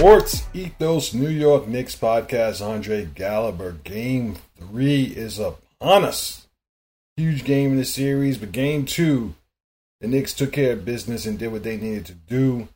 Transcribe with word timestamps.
Sports 0.00 0.44
Ethos 0.54 1.12
New 1.12 1.28
York 1.28 1.68
Knicks 1.68 1.94
podcast. 1.94 2.66
Andre 2.66 3.04
Gallagher. 3.04 3.72
Game 3.84 4.36
three 4.56 5.04
is 5.04 5.38
upon 5.38 6.06
us. 6.06 6.48
Huge 7.18 7.44
game 7.44 7.72
in 7.72 7.76
the 7.76 7.84
series, 7.84 8.38
but 8.38 8.50
game 8.50 8.86
two, 8.86 9.34
the 10.00 10.08
Knicks 10.08 10.32
took 10.32 10.52
care 10.52 10.72
of 10.72 10.86
business 10.86 11.26
and 11.26 11.38
did 11.38 11.52
what 11.52 11.64
they 11.64 11.76
needed 11.76 12.06
to 12.06 12.14
do. 12.14 12.68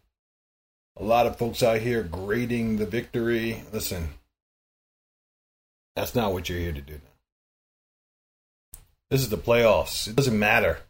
A 0.98 1.02
lot 1.02 1.26
of 1.26 1.39
folks 1.39 1.62
out 1.62 1.79
here 1.79 2.02
grading 2.02 2.76
the 2.76 2.84
victory. 2.84 3.62
Listen, 3.72 4.11
that's 5.96 6.14
not 6.14 6.34
what 6.34 6.50
you're 6.50 6.59
here 6.59 6.72
to 6.72 6.82
do 6.82 6.93
now. 6.93 8.80
This 9.09 9.22
is 9.22 9.30
the 9.30 9.38
playoffs. 9.38 10.06
It 10.06 10.14
doesn't 10.14 10.39
matter 10.39 10.81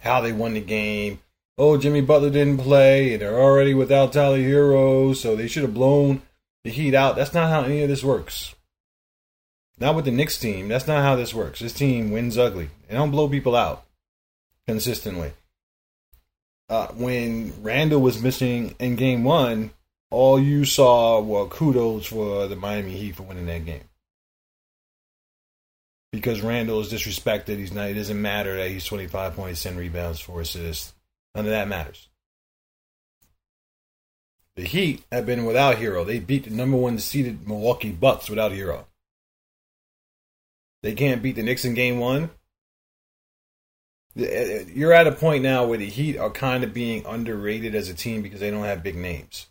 how 0.00 0.20
they 0.20 0.32
won 0.32 0.54
the 0.54 0.60
game 0.60 1.20
oh, 1.58 1.76
Jimmy 1.76 2.00
Butler 2.00 2.30
didn't 2.30 2.58
play, 2.58 3.12
and 3.12 3.22
they're 3.22 3.38
already 3.38 3.74
without 3.74 4.12
Tyler 4.12 4.38
Herro, 4.38 5.14
so 5.14 5.34
they 5.34 5.48
should 5.48 5.64
have 5.64 5.74
blown 5.74 6.22
the 6.64 6.70
Heat 6.70 6.94
out. 6.94 7.16
That's 7.16 7.34
not 7.34 7.50
how 7.50 7.62
any 7.62 7.82
of 7.82 7.88
this 7.88 8.04
works. 8.04 8.54
Not 9.80 9.94
with 9.94 10.04
the 10.04 10.10
Knicks 10.10 10.38
team. 10.38 10.68
That's 10.68 10.86
not 10.86 11.02
how 11.02 11.16
this 11.16 11.34
works. 11.34 11.60
This 11.60 11.72
team 11.72 12.10
wins 12.10 12.38
ugly. 12.38 12.70
They 12.88 12.94
don't 12.94 13.10
blow 13.10 13.28
people 13.28 13.54
out 13.54 13.84
consistently. 14.66 15.32
Uh, 16.68 16.88
when 16.88 17.54
Randle 17.62 18.00
was 18.00 18.22
missing 18.22 18.74
in 18.78 18.96
game 18.96 19.24
one, 19.24 19.70
all 20.10 20.38
you 20.38 20.64
saw 20.64 21.20
were 21.20 21.46
kudos 21.46 22.06
for 22.06 22.46
the 22.46 22.56
Miami 22.56 22.92
Heat 22.92 23.16
for 23.16 23.22
winning 23.22 23.46
that 23.46 23.64
game. 23.64 23.84
Because 26.12 26.40
Randle 26.40 26.80
is 26.80 26.92
disrespected. 26.92 27.58
He's 27.58 27.72
not. 27.72 27.90
It 27.90 27.94
doesn't 27.94 28.20
matter 28.20 28.56
that 28.56 28.70
he's 28.70 28.84
25 28.84 29.36
points, 29.36 29.62
10 29.62 29.76
rebounds, 29.76 30.20
4 30.20 30.40
assists. 30.40 30.94
None 31.38 31.46
of 31.46 31.52
that 31.52 31.68
matters. 31.68 32.08
The 34.56 34.64
Heat 34.64 35.04
have 35.12 35.24
been 35.24 35.44
without 35.44 35.76
Herro. 35.76 36.04
They 36.04 36.18
beat 36.18 36.42
the 36.42 36.50
number 36.50 36.76
one 36.76 36.98
seeded 36.98 37.46
Milwaukee 37.46 37.92
Bucks 37.92 38.28
without 38.28 38.50
Herro. 38.50 38.86
They 40.82 40.94
can't 40.94 41.22
beat 41.22 41.36
the 41.36 41.44
Knicks 41.44 41.64
in 41.64 41.74
game 41.74 42.00
one. 42.00 42.30
Uh, 44.18 44.24
uh, 44.24 44.64
you're 44.74 44.92
at 44.92 45.06
a 45.06 45.12
point 45.12 45.44
now 45.44 45.64
where 45.64 45.78
the 45.78 45.86
Heat 45.86 46.18
are 46.18 46.28
kind 46.28 46.64
of 46.64 46.74
being 46.74 47.06
underrated 47.06 47.76
as 47.76 47.88
a 47.88 47.94
team 47.94 48.20
because 48.20 48.40
they 48.40 48.50
don't 48.50 48.64
have 48.64 48.82
big 48.82 48.96
names. 48.96 49.46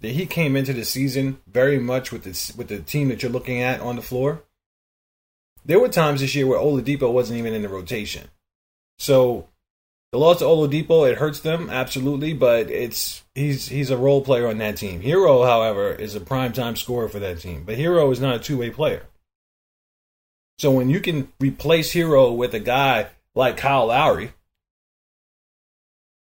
The 0.00 0.12
Heat 0.12 0.30
came 0.30 0.54
into 0.54 0.72
the 0.72 0.84
season 0.84 1.38
very 1.48 1.80
much 1.80 2.12
with 2.12 2.22
the 2.22 2.54
with 2.56 2.68
the 2.68 2.78
team 2.78 3.08
that 3.08 3.24
you're 3.24 3.32
looking 3.32 3.60
at 3.60 3.80
on 3.80 3.96
the 3.96 4.02
floor. 4.02 4.44
There 5.64 5.80
were 5.80 5.88
times 5.88 6.20
this 6.20 6.36
year 6.36 6.46
where 6.46 6.60
Oladipo 6.60 7.12
wasn't 7.12 7.40
even 7.40 7.52
in 7.52 7.62
the 7.62 7.68
rotation. 7.68 8.28
So 8.96 9.48
the 10.14 10.20
loss 10.20 10.38
to 10.38 10.44
Oladipo, 10.44 11.10
it 11.10 11.18
hurts 11.18 11.40
them 11.40 11.68
absolutely, 11.68 12.34
but 12.34 12.70
it's 12.70 13.24
he's 13.34 13.66
he's 13.66 13.90
a 13.90 13.96
role 13.96 14.22
player 14.22 14.46
on 14.46 14.58
that 14.58 14.76
team. 14.76 15.02
Herro, 15.02 15.44
however, 15.44 15.92
is 15.92 16.14
a 16.14 16.20
prime 16.20 16.52
time 16.52 16.76
scorer 16.76 17.08
for 17.08 17.18
that 17.18 17.40
team, 17.40 17.64
but 17.64 17.76
Herro 17.76 18.12
is 18.12 18.20
not 18.20 18.36
a 18.36 18.38
two 18.38 18.56
way 18.56 18.70
player. 18.70 19.08
So 20.60 20.70
when 20.70 20.88
you 20.88 21.00
can 21.00 21.32
replace 21.40 21.92
Herro 21.92 22.32
with 22.32 22.54
a 22.54 22.60
guy 22.60 23.08
like 23.34 23.56
Kyle 23.56 23.86
Lowry, 23.86 24.30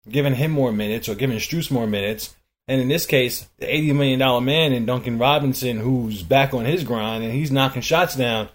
giving 0.10 0.34
him 0.34 0.50
more 0.50 0.72
minutes 0.72 1.08
or 1.08 1.14
giving 1.14 1.38
Strus 1.38 1.70
more 1.70 1.86
minutes, 1.86 2.34
and 2.68 2.82
in 2.82 2.88
this 2.88 3.06
case, 3.06 3.48
the 3.60 3.72
eighty 3.72 3.94
million 3.94 4.18
dollar 4.18 4.42
man 4.42 4.74
in 4.74 4.88
Duncan 4.88 5.20
Robinson, 5.20 5.78
who's 5.78 6.24
back 6.24 6.56
on 6.56 6.66
his 6.66 6.84
grind 6.84 7.24
and 7.24 7.32
he's 7.32 7.52
knocking 7.52 7.84
shots 7.84 8.16
down. 8.16 8.50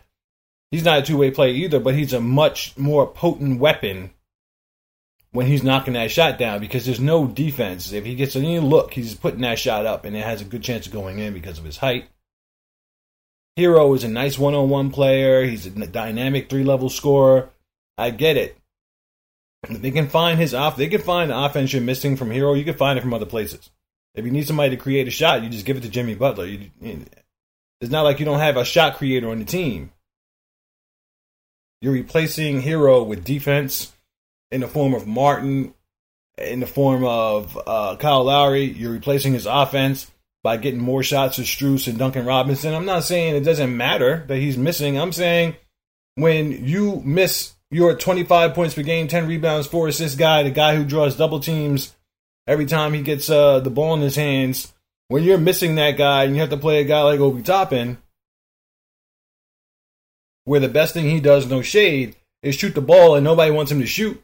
He's 0.73 0.85
not 0.85 0.99
a 0.99 1.03
two 1.03 1.17
way 1.17 1.31
player 1.31 1.53
either, 1.53 1.79
but 1.79 1.95
he's 1.95 2.13
a 2.13 2.21
much 2.21 2.77
more 2.77 3.07
potent 3.07 3.61
weapon 3.61 4.11
when 5.33 5.47
he's 5.47 5.63
knocking 5.63 5.95
that 5.95 6.11
shot 6.11 6.39
down 6.39 6.61
because 6.61 6.87
there's 6.87 7.01
no 7.01 7.27
defense. 7.27 7.93
If 7.93 8.05
he 8.05 8.15
gets 8.15 8.37
any 8.37 8.59
look, 8.59 8.93
he's 8.95 9.15
putting 9.15 9.43
that 9.43 9.59
shot 9.59 9.87
up 9.87 10.05
and 10.05 10.17
it 10.17 10.25
has 10.25 10.41
a 10.41 10.47
good 10.47 10.63
chance 10.63 10.87
of 10.87 10.93
going 10.93 11.19
in 11.19 11.35
because 11.35 11.59
of 11.59 11.65
his 11.65 11.77
height. 11.77 12.09
Herro 13.59 13.95
is 13.95 14.05
a 14.05 14.09
nice 14.09 14.39
one 14.39 14.55
on 14.55 14.69
one 14.69 14.91
player. 14.91 15.45
He's 15.45 15.67
a 15.67 15.71
dynamic 15.71 16.49
three 16.49 16.65
level 16.65 16.89
scorer. 16.89 17.51
I 17.97 18.11
get 18.11 18.37
it. 18.37 18.57
They 19.69 19.91
can 19.91 20.09
find 20.09 20.39
his 20.39 20.55
off. 20.55 20.77
They 20.77 20.87
can 20.87 21.01
find 21.01 21.31
the 21.31 21.39
offense 21.39 21.73
you're 21.73 21.83
missing 21.83 22.17
from 22.17 22.31
Herro. 22.31 22.57
You 22.57 22.65
can 22.65 22.77
find 22.77 22.97
it 22.97 23.03
from 23.03 23.13
other 23.13 23.27
places. 23.27 23.71
If 24.15 24.25
you 24.25 24.31
need 24.31 24.47
somebody 24.47 24.71
to 24.71 24.77
create 24.77 25.09
a 25.09 25.11
shot, 25.11 25.43
you 25.43 25.49
just 25.49 25.67
give 25.67 25.77
it 25.77 25.83
to 25.83 25.89
Jimmy 25.89 26.15
Butler. 26.15 26.47
You, 26.47 26.71
it's 27.81 27.91
not 27.91 28.03
like 28.03 28.21
you 28.21 28.25
don't 28.25 28.39
have 28.39 28.57
a 28.57 28.65
shot 28.65 28.97
creator 28.97 29.29
on 29.31 29.41
the 29.41 29.45
team. 29.45 29.91
You're 31.81 31.93
replacing 31.93 32.63
Herro 32.63 33.07
with 33.07 33.25
defense 33.25 33.93
in 34.51 34.61
the 34.61 34.69
form 34.69 34.95
of 34.95 35.07
Martin, 35.07 35.75
in 36.39 36.61
the 36.61 36.67
form 36.67 37.05
of 37.05 37.59
uh, 37.67 37.97
Kyle 37.97 38.25
Lowry. 38.25 38.65
You're 38.65 38.93
replacing 38.93 39.33
his 39.33 39.47
offense 39.47 40.11
by 40.43 40.57
getting 40.57 40.81
more 40.81 41.03
shots 41.03 41.37
to 41.37 41.43
Strus 41.43 41.89
and 41.89 41.99
Duncan 41.99 42.25
Robinson. 42.25 42.75
I'm 42.75 42.87
not 42.87 43.05
saying 43.05 43.35
it 43.35 43.45
doesn't 43.45 43.77
matter 43.77 44.25
that 44.29 44.37
he's 44.37 44.57
missing. 44.57 44.99
I'm 44.99 45.13
saying 45.13 45.57
when 46.15 46.65
you 46.65 47.03
miss 47.05 47.55
your 47.71 47.95
25 47.95 48.55
points 48.55 48.75
per 48.75 48.83
game, 48.83 49.09
10 49.09 49.27
rebounds, 49.27 49.67
4 49.67 49.89
assists 49.89 50.17
guy, 50.17 50.43
the 50.43 50.51
guy 50.51 50.75
who 50.75 50.85
draws 50.85 51.17
double 51.17 51.41
teams 51.41 51.95
every 52.47 52.67
time 52.67 52.95
he 52.95 53.03
gets 53.03 53.29
uh, 53.29 53.61
the 53.61 53.71
ball 53.71 53.95
in 53.95 54.01
his 54.01 54.17
hands, 54.17 54.73
when 55.09 55.23
you're 55.23 55.39
missing 55.39 55.75
that 55.75 55.99
guy 55.99 56.25
and 56.25 56.35
you 56.35 56.41
have 56.41 56.51
to 56.51 56.57
play 56.57 56.81
a 56.81 56.85
guy 56.85 57.03
like 57.03 57.21
Obi 57.21 57.43
Toppin, 57.43 57.99
where 60.45 60.61
the 60.61 60.69
best 60.69 60.95
thing 60.95 61.11
he 61.11 61.21
does, 61.21 61.47
no 61.47 61.61
shade, 61.61 62.17
is 62.43 62.55
shoot 62.55 62.75
the 62.75 62.81
ball 62.81 63.17
and 63.17 63.25
nobody 63.25 63.51
wants 63.51 63.71
him 63.71 63.81
to 63.81 63.87
shoot 63.87 64.23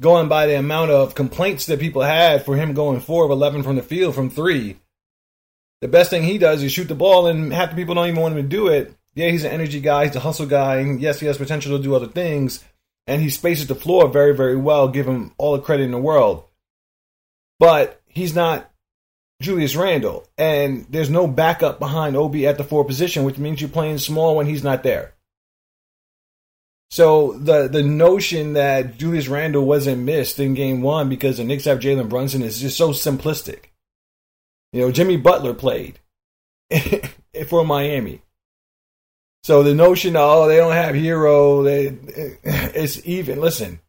going 0.00 0.28
by 0.28 0.46
the 0.46 0.58
amount 0.58 0.90
of 0.90 1.14
complaints 1.14 1.66
that 1.66 1.80
people 1.80 2.02
had 2.02 2.44
for 2.44 2.56
him 2.56 2.74
going 2.74 3.00
four 3.00 3.24
of 3.24 3.30
eleven 3.30 3.62
from 3.62 3.76
the 3.76 3.82
field 3.82 4.14
from 4.14 4.30
three. 4.30 4.78
The 5.80 5.88
best 5.88 6.10
thing 6.10 6.22
he 6.22 6.38
does 6.38 6.62
is 6.62 6.72
shoot 6.72 6.88
the 6.88 6.94
ball, 6.94 7.26
and 7.26 7.52
half 7.52 7.70
the 7.70 7.76
people 7.76 7.94
don't 7.94 8.08
even 8.08 8.20
want 8.20 8.36
him 8.36 8.42
to 8.42 8.48
do 8.48 8.68
it. 8.68 8.94
Yeah, 9.14 9.30
he's 9.30 9.44
an 9.44 9.52
energy 9.52 9.80
guy, 9.80 10.06
he's 10.06 10.16
a 10.16 10.20
hustle 10.20 10.46
guy, 10.46 10.76
and 10.76 11.00
yes, 11.00 11.20
he 11.20 11.26
has 11.26 11.38
potential 11.38 11.76
to 11.76 11.82
do 11.82 11.94
other 11.94 12.08
things, 12.08 12.64
and 13.06 13.22
he 13.22 13.30
spaces 13.30 13.66
the 13.66 13.74
floor 13.74 14.08
very, 14.08 14.34
very 14.34 14.56
well. 14.56 14.88
Give 14.88 15.06
him 15.06 15.32
all 15.38 15.52
the 15.52 15.62
credit 15.62 15.84
in 15.84 15.92
the 15.92 15.98
world, 15.98 16.44
but 17.60 18.00
he's 18.06 18.34
not 18.34 18.70
Julius 19.40 19.76
Randle, 19.76 20.26
and 20.36 20.86
there's 20.88 21.10
no 21.10 21.26
backup 21.26 21.78
behind 21.78 22.16
Obi 22.16 22.46
at 22.46 22.58
the 22.58 22.64
four 22.64 22.84
position, 22.84 23.24
which 23.24 23.38
means 23.38 23.60
you're 23.60 23.70
playing 23.70 23.98
small 23.98 24.34
when 24.36 24.46
he's 24.46 24.64
not 24.64 24.82
there. 24.82 25.13
So 26.90 27.32
the 27.32 27.68
the 27.68 27.82
notion 27.82 28.52
that 28.52 28.98
Julius 28.98 29.28
Randle 29.28 29.64
wasn't 29.64 30.02
missed 30.02 30.38
in 30.38 30.54
game 30.54 30.82
one 30.82 31.08
because 31.08 31.38
the 31.38 31.44
Knicks 31.44 31.64
have 31.64 31.80
Jalen 31.80 32.08
Brunson 32.08 32.42
is 32.42 32.60
just 32.60 32.76
so 32.76 32.90
simplistic. 32.90 33.66
You 34.72 34.82
know, 34.82 34.92
Jimmy 34.92 35.16
Butler 35.16 35.54
played 35.54 36.00
for 37.48 37.64
Miami. 37.64 38.22
So 39.44 39.62
the 39.62 39.74
notion, 39.74 40.16
oh, 40.16 40.48
they 40.48 40.56
don't 40.56 40.72
have 40.72 40.94
Herro, 40.94 41.64
they 41.64 41.96
it's 42.44 43.06
even. 43.06 43.40
Listen, 43.40 43.80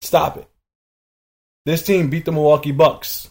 stop 0.00 0.36
it. 0.36 0.48
This 1.66 1.82
team 1.82 2.10
beat 2.10 2.24
the 2.24 2.32
Milwaukee 2.32 2.72
Bucks. 2.72 3.30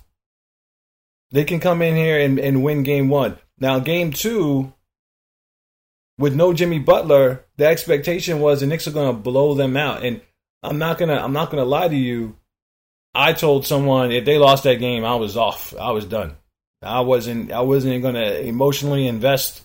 They 1.32 1.46
can 1.46 1.60
come 1.60 1.82
in 1.82 1.96
here 1.96 2.20
and, 2.20 2.40
and 2.40 2.64
win 2.64 2.84
game 2.84 3.10
one. 3.10 3.38
Now, 3.60 3.80
game 3.80 4.12
two, 4.12 4.74
with 6.22 6.36
no 6.36 6.54
Jimmy 6.54 6.80
Butler, 6.80 7.44
the 7.58 7.66
expectation 7.66 8.40
was 8.40 8.62
the 8.62 8.68
Knicks 8.68 8.88
are 8.88 8.92
going 8.92 9.14
to 9.14 9.22
blow 9.22 9.56
them 9.56 9.76
out. 9.76 10.06
And 10.06 10.22
I'm 10.64 10.78
not 10.78 10.98
gonna 10.98 11.16
I'm 11.16 11.34
not 11.34 11.50
gonna 11.50 11.66
lie 11.66 11.88
to 11.88 11.96
you. 11.96 12.38
I 13.14 13.34
told 13.34 13.66
someone 13.66 14.12
if 14.12 14.24
they 14.24 14.38
lost 14.38 14.64
that 14.64 14.76
game, 14.76 15.04
I 15.04 15.16
was 15.16 15.36
off. 15.36 15.74
I 15.78 15.92
was 15.92 16.06
done. 16.06 16.38
I 16.82 17.02
wasn't 17.02 17.52
I 17.52 17.62
wasn't 17.62 18.02
going 18.02 18.16
to 18.16 18.42
emotionally 18.42 19.08
invest 19.08 19.64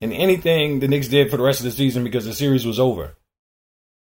in 0.00 0.12
anything 0.12 0.80
the 0.80 0.88
Knicks 0.88 1.08
did 1.08 1.30
for 1.30 1.36
the 1.36 1.42
rest 1.42 1.60
of 1.60 1.64
the 1.64 1.70
season 1.72 2.04
because 2.04 2.24
the 2.24 2.32
series 2.32 2.64
was 2.64 2.80
over. 2.80 3.16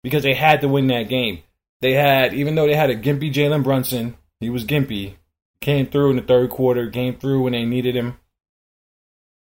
Because 0.03 0.23
they 0.23 0.33
had 0.33 0.61
to 0.61 0.67
win 0.67 0.87
that 0.87 1.09
game. 1.09 1.39
They 1.81 1.93
had 1.93 2.33
even 2.33 2.55
though 2.55 2.67
they 2.67 2.75
had 2.75 2.89
a 2.89 2.95
gimpy 2.95 3.33
Jalen 3.33 3.63
Brunson, 3.63 4.17
he 4.39 4.49
was 4.49 4.65
gimpy. 4.65 5.15
Came 5.59 5.87
through 5.87 6.11
in 6.11 6.15
the 6.17 6.21
third 6.21 6.51
quarter, 6.51 6.89
came 6.89 7.17
through 7.17 7.41
when 7.41 7.53
they 7.53 7.65
needed 7.65 7.95
him. 7.95 8.17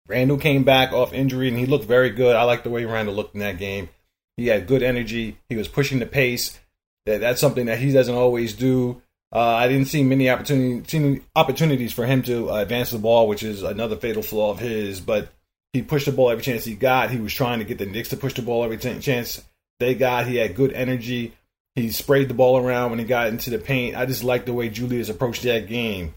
Randle 0.10 0.38
came 0.38 0.64
back 0.64 0.92
off 0.92 1.14
injury 1.14 1.48
and 1.48 1.58
he 1.58 1.68
looked 1.68 1.86
very 1.86 2.10
good. 2.10 2.36
I 2.36 2.44
like 2.44 2.64
the 2.64 2.72
way 2.72 2.84
Randle 2.84 3.14
looked 3.14 3.36
in 3.36 3.42
that 3.42 3.60
game. 3.60 3.90
He 4.38 4.48
had 4.48 4.68
good 4.68 4.82
energy. 4.82 5.38
He 5.48 5.56
was 5.56 5.68
pushing 5.68 6.00
the 6.00 6.06
pace. 6.06 6.60
That 7.06 7.22
that's 7.22 7.40
something 7.40 7.68
that 7.68 7.80
he 7.80 7.92
doesn't 7.92 8.16
always 8.16 8.54
do. 8.54 9.02
Uh, 9.32 9.40
I 9.40 9.68
didn't 9.68 9.88
see 9.88 10.04
many 10.04 10.30
opportunity, 10.30 11.24
opportunities 11.36 11.94
for 11.94 12.06
him 12.08 12.24
to 12.24 12.50
uh, 12.50 12.56
advance 12.56 12.90
the 12.90 12.98
ball, 12.98 13.28
which 13.28 13.44
is 13.44 13.62
another 13.62 13.96
fatal 13.96 14.24
flaw 14.24 14.52
of 14.52 14.60
his. 14.60 15.00
But 15.00 15.30
he 15.74 15.84
pushed 15.84 16.08
the 16.08 16.12
ball 16.12 16.32
every 16.32 16.44
chance 16.44 16.66
he 16.66 16.74
got. 16.74 17.12
He 17.12 17.20
was 17.20 17.34
trying 17.34 17.60
to 17.60 17.66
get 17.66 17.78
the 17.78 17.86
Knicks 17.86 18.10
to 18.10 18.18
push 18.18 18.34
the 18.34 18.42
ball 18.42 18.64
every 18.64 18.78
t- 18.78 19.00
chance 19.00 19.44
they 19.80 19.94
got. 19.94 20.26
He 20.26 20.38
had 20.38 20.56
good 20.56 20.74
energy. 20.74 21.34
He 21.76 21.92
sprayed 21.92 22.28
the 22.28 22.34
ball 22.34 22.58
around 22.58 22.90
when 22.90 23.00
he 23.00 23.06
got 23.06 23.28
into 23.28 23.52
the 23.52 23.60
paint. 23.60 23.96
I 23.96 24.08
just 24.08 24.24
like 24.24 24.46
the 24.46 24.54
way 24.54 24.70
Julius 24.70 25.10
approached 25.10 25.44
that 25.44 25.68
game. 25.68 26.16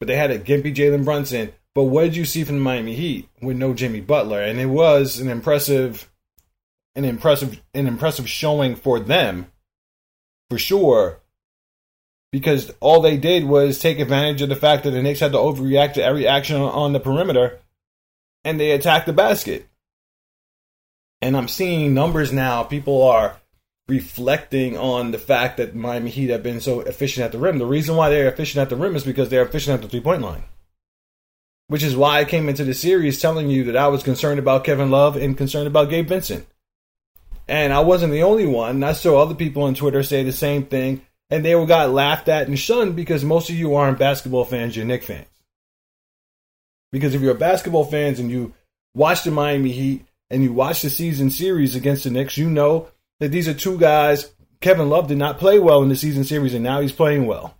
But 0.00 0.08
they 0.08 0.16
had 0.16 0.32
a 0.32 0.38
gimpy 0.38 0.74
Jalen 0.74 1.04
Brunson 1.04 1.52
but 1.78 1.84
what 1.84 2.02
did 2.02 2.16
you 2.16 2.24
see 2.24 2.42
from 2.42 2.56
the 2.56 2.60
Miami 2.60 2.96
Heat 2.96 3.28
with 3.40 3.56
no 3.56 3.72
Jimmy 3.72 4.00
Butler? 4.00 4.42
And 4.42 4.58
it 4.58 4.66
was 4.66 5.20
an 5.20 5.28
impressive, 5.28 6.10
an 6.96 7.04
impressive, 7.04 7.62
an 7.72 7.86
impressive 7.86 8.28
showing 8.28 8.74
for 8.74 8.98
them, 8.98 9.46
for 10.50 10.58
sure. 10.58 11.20
because 12.32 12.72
all 12.80 13.00
they 13.00 13.16
did 13.16 13.44
was 13.44 13.78
take 13.78 14.00
advantage 14.00 14.42
of 14.42 14.48
the 14.48 14.56
fact 14.56 14.82
that 14.82 14.90
the 14.90 15.02
Knicks 15.02 15.20
had 15.20 15.30
to 15.30 15.38
overreact 15.38 15.94
to 15.94 16.02
every 16.02 16.26
action 16.26 16.56
on 16.60 16.92
the 16.92 16.98
perimeter 17.00 17.60
and 18.44 18.58
they 18.58 18.72
attacked 18.72 19.06
the 19.06 19.12
basket. 19.12 19.68
And 21.22 21.36
I'm 21.36 21.46
seeing 21.48 21.94
numbers 21.94 22.32
now. 22.32 22.64
People 22.64 23.04
are 23.04 23.36
reflecting 23.88 24.76
on 24.76 25.12
the 25.12 25.18
fact 25.18 25.56
that 25.58 25.76
Miami 25.76 26.10
Heat 26.10 26.30
have 26.30 26.42
been 26.42 26.60
so 26.60 26.80
efficient 26.80 27.24
at 27.24 27.30
the 27.30 27.38
rim. 27.38 27.58
The 27.58 27.66
reason 27.66 27.94
why 27.94 28.10
they're 28.10 28.28
efficient 28.28 28.62
at 28.62 28.68
the 28.68 28.76
rim 28.76 28.96
is 28.96 29.04
because 29.04 29.28
they're 29.28 29.46
efficient 29.46 29.74
at 29.74 29.82
the 29.82 29.88
three 29.88 30.00
point 30.00 30.22
line. 30.22 30.42
Which 31.68 31.82
is 31.82 31.96
why 31.96 32.18
I 32.18 32.24
came 32.24 32.48
into 32.48 32.64
the 32.64 32.74
series 32.74 33.20
telling 33.20 33.50
you 33.50 33.64
that 33.64 33.76
I 33.76 33.88
was 33.88 34.02
concerned 34.02 34.38
about 34.38 34.64
Kevin 34.64 34.90
Love 34.90 35.16
and 35.16 35.36
concerned 35.36 35.66
about 35.66 35.90
Gabe 35.90 36.08
Vincent. 36.08 36.46
And 37.46 37.72
I 37.72 37.80
wasn't 37.80 38.12
the 38.12 38.22
only 38.22 38.46
one. 38.46 38.82
I 38.82 38.92
saw 38.92 39.20
other 39.20 39.34
people 39.34 39.62
on 39.64 39.74
Twitter 39.74 40.02
say 40.02 40.22
the 40.22 40.32
same 40.32 40.64
thing, 40.66 41.02
and 41.30 41.44
they 41.44 41.52
got 41.66 41.90
laughed 41.90 42.28
at 42.28 42.48
and 42.48 42.58
shunned 42.58 42.96
because 42.96 43.24
most 43.24 43.50
of 43.50 43.56
you 43.56 43.74
aren't 43.74 43.98
basketball 43.98 44.44
fans, 44.44 44.76
you're 44.76 44.86
Knick 44.86 45.02
fans. 45.02 45.26
Because 46.90 47.14
if 47.14 47.20
you're 47.20 47.34
basketball 47.34 47.84
fans 47.84 48.18
and 48.18 48.30
you 48.30 48.54
watch 48.94 49.24
the 49.24 49.30
Miami 49.30 49.72
Heat 49.72 50.06
and 50.30 50.42
you 50.42 50.52
watch 50.52 50.82
the 50.82 50.90
season 50.90 51.30
series 51.30 51.74
against 51.74 52.04
the 52.04 52.10
Knicks, 52.10 52.38
you 52.38 52.48
know 52.48 52.88
that 53.20 53.28
these 53.28 53.48
are 53.48 53.54
two 53.54 53.78
guys. 53.78 54.30
Kevin 54.60 54.88
Love 54.88 55.08
did 55.08 55.18
not 55.18 55.38
play 55.38 55.58
well 55.58 55.82
in 55.82 55.88
the 55.88 55.96
season 55.96 56.24
series, 56.24 56.54
and 56.54 56.64
now 56.64 56.80
he's 56.80 56.92
playing 56.92 57.26
well. 57.26 57.54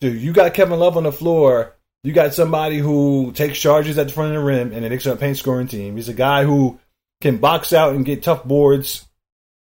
Dude, 0.00 0.20
you 0.20 0.32
got 0.32 0.54
Kevin 0.54 0.78
Love 0.78 0.96
on 0.96 1.04
the 1.04 1.12
floor. 1.12 1.76
You 2.02 2.12
got 2.12 2.32
somebody 2.32 2.78
who 2.78 3.32
takes 3.32 3.60
charges 3.60 3.98
at 3.98 4.06
the 4.06 4.12
front 4.12 4.34
of 4.34 4.40
the 4.40 4.46
rim, 4.46 4.72
and 4.72 4.84
the 4.84 4.88
Knicks 4.88 5.06
are 5.06 5.12
a 5.12 5.16
paint 5.16 5.36
scoring 5.36 5.68
team. 5.68 5.96
He's 5.96 6.08
a 6.08 6.14
guy 6.14 6.44
who 6.44 6.78
can 7.20 7.36
box 7.36 7.72
out 7.72 7.94
and 7.94 8.04
get 8.04 8.22
tough 8.22 8.44
boards 8.44 9.06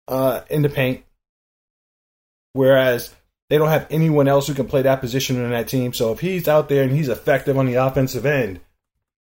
uh, 0.06 0.43
in 0.49 0.62
the 0.62 0.69
paint. 0.69 1.05
Whereas 2.52 3.12
they 3.50 3.58
don't 3.58 3.69
have 3.69 3.87
anyone 3.90 4.29
else 4.29 4.46
who 4.46 4.55
can 4.55 4.69
play 4.69 4.82
that 4.82 5.00
position 5.00 5.43
in 5.43 5.50
that 5.50 5.69
team. 5.69 5.93
So 5.93 6.12
if 6.12 6.20
he's 6.20 6.49
out 6.49 6.69
there 6.69 6.82
and 6.85 6.93
he's 6.93 7.08
effective 7.08 7.58
on 7.58 7.67
the 7.67 7.75
offensive 7.75 8.26
end, 8.26 8.61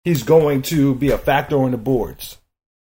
he's 0.03 0.23
going 0.23 0.63
to 0.63 0.95
be 0.95 1.11
a 1.11 1.17
factor 1.17 1.57
on 1.57 1.71
the 1.71 1.77
boards. 1.77 2.37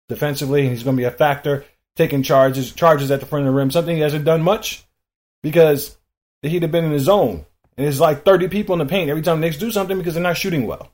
Defensively, 0.09 0.69
he's 0.69 0.83
going 0.83 0.97
to 0.97 1.01
be 1.01 1.07
a 1.07 1.11
factor 1.11 1.65
taking 1.97 2.23
charges 2.23 2.73
charges 2.73 3.11
at 3.11 3.21
the 3.21 3.27
front 3.27 3.47
of 3.47 3.53
the 3.53 3.57
rim, 3.57 3.71
something 3.71 3.97
he 3.97 4.03
hasn't 4.03 4.25
done 4.25 4.43
much 4.43 4.85
because 5.43 5.97
he'd 6.43 6.63
have 6.63 6.73
been 6.73 6.85
in 6.85 6.93
his 6.93 7.05
zone. 7.05 7.45
And 7.77 7.87
there's 7.87 8.01
like 8.01 8.25
30 8.25 8.49
people 8.49 8.75
in 8.75 8.79
the 8.81 8.87
paint 8.87 9.11
every 9.11 9.23
time 9.23 9.41
the 9.41 9.47
Knicks 9.47 9.59
do 9.59 9.71
something 9.71 9.97
because 9.97 10.15
they're 10.15 10.23
not 10.23 10.37
shooting 10.37 10.67
well. 10.67 10.93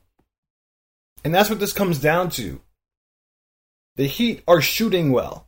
And 1.23 1.33
that's 1.33 1.49
what 1.49 1.59
this 1.59 1.73
comes 1.73 1.99
down 1.99 2.29
to. 2.31 2.61
The 3.97 4.07
Heat 4.07 4.43
are 4.47 4.61
shooting 4.61 5.11
well. 5.11 5.47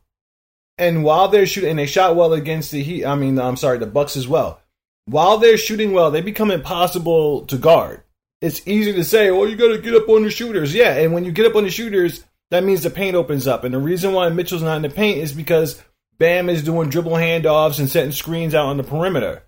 And 0.76 1.04
while 1.04 1.28
they're 1.28 1.46
shooting, 1.46 1.70
and 1.70 1.78
they 1.78 1.86
shot 1.86 2.16
well 2.16 2.32
against 2.32 2.70
the 2.70 2.82
Heat, 2.82 3.04
I 3.04 3.14
mean, 3.14 3.38
I'm 3.38 3.56
sorry, 3.56 3.78
the 3.78 3.86
Bucks 3.86 4.16
as 4.16 4.26
well. 4.26 4.60
While 5.06 5.38
they're 5.38 5.56
shooting 5.56 5.92
well, 5.92 6.10
they 6.10 6.20
become 6.20 6.50
impossible 6.50 7.46
to 7.46 7.58
guard. 7.58 8.02
It's 8.40 8.66
easy 8.66 8.92
to 8.94 9.04
say, 9.04 9.28
oh, 9.28 9.44
you 9.44 9.56
got 9.56 9.68
to 9.68 9.78
get 9.78 9.94
up 9.94 10.08
on 10.08 10.22
the 10.22 10.30
shooters. 10.30 10.74
Yeah, 10.74 10.96
and 10.96 11.12
when 11.12 11.24
you 11.24 11.32
get 11.32 11.46
up 11.46 11.54
on 11.54 11.64
the 11.64 11.70
shooters, 11.70 12.24
that 12.50 12.64
means 12.64 12.82
the 12.82 12.90
paint 12.90 13.14
opens 13.14 13.46
up. 13.46 13.64
And 13.64 13.74
the 13.74 13.78
reason 13.78 14.12
why 14.12 14.28
Mitchell's 14.30 14.62
not 14.62 14.76
in 14.76 14.82
the 14.82 14.90
paint 14.90 15.18
is 15.18 15.32
because 15.32 15.82
Bam 16.18 16.48
is 16.48 16.62
doing 16.62 16.90
dribble 16.90 17.12
handoffs 17.12 17.78
and 17.78 17.88
setting 17.88 18.12
screens 18.12 18.54
out 18.54 18.66
on 18.66 18.76
the 18.76 18.82
perimeter. 18.82 19.42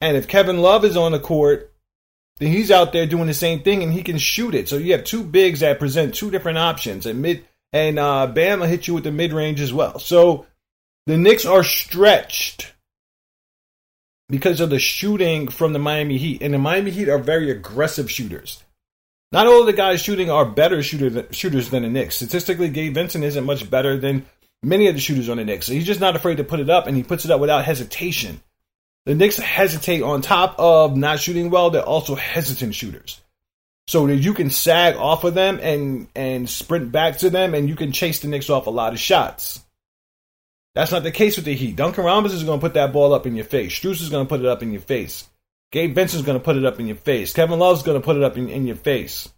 And 0.00 0.16
if 0.16 0.28
Kevin 0.28 0.58
Love 0.58 0.84
is 0.84 0.96
on 0.96 1.12
the 1.12 1.18
court, 1.18 1.72
then 2.38 2.52
he's 2.52 2.70
out 2.70 2.92
there 2.92 3.06
doing 3.06 3.26
the 3.26 3.34
same 3.34 3.62
thing 3.62 3.82
and 3.82 3.92
he 3.92 4.02
can 4.02 4.18
shoot 4.18 4.54
it. 4.54 4.68
So 4.68 4.76
you 4.76 4.92
have 4.92 5.04
two 5.04 5.24
bigs 5.24 5.60
that 5.60 5.78
present 5.78 6.14
two 6.14 6.30
different 6.30 6.58
options. 6.58 7.06
And 7.06 7.22
mid 7.22 7.44
and 7.72 7.98
uh, 7.98 8.26
Bam 8.26 8.60
hit 8.60 8.86
you 8.86 8.94
with 8.94 9.04
the 9.04 9.12
mid 9.12 9.32
range 9.32 9.60
as 9.60 9.72
well. 9.72 9.98
So 9.98 10.46
the 11.06 11.16
Knicks 11.16 11.46
are 11.46 11.64
stretched 11.64 12.72
because 14.28 14.60
of 14.60 14.70
the 14.70 14.78
shooting 14.78 15.48
from 15.48 15.72
the 15.72 15.78
Miami 15.78 16.18
Heat. 16.18 16.42
And 16.42 16.52
the 16.52 16.58
Miami 16.58 16.90
Heat 16.90 17.08
are 17.08 17.18
very 17.18 17.50
aggressive 17.50 18.10
shooters. 18.10 18.62
Not 19.32 19.46
all 19.46 19.60
of 19.60 19.66
the 19.66 19.72
guys 19.72 20.00
shooting 20.00 20.30
are 20.30 20.44
better 20.44 20.82
shooter, 20.82 21.26
shooters 21.32 21.70
than 21.70 21.82
the 21.82 21.88
Knicks. 21.88 22.16
Statistically, 22.16 22.68
Gabe 22.68 22.94
Vincent 22.94 23.24
isn't 23.24 23.44
much 23.44 23.68
better 23.68 23.96
than 23.96 24.26
many 24.62 24.86
of 24.86 24.94
the 24.94 25.00
shooters 25.00 25.28
on 25.28 25.38
the 25.38 25.44
Knicks. 25.44 25.66
So 25.66 25.72
he's 25.72 25.86
just 25.86 26.00
not 26.00 26.16
afraid 26.16 26.36
to 26.36 26.44
put 26.44 26.60
it 26.60 26.70
up, 26.70 26.86
and 26.86 26.96
he 26.96 27.02
puts 27.02 27.24
it 27.24 27.30
up 27.30 27.40
without 27.40 27.64
hesitation. 27.64 28.40
The 29.06 29.14
Knicks 29.14 29.36
hesitate 29.36 30.02
on 30.02 30.20
top 30.20 30.56
of 30.58 30.96
not 30.96 31.20
shooting 31.20 31.48
well, 31.48 31.70
they're 31.70 31.82
also 31.82 32.16
hesitant 32.16 32.74
shooters. 32.74 33.20
So 33.86 34.08
that 34.08 34.16
you 34.16 34.34
can 34.34 34.50
sag 34.50 34.96
off 34.96 35.22
of 35.22 35.34
them 35.34 35.60
and, 35.62 36.08
and 36.16 36.50
sprint 36.50 36.90
back 36.90 37.18
to 37.18 37.30
them, 37.30 37.54
and 37.54 37.68
you 37.68 37.76
can 37.76 37.92
chase 37.92 38.18
the 38.18 38.26
Knicks 38.26 38.50
off 38.50 38.66
a 38.66 38.70
lot 38.70 38.92
of 38.92 38.98
shots. 38.98 39.62
That's 40.74 40.90
not 40.90 41.04
the 41.04 41.12
case 41.12 41.36
with 41.36 41.44
the 41.44 41.54
Heat. 41.54 41.76
Duncan 41.76 42.04
Robinson 42.04 42.36
is 42.36 42.44
going 42.44 42.58
to 42.58 42.66
put 42.66 42.74
that 42.74 42.92
ball 42.92 43.14
up 43.14 43.26
in 43.26 43.36
your 43.36 43.44
face. 43.44 43.78
Strus 43.78 44.02
is 44.02 44.10
going 44.10 44.26
to 44.26 44.28
put 44.28 44.40
it 44.40 44.46
up 44.46 44.62
in 44.62 44.72
your 44.72 44.82
face. 44.82 45.28
Gabe 45.70 45.94
Vincent's 45.94 46.26
going 46.26 46.38
to 46.38 46.44
put 46.44 46.56
it 46.56 46.64
up 46.64 46.80
in 46.80 46.88
your 46.88 46.96
face. 46.96 47.32
Kevin 47.32 47.60
Love's 47.60 47.84
going 47.84 48.00
to 48.00 48.04
put 48.04 48.16
it 48.16 48.24
up 48.24 48.36
in, 48.36 48.48
in 48.48 48.66
your 48.66 48.76
face. 48.76 49.28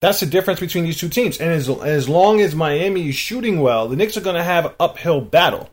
That's 0.00 0.20
the 0.20 0.26
difference 0.26 0.58
between 0.58 0.84
these 0.84 0.98
two 0.98 1.08
teams. 1.08 1.38
And 1.38 1.50
as, 1.50 1.68
as 1.68 2.08
long 2.08 2.40
as 2.40 2.56
Miami 2.56 3.08
is 3.08 3.14
shooting 3.14 3.60
well, 3.60 3.86
the 3.86 3.96
Knicks 3.96 4.16
are 4.16 4.22
going 4.22 4.36
to 4.36 4.42
have 4.42 4.74
uphill 4.80 5.20
battle. 5.20 5.70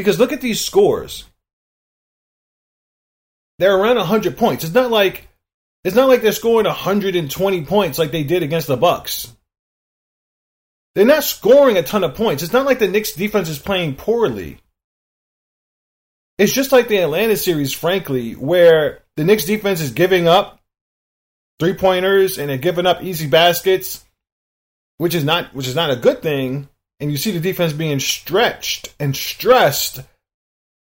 Because 0.00 0.18
look 0.18 0.32
at 0.32 0.40
these 0.40 0.64
scores. 0.64 1.24
They're 3.58 3.76
around 3.76 3.96
100 3.96 4.38
points. 4.38 4.64
It's 4.64 4.72
not 4.72 4.90
like 4.90 5.28
it's 5.84 5.94
not 5.94 6.08
like 6.08 6.22
they're 6.22 6.32
scoring 6.32 6.66
120 6.66 7.64
points 7.66 7.98
like 7.98 8.10
they 8.10 8.22
did 8.22 8.42
against 8.42 8.66
the 8.66 8.78
Bucks. 8.78 9.30
They're 10.94 11.04
not 11.04 11.24
scoring 11.24 11.76
a 11.76 11.82
ton 11.82 12.02
of 12.02 12.14
points. 12.14 12.42
It's 12.42 12.54
not 12.54 12.64
like 12.64 12.78
the 12.78 12.88
Knicks 12.88 13.12
defense 13.12 13.50
is 13.50 13.58
playing 13.58 13.96
poorly. 13.96 14.58
It's 16.38 16.54
just 16.54 16.72
like 16.72 16.88
the 16.88 16.98
Atlanta 16.98 17.36
series, 17.36 17.74
frankly, 17.74 18.32
where 18.32 19.02
the 19.16 19.24
Knicks 19.24 19.44
defense 19.44 19.82
is 19.82 19.90
giving 19.90 20.26
up 20.26 20.58
three 21.58 21.74
pointers 21.74 22.38
and 22.38 22.48
they're 22.48 22.56
giving 22.56 22.86
up 22.86 23.02
easy 23.02 23.26
baskets, 23.26 24.02
which 24.96 25.14
is 25.14 25.24
not 25.24 25.54
which 25.54 25.68
is 25.68 25.76
not 25.76 25.90
a 25.90 25.96
good 25.96 26.22
thing. 26.22 26.70
And 27.00 27.10
you 27.10 27.16
see 27.16 27.30
the 27.30 27.40
defense 27.40 27.72
being 27.72 27.98
stretched 27.98 28.94
and 29.00 29.16
stressed, 29.16 30.00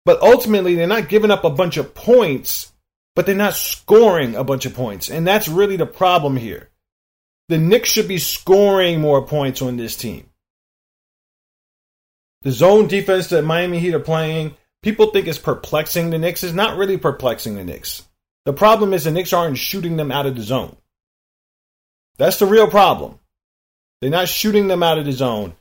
but 0.05 0.21
ultimately 0.21 0.75
they're 0.75 0.85
not 0.85 1.09
giving 1.09 1.31
up 1.31 1.45
a 1.45 1.49
bunch 1.49 1.77
of 1.77 1.95
points, 1.95 2.71
but 3.15 3.25
they're 3.25 3.35
not 3.35 3.55
scoring 3.55 4.35
a 4.35 4.43
bunch 4.43 4.65
of 4.65 4.73
points, 4.73 5.09
and 5.09 5.25
that's 5.25 5.47
really 5.47 5.77
the 5.77 5.85
problem 5.85 6.35
here. 6.35 6.69
The 7.47 7.57
Knicks 7.57 7.89
should 7.89 8.07
be 8.07 8.19
scoring 8.19 8.99
more 8.99 9.25
points 9.25 9.61
on 9.61 9.77
this 9.77 9.95
team. 9.95 10.29
The 12.41 12.51
zone 12.51 12.87
defense 12.87 13.27
that 13.29 13.43
Miami 13.43 13.79
Heat 13.79 13.93
are 13.93 13.99
playing 13.99 14.55
people 14.83 15.07
think 15.07 15.27
is 15.27 15.39
perplexing 15.39 16.09
the 16.09 16.19
Knicks 16.19 16.43
is 16.43 16.53
not 16.53 16.77
really 16.77 16.97
perplexing 16.97 17.55
the 17.55 17.63
Knicks. 17.63 18.03
The 18.45 18.53
problem 18.53 18.93
is 18.93 19.05
the 19.05 19.11
Knicks 19.11 19.33
aren't 19.33 19.57
shooting 19.57 19.95
them 19.95 20.11
out 20.11 20.25
of 20.25 20.35
the 20.35 20.43
zone. 20.43 20.75
That's 22.17 22.37
the 22.37 22.45
real 22.45 22.67
problem. 22.67 23.17
They're 24.01 24.11
not 24.11 24.27
shooting 24.27 24.67
them 24.67 24.83
out 24.83 24.99
of 24.99 25.05
the 25.05 25.13
zone. 25.13 25.55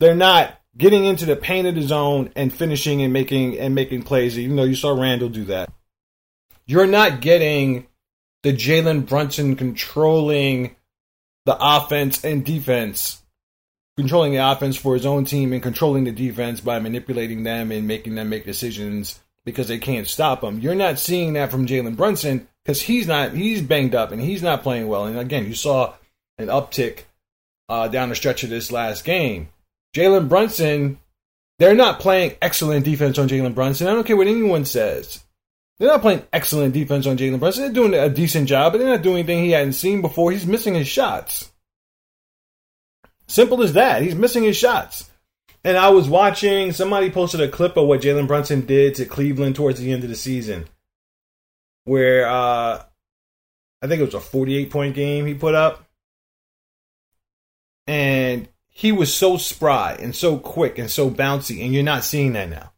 They're 0.00 0.14
not 0.14 0.60
getting 0.76 1.04
into 1.04 1.26
the 1.26 1.36
paint 1.36 1.66
of 1.66 1.74
the 1.74 1.82
zone 1.82 2.30
and 2.36 2.52
finishing 2.52 3.02
and 3.02 3.12
making 3.12 3.58
and 3.58 3.74
making 3.74 4.02
plays. 4.02 4.38
Even 4.38 4.56
though 4.56 4.64
you 4.64 4.76
saw 4.76 4.90
Randle 4.90 5.28
do 5.28 5.44
that, 5.46 5.72
you're 6.66 6.86
not 6.86 7.20
getting 7.20 7.86
the 8.42 8.52
Jalen 8.52 9.08
Brunson 9.08 9.56
controlling 9.56 10.76
the 11.44 11.56
offense 11.60 12.24
and 12.24 12.44
defense 12.44 13.22
controlling 13.98 14.30
the 14.30 14.38
offense 14.52 14.76
for 14.76 14.94
his 14.94 15.04
own 15.04 15.24
team 15.24 15.52
and 15.52 15.60
controlling 15.60 16.04
the 16.04 16.12
defense 16.12 16.60
by 16.60 16.78
manipulating 16.78 17.42
them 17.42 17.72
and 17.72 17.88
making 17.88 18.14
them 18.14 18.28
make 18.28 18.44
decisions 18.44 19.18
because 19.44 19.66
they 19.66 19.78
can't 19.78 20.06
stop 20.06 20.44
him. 20.44 20.60
You're 20.60 20.76
not 20.76 21.00
seeing 21.00 21.32
that 21.32 21.50
from 21.50 21.66
Jalen 21.66 21.96
Brunson 21.96 22.46
because 22.64 22.80
he's 22.80 23.08
not 23.08 23.32
he's 23.32 23.60
banged 23.60 23.96
up 23.96 24.12
and 24.12 24.20
he's 24.20 24.40
not 24.40 24.62
playing 24.62 24.86
well. 24.86 25.06
And 25.06 25.18
again, 25.18 25.46
you 25.46 25.54
saw 25.54 25.94
an 26.38 26.46
uptick 26.46 27.00
uh, 27.68 27.88
down 27.88 28.10
the 28.10 28.14
stretch 28.14 28.44
of 28.44 28.50
this 28.50 28.70
last 28.70 29.04
game. 29.04 29.48
Jalen 29.94 30.28
Brunson, 30.28 30.98
they're 31.58 31.74
not 31.74 32.00
playing 32.00 32.36
excellent 32.40 32.84
defense 32.84 33.18
on 33.18 33.28
Jalen 33.28 33.54
Brunson. 33.54 33.88
I 33.88 33.92
don't 33.92 34.06
care 34.06 34.16
what 34.16 34.26
anyone 34.26 34.64
says. 34.64 35.24
They're 35.78 35.88
not 35.88 36.02
playing 36.02 36.24
excellent 36.32 36.74
defense 36.74 37.06
on 37.06 37.16
Jalen 37.16 37.38
Brunson. 37.38 37.64
They're 37.64 37.72
doing 37.72 37.94
a 37.94 38.08
decent 38.08 38.48
job, 38.48 38.72
but 38.72 38.78
they're 38.78 38.88
not 38.88 39.02
doing 39.02 39.18
anything 39.18 39.44
he 39.44 39.52
hadn't 39.52 39.74
seen 39.74 40.02
before. 40.02 40.32
He's 40.32 40.46
missing 40.46 40.74
his 40.74 40.88
shots. 40.88 41.50
Simple 43.28 43.62
as 43.62 43.74
that. 43.74 44.02
He's 44.02 44.14
missing 44.14 44.42
his 44.42 44.56
shots. 44.56 45.08
And 45.64 45.76
I 45.76 45.90
was 45.90 46.08
watching, 46.08 46.72
somebody 46.72 47.10
posted 47.10 47.40
a 47.40 47.48
clip 47.48 47.76
of 47.76 47.86
what 47.86 48.00
Jalen 48.00 48.26
Brunson 48.26 48.66
did 48.66 48.96
to 48.96 49.04
Cleveland 49.04 49.56
towards 49.56 49.80
the 49.80 49.92
end 49.92 50.02
of 50.02 50.08
the 50.08 50.16
season, 50.16 50.66
where 51.84 52.28
uh, 52.28 52.82
I 53.82 53.86
think 53.86 54.00
it 54.00 54.04
was 54.04 54.14
a 54.14 54.20
48 54.20 54.70
point 54.70 54.94
game 54.94 55.26
he 55.26 55.34
put 55.34 55.54
up. 55.54 55.84
And 57.86 58.48
he 58.78 58.92
was 58.92 59.12
so 59.12 59.36
spry 59.36 59.98
and 59.98 60.14
so 60.14 60.38
quick 60.38 60.78
and 60.78 60.88
so 60.88 61.10
bouncy, 61.10 61.64
and 61.64 61.74
you're 61.74 61.82
not 61.82 62.04
seeing 62.04 62.34
that 62.34 62.48
now. 62.48 62.70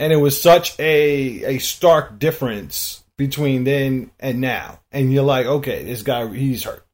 And 0.00 0.12
it 0.12 0.16
was 0.16 0.42
such 0.42 0.76
a, 0.80 1.44
a 1.54 1.58
stark 1.58 2.18
difference 2.18 3.04
between 3.16 3.62
then 3.62 4.10
and 4.18 4.40
now. 4.40 4.80
And 4.90 5.12
you're 5.12 5.22
like, 5.22 5.46
okay, 5.46 5.84
this 5.84 6.02
guy, 6.02 6.26
he's 6.34 6.64
hurt. 6.64 6.84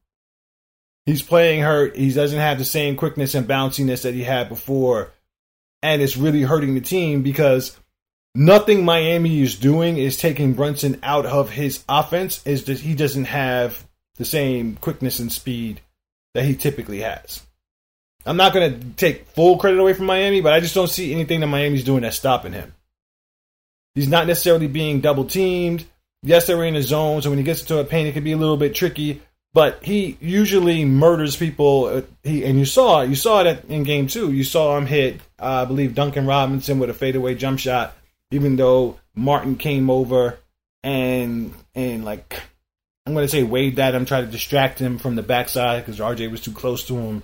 He's 1.07 1.23
playing 1.23 1.63
hurt. 1.63 1.95
He 1.95 2.13
doesn't 2.13 2.37
have 2.37 2.59
the 2.59 2.63
same 2.63 2.95
quickness 2.95 3.33
and 3.33 3.47
bounciness 3.47 4.03
that 4.03 4.13
he 4.13 4.23
had 4.23 4.49
before. 4.49 5.09
And 5.81 5.99
it's 5.99 6.15
really 6.15 6.43
hurting 6.43 6.75
the 6.75 6.81
team 6.81 7.23
because 7.23 7.75
nothing 8.35 8.85
Miami 8.85 9.41
is 9.41 9.55
doing 9.55 9.97
is 9.97 10.15
taking 10.15 10.53
Brunson 10.53 10.99
out 11.01 11.25
of 11.25 11.49
his 11.49 11.83
offense. 11.89 12.45
Is 12.45 12.65
that 12.65 12.81
he 12.81 12.93
doesn't 12.93 13.25
have 13.25 13.83
the 14.17 14.25
same 14.25 14.75
quickness 14.75 15.17
and 15.17 15.31
speed 15.31 15.81
that 16.35 16.45
he 16.45 16.55
typically 16.55 16.99
has. 16.99 17.41
I'm 18.25 18.37
not 18.37 18.53
going 18.53 18.79
to 18.79 18.87
take 18.95 19.27
full 19.29 19.57
credit 19.57 19.79
away 19.79 19.93
from 19.93 20.05
Miami, 20.05 20.41
but 20.41 20.53
I 20.53 20.59
just 20.59 20.75
don't 20.75 20.89
see 20.89 21.13
anything 21.13 21.39
that 21.39 21.47
Miami's 21.47 21.83
doing 21.83 22.01
that's 22.01 22.17
stopping 22.17 22.53
him. 22.53 22.73
He's 23.95 24.07
not 24.07 24.27
necessarily 24.27 24.67
being 24.67 25.01
double 25.01 25.25
teamed. 25.25 25.85
Yes, 26.21 26.45
they're 26.45 26.63
in 26.63 26.75
a 26.75 26.81
zone, 26.81 27.21
so 27.21 27.29
when 27.29 27.39
he 27.39 27.45
gets 27.45 27.61
into 27.61 27.79
a 27.79 27.85
paint, 27.85 28.09
it 28.09 28.11
can 28.13 28.23
be 28.23 28.33
a 28.33 28.37
little 28.37 28.57
bit 28.57 28.75
tricky. 28.75 29.21
But 29.53 29.83
he 29.83 30.17
usually 30.19 30.85
murders 30.85 31.35
people. 31.35 31.85
Uh, 31.85 32.01
he 32.23 32.45
and 32.45 32.59
you 32.59 32.65
saw 32.65 33.01
you 33.01 33.15
saw 33.15 33.41
it 33.41 33.65
in 33.65 33.83
game 33.83 34.05
two. 34.05 34.31
You 34.31 34.43
saw 34.43 34.77
him 34.77 34.85
hit, 34.85 35.21
uh, 35.39 35.63
I 35.63 35.65
believe, 35.65 35.95
Duncan 35.95 36.27
Robinson 36.27 36.77
with 36.77 36.91
a 36.91 36.93
fadeaway 36.93 37.33
jump 37.33 37.59
shot. 37.59 37.95
Even 38.29 38.57
though 38.57 38.99
Martin 39.15 39.55
came 39.55 39.89
over 39.89 40.37
and 40.83 41.51
and 41.73 42.05
like 42.05 42.39
I'm 43.05 43.13
going 43.13 43.25
to 43.25 43.31
say 43.31 43.41
waved 43.41 43.77
that. 43.77 43.95
I'm 43.95 44.05
trying 44.05 44.25
to 44.25 44.31
distract 44.31 44.77
him 44.77 44.99
from 44.99 45.15
the 45.15 45.23
backside 45.23 45.83
because 45.83 45.99
RJ 45.99 46.29
was 46.29 46.41
too 46.41 46.51
close 46.51 46.85
to 46.85 46.95
him. 46.95 47.23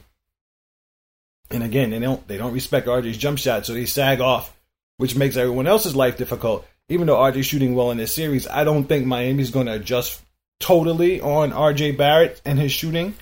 And 1.52 1.64
again, 1.64 1.92
they 1.92 2.00
don't 2.00 2.28
they 2.28 2.38
don't 2.38 2.54
respect 2.54 2.88
RJ's 2.88 3.18
jump 3.18 3.38
shot, 3.38 3.66
so 3.66 3.74
they 3.74 3.86
sag 3.86 4.20
off, 4.20 4.56
which 4.98 5.16
makes 5.16 5.38
everyone 5.38 5.68
else's 5.68 5.96
life 5.96 6.18
difficult. 6.18 6.66
Even 6.90 7.08
though 7.08 7.18
RJ's 7.18 7.46
shooting 7.46 7.76
well 7.76 7.92
in 7.92 7.98
this 7.98 8.14
series, 8.14 8.48
I 8.48 8.64
don't 8.64 8.86
think 8.86 9.06
Miami's 9.06 9.52
going 9.52 9.66
to 9.68 9.74
adjust 9.74 10.22
totally 10.60 11.22
on 11.22 11.52
RJ 11.52 11.98
Barrett 11.98 12.42
and 12.46 12.60
his 12.60 12.72
shooting. 12.72 13.16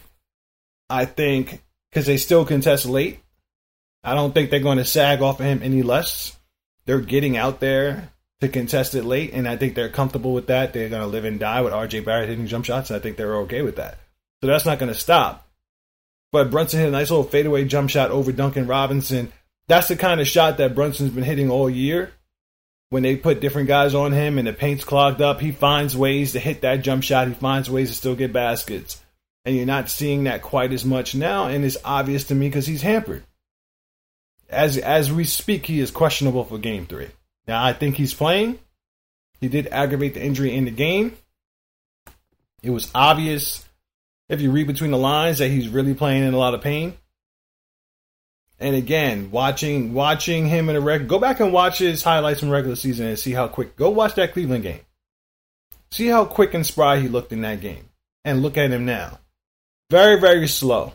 I 0.90 1.06
think 1.06 1.62
because 1.90 2.06
they 2.06 2.18
still 2.18 2.46
contest 2.46 2.86
late. 2.86 3.20
I 4.04 4.16
don't 4.16 4.34
think 4.34 4.50
they're 4.50 4.60
going 4.60 4.80
to 4.80 4.86
sag 4.86 5.22
off 5.22 5.40
of 5.40 5.46
him 5.46 5.62
any 5.64 5.82
less. 5.82 6.38
They're 6.86 7.00
getting 7.00 7.38
out 7.38 7.60
there 7.60 8.10
to 8.42 8.50
contest 8.50 8.96
it 8.96 9.06
late, 9.06 9.32
and 9.34 9.48
I 9.48 9.56
think 9.56 9.76
they're 9.76 9.90
comfortable 9.90 10.34
with 10.34 10.48
that. 10.48 10.74
They're 10.74 10.90
going 10.90 11.02
to 11.02 11.08
live 11.08 11.24
and 11.24 11.40
die 11.40 11.62
with 11.62 11.72
RJ 11.72 12.04
Barrett 12.04 12.28
hitting 12.30 12.48
jump 12.48 12.66
shots, 12.66 12.90
and 12.90 12.98
I 12.98 13.00
think 13.00 13.16
they're 13.16 13.38
okay 13.38 13.62
with 13.62 13.78
that. 13.78 13.98
So 14.42 14.48
that's 14.48 14.66
not 14.66 14.80
going 14.80 14.92
to 14.92 15.00
stop. 15.00 15.48
But 16.34 16.50
Brunson 16.50 16.80
hit 16.80 16.88
a 16.88 16.92
nice 16.92 17.12
little 17.12 17.24
fadeaway 17.24 17.64
jump 17.66 17.92
shot 17.92 18.10
over 18.10 18.32
Duncan 18.32 18.66
Robinson. 18.66 19.32
That's 19.68 19.88
the 19.88 19.96
kind 19.96 20.20
of 20.20 20.28
shot 20.28 20.58
that 20.58 20.74
Brunson's 20.74 21.12
been 21.12 21.24
hitting 21.24 21.52
all 21.52 21.70
year. 21.70 22.12
When 22.90 23.04
they 23.04 23.16
put 23.16 23.40
different 23.40 23.68
guys 23.68 23.94
on 23.94 24.14
him 24.14 24.40
and 24.40 24.48
the 24.48 24.54
paint's 24.54 24.84
clogged 24.84 25.22
up, 25.22 25.40
he 25.40 25.52
finds 25.52 25.96
ways 25.96 26.32
to 26.32 26.40
hit 26.40 26.62
that 26.62 26.82
jump 26.82 27.04
shot. 27.04 27.28
He 27.28 27.36
finds 27.36 27.70
ways 27.70 27.90
to 27.90 27.96
still 27.96 28.16
get 28.16 28.34
baskets. 28.34 29.00
And 29.46 29.56
you're 29.56 29.68
not 29.68 29.92
seeing 29.92 30.24
that 30.24 30.42
quite 30.42 30.74
as 30.74 30.84
much 30.84 31.14
now, 31.14 31.46
and 31.46 31.64
it's 31.64 31.78
obvious 31.86 32.24
to 32.26 32.36
me 32.36 32.48
because 32.48 32.66
he's 32.66 32.82
hampered. 32.82 33.24
As 34.50 34.78
as 34.78 35.12
we 35.12 35.26
speak, 35.26 35.68
he 35.68 35.80
is 35.80 35.92
questionable 35.92 36.46
for 36.46 36.58
game 36.58 36.88
three. 36.88 37.10
Now 37.48 37.64
I 37.64 37.74
think 37.74 37.96
he's 37.96 38.14
playing. 38.14 38.58
He 39.40 39.50
did 39.50 39.68
aggravate 39.68 40.16
the 40.16 40.24
injury 40.24 40.56
in 40.56 40.66
the 40.66 40.72
game. 40.72 41.16
It 42.64 42.72
was 42.72 42.90
obvious 42.96 43.64
if 44.34 44.42
you 44.42 44.52
read 44.52 44.68
between 44.68 44.92
the 44.92 44.98
lines 44.98 45.38
that 45.38 45.50
he's 45.50 45.70
really 45.70 45.94
playing 45.94 46.24
in 46.24 46.34
a 46.34 46.38
lot 46.38 46.54
of 46.54 46.62
pain. 46.62 46.98
And 48.60 48.76
again, 48.76 49.32
watching 49.32 49.94
watching 49.94 50.48
him 50.48 50.70
in 50.70 50.76
a 50.76 50.82
reg, 50.82 51.08
go 51.08 51.20
back 51.20 51.40
and 51.40 51.52
watch 51.52 51.80
his 51.80 52.04
highlights 52.04 52.40
from 52.40 52.50
regular 52.50 52.76
season 52.76 53.08
and 53.08 53.20
see 53.20 53.32
how 53.32 53.48
quick. 53.48 53.76
Go 53.76 53.90
watch 53.90 54.16
that 54.16 54.34
Cleveland 54.34 54.64
game. 54.64 54.80
See 55.92 56.08
how 56.08 56.26
quick 56.26 56.54
and 56.54 56.66
spry 56.66 57.00
he 57.00 57.08
looked 57.08 57.34
in 57.34 57.42
that 57.42 57.62
game, 57.62 57.90
and 58.24 58.42
look 58.42 58.58
at 58.58 58.72
him 58.72 58.86
now. 58.86 59.20
Very 59.90 60.20
very 60.20 60.48
slow 60.48 60.94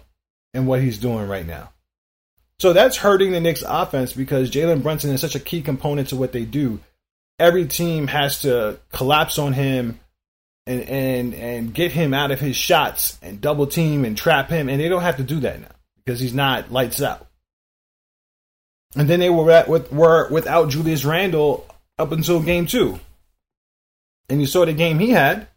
in 0.55 0.67
what 0.67 0.81
he's 0.81 0.99
doing 0.99 1.29
right 1.29 1.47
now. 1.47 1.73
So 2.59 2.73
that's 2.73 2.97
hurting 2.97 3.33
the 3.33 3.41
Knicks 3.41 3.63
offense 3.67 4.13
because 4.13 4.51
Jalen 4.51 4.83
Brunson 4.83 5.11
is 5.11 5.21
such 5.21 5.37
a 5.37 5.41
key 5.41 5.63
component 5.63 6.09
to 6.09 6.17
what 6.17 6.33
they 6.33 6.45
do. 6.45 6.81
Every 7.39 7.67
team 7.67 8.09
has 8.09 8.43
to 8.43 8.81
collapse 8.93 9.39
on 9.39 9.53
him 9.53 10.01
and 10.69 10.83
and 10.83 11.35
and 11.35 11.75
get 11.75 11.93
him 11.93 12.13
out 12.13 12.31
of 12.31 12.39
his 12.39 12.55
shots 12.55 13.19
and 13.23 13.41
double 13.41 13.67
team 13.67 14.05
and 14.05 14.17
trap 14.17 14.51
him, 14.51 14.69
and 14.69 14.79
they 14.79 14.89
don't 14.89 15.03
have 15.03 15.17
to 15.17 15.23
do 15.23 15.41
that 15.41 15.61
now 15.61 15.69
because 15.97 16.21
he's 16.21 16.35
not 16.35 16.71
lights 16.71 17.01
out. 17.01 17.27
And 18.95 19.09
then 19.09 19.19
they 19.19 19.31
were 19.31 19.51
at, 19.51 19.69
with 19.69 19.91
were 19.91 20.29
without 20.31 20.69
Julius 20.69 21.05
Randle 21.05 21.67
up 21.99 22.13
until 22.13 22.43
game 22.43 22.67
two, 22.67 23.01
and 24.29 24.41
you 24.41 24.47
saw 24.47 24.67
the 24.67 24.75
game 24.75 24.99
he 24.99 25.11
had. 25.11 25.49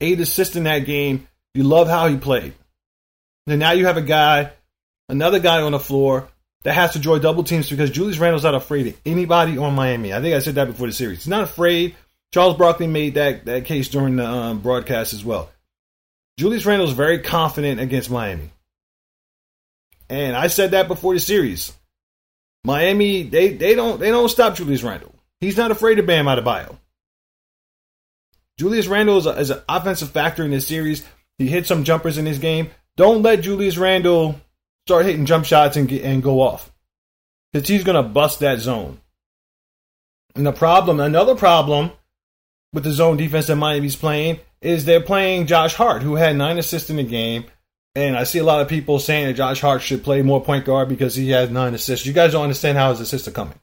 Eight 0.00 0.20
assists 0.20 0.56
in 0.56 0.64
that 0.64 0.80
game. 0.80 1.26
You 1.54 1.64
love 1.64 1.88
how 1.88 2.08
he 2.08 2.16
played. 2.16 2.52
And 3.46 3.60
now 3.60 3.72
you 3.72 3.86
have 3.86 3.96
a 3.96 4.02
guy, 4.02 4.52
another 5.08 5.38
guy 5.38 5.62
on 5.62 5.72
the 5.72 5.78
floor 5.78 6.28
that 6.64 6.74
has 6.74 6.92
to 6.92 6.98
draw 6.98 7.18
double 7.18 7.44
teams 7.44 7.70
because 7.70 7.90
Julius 7.90 8.18
Randle's 8.18 8.44
not 8.44 8.54
afraid 8.54 8.88
of 8.88 9.00
anybody 9.06 9.56
on 9.56 9.74
Miami. 9.74 10.12
I 10.12 10.20
think 10.20 10.34
I 10.34 10.40
said 10.40 10.56
that 10.56 10.66
before 10.66 10.86
the 10.86 10.92
series. 10.92 11.20
He's 11.20 11.28
not 11.28 11.44
afraid 11.44 11.94
Charles 12.32 12.56
Barkley 12.56 12.86
made 12.86 13.14
that, 13.14 13.44
that 13.46 13.64
case 13.64 13.88
during 13.88 14.16
the 14.16 14.26
um, 14.26 14.60
broadcast 14.60 15.12
as 15.12 15.24
well. 15.24 15.50
Julius 16.38 16.66
Randle's 16.66 16.92
very 16.92 17.20
confident 17.20 17.80
against 17.80 18.10
Miami. 18.10 18.50
And 20.08 20.36
I 20.36 20.48
said 20.48 20.72
that 20.72 20.88
before 20.88 21.14
the 21.14 21.20
series. 21.20 21.72
Miami, 22.64 23.22
they, 23.22 23.54
they 23.54 23.74
don't 23.74 24.00
they 24.00 24.10
don't 24.10 24.28
stop 24.28 24.56
Julius 24.56 24.82
Randle. 24.82 25.14
He's 25.40 25.56
not 25.56 25.70
afraid 25.70 25.96
to 25.96 26.00
of 26.00 26.06
Bam 26.06 26.26
Adebayo. 26.26 26.76
Julius 28.58 28.86
Randle 28.86 29.18
is, 29.18 29.26
a, 29.26 29.30
is 29.38 29.50
an 29.50 29.62
offensive 29.68 30.10
factor 30.10 30.44
in 30.44 30.50
this 30.50 30.66
series. 30.66 31.04
He 31.38 31.46
hit 31.46 31.66
some 31.66 31.84
jumpers 31.84 32.18
in 32.18 32.24
this 32.24 32.38
game. 32.38 32.70
Don't 32.96 33.22
let 33.22 33.42
Julius 33.42 33.76
Randle 33.76 34.40
start 34.86 35.04
hitting 35.04 35.26
jump 35.26 35.44
shots 35.44 35.76
and 35.76 35.90
and 35.92 36.22
go 36.22 36.40
off, 36.40 36.72
because 37.52 37.68
he's 37.68 37.84
gonna 37.84 38.02
bust 38.02 38.40
that 38.40 38.58
zone. 38.58 38.98
And 40.34 40.46
the 40.46 40.52
problem, 40.52 41.00
another 41.00 41.34
problem 41.34 41.92
with 42.72 42.84
the 42.84 42.92
zone 42.92 43.16
defense 43.16 43.46
that 43.46 43.56
Miami's 43.56 43.96
playing 43.96 44.40
is 44.60 44.84
they're 44.84 45.00
playing 45.00 45.46
Josh 45.46 45.74
Hart, 45.74 46.02
who 46.02 46.14
had 46.16 46.36
nine 46.36 46.58
assists 46.58 46.90
in 46.90 46.96
the 46.96 47.02
game. 47.02 47.44
And 47.94 48.16
I 48.16 48.24
see 48.24 48.38
a 48.38 48.44
lot 48.44 48.60
of 48.60 48.68
people 48.68 48.98
saying 48.98 49.26
that 49.26 49.34
Josh 49.34 49.60
Hart 49.60 49.80
should 49.80 50.04
play 50.04 50.20
more 50.22 50.42
point 50.42 50.66
guard 50.66 50.88
because 50.88 51.14
he 51.14 51.30
has 51.30 51.50
nine 51.50 51.74
assists. 51.74 52.04
You 52.04 52.12
guys 52.12 52.32
don't 52.32 52.42
understand 52.42 52.76
how 52.76 52.90
his 52.90 53.00
assists 53.00 53.28
are 53.28 53.32
coming. 53.32 53.58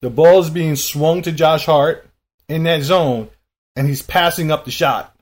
The 0.00 0.10
ball 0.10 0.38
is 0.38 0.50
being 0.50 0.76
swung 0.76 1.22
to 1.22 1.32
Josh 1.32 1.66
Hart 1.66 2.08
in 2.48 2.62
that 2.64 2.82
zone, 2.82 3.30
and 3.74 3.88
he's 3.88 4.02
passing 4.02 4.52
up 4.52 4.64
the 4.64 4.70
shot. 4.70 5.14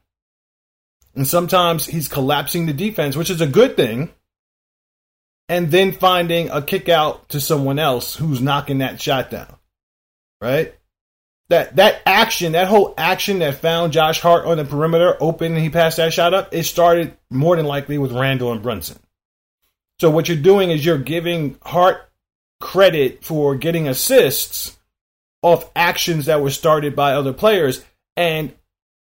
And 1.14 1.26
sometimes 1.26 1.86
he's 1.86 2.08
collapsing 2.08 2.66
the 2.66 2.74
defense, 2.74 3.16
which 3.16 3.30
is 3.30 3.40
a 3.40 3.46
good 3.46 3.74
thing, 3.74 4.10
and 5.48 5.70
then 5.70 5.92
finding 5.92 6.50
a 6.50 6.60
kick 6.60 6.90
out 6.90 7.30
to 7.30 7.40
someone 7.40 7.78
else 7.78 8.14
who's 8.14 8.42
knocking 8.42 8.78
that 8.78 9.00
shot 9.00 9.30
down. 9.30 9.56
Right? 10.42 10.74
That 11.48 11.76
that 11.76 12.02
action, 12.06 12.52
that 12.52 12.66
whole 12.66 12.92
action 12.98 13.38
that 13.38 13.56
found 13.56 13.92
Josh 13.92 14.20
Hart 14.20 14.46
on 14.46 14.56
the 14.56 14.64
perimeter 14.64 15.16
open 15.20 15.52
and 15.52 15.62
he 15.62 15.70
passed 15.70 15.98
that 15.98 16.12
shot 16.12 16.34
up, 16.34 16.52
it 16.52 16.64
started 16.64 17.16
more 17.30 17.56
than 17.56 17.66
likely 17.66 17.98
with 17.98 18.12
Randle 18.12 18.52
and 18.52 18.62
Brunson. 18.62 18.98
So 20.00 20.10
what 20.10 20.28
you're 20.28 20.36
doing 20.36 20.70
is 20.70 20.84
you're 20.84 20.98
giving 20.98 21.56
Hart 21.62 22.06
credit 22.60 23.24
for 23.24 23.54
getting 23.54 23.88
assists 23.88 24.76
off 25.42 25.70
actions 25.76 26.26
that 26.26 26.42
were 26.42 26.50
started 26.50 26.96
by 26.96 27.12
other 27.12 27.32
players. 27.32 27.84
And 28.16 28.52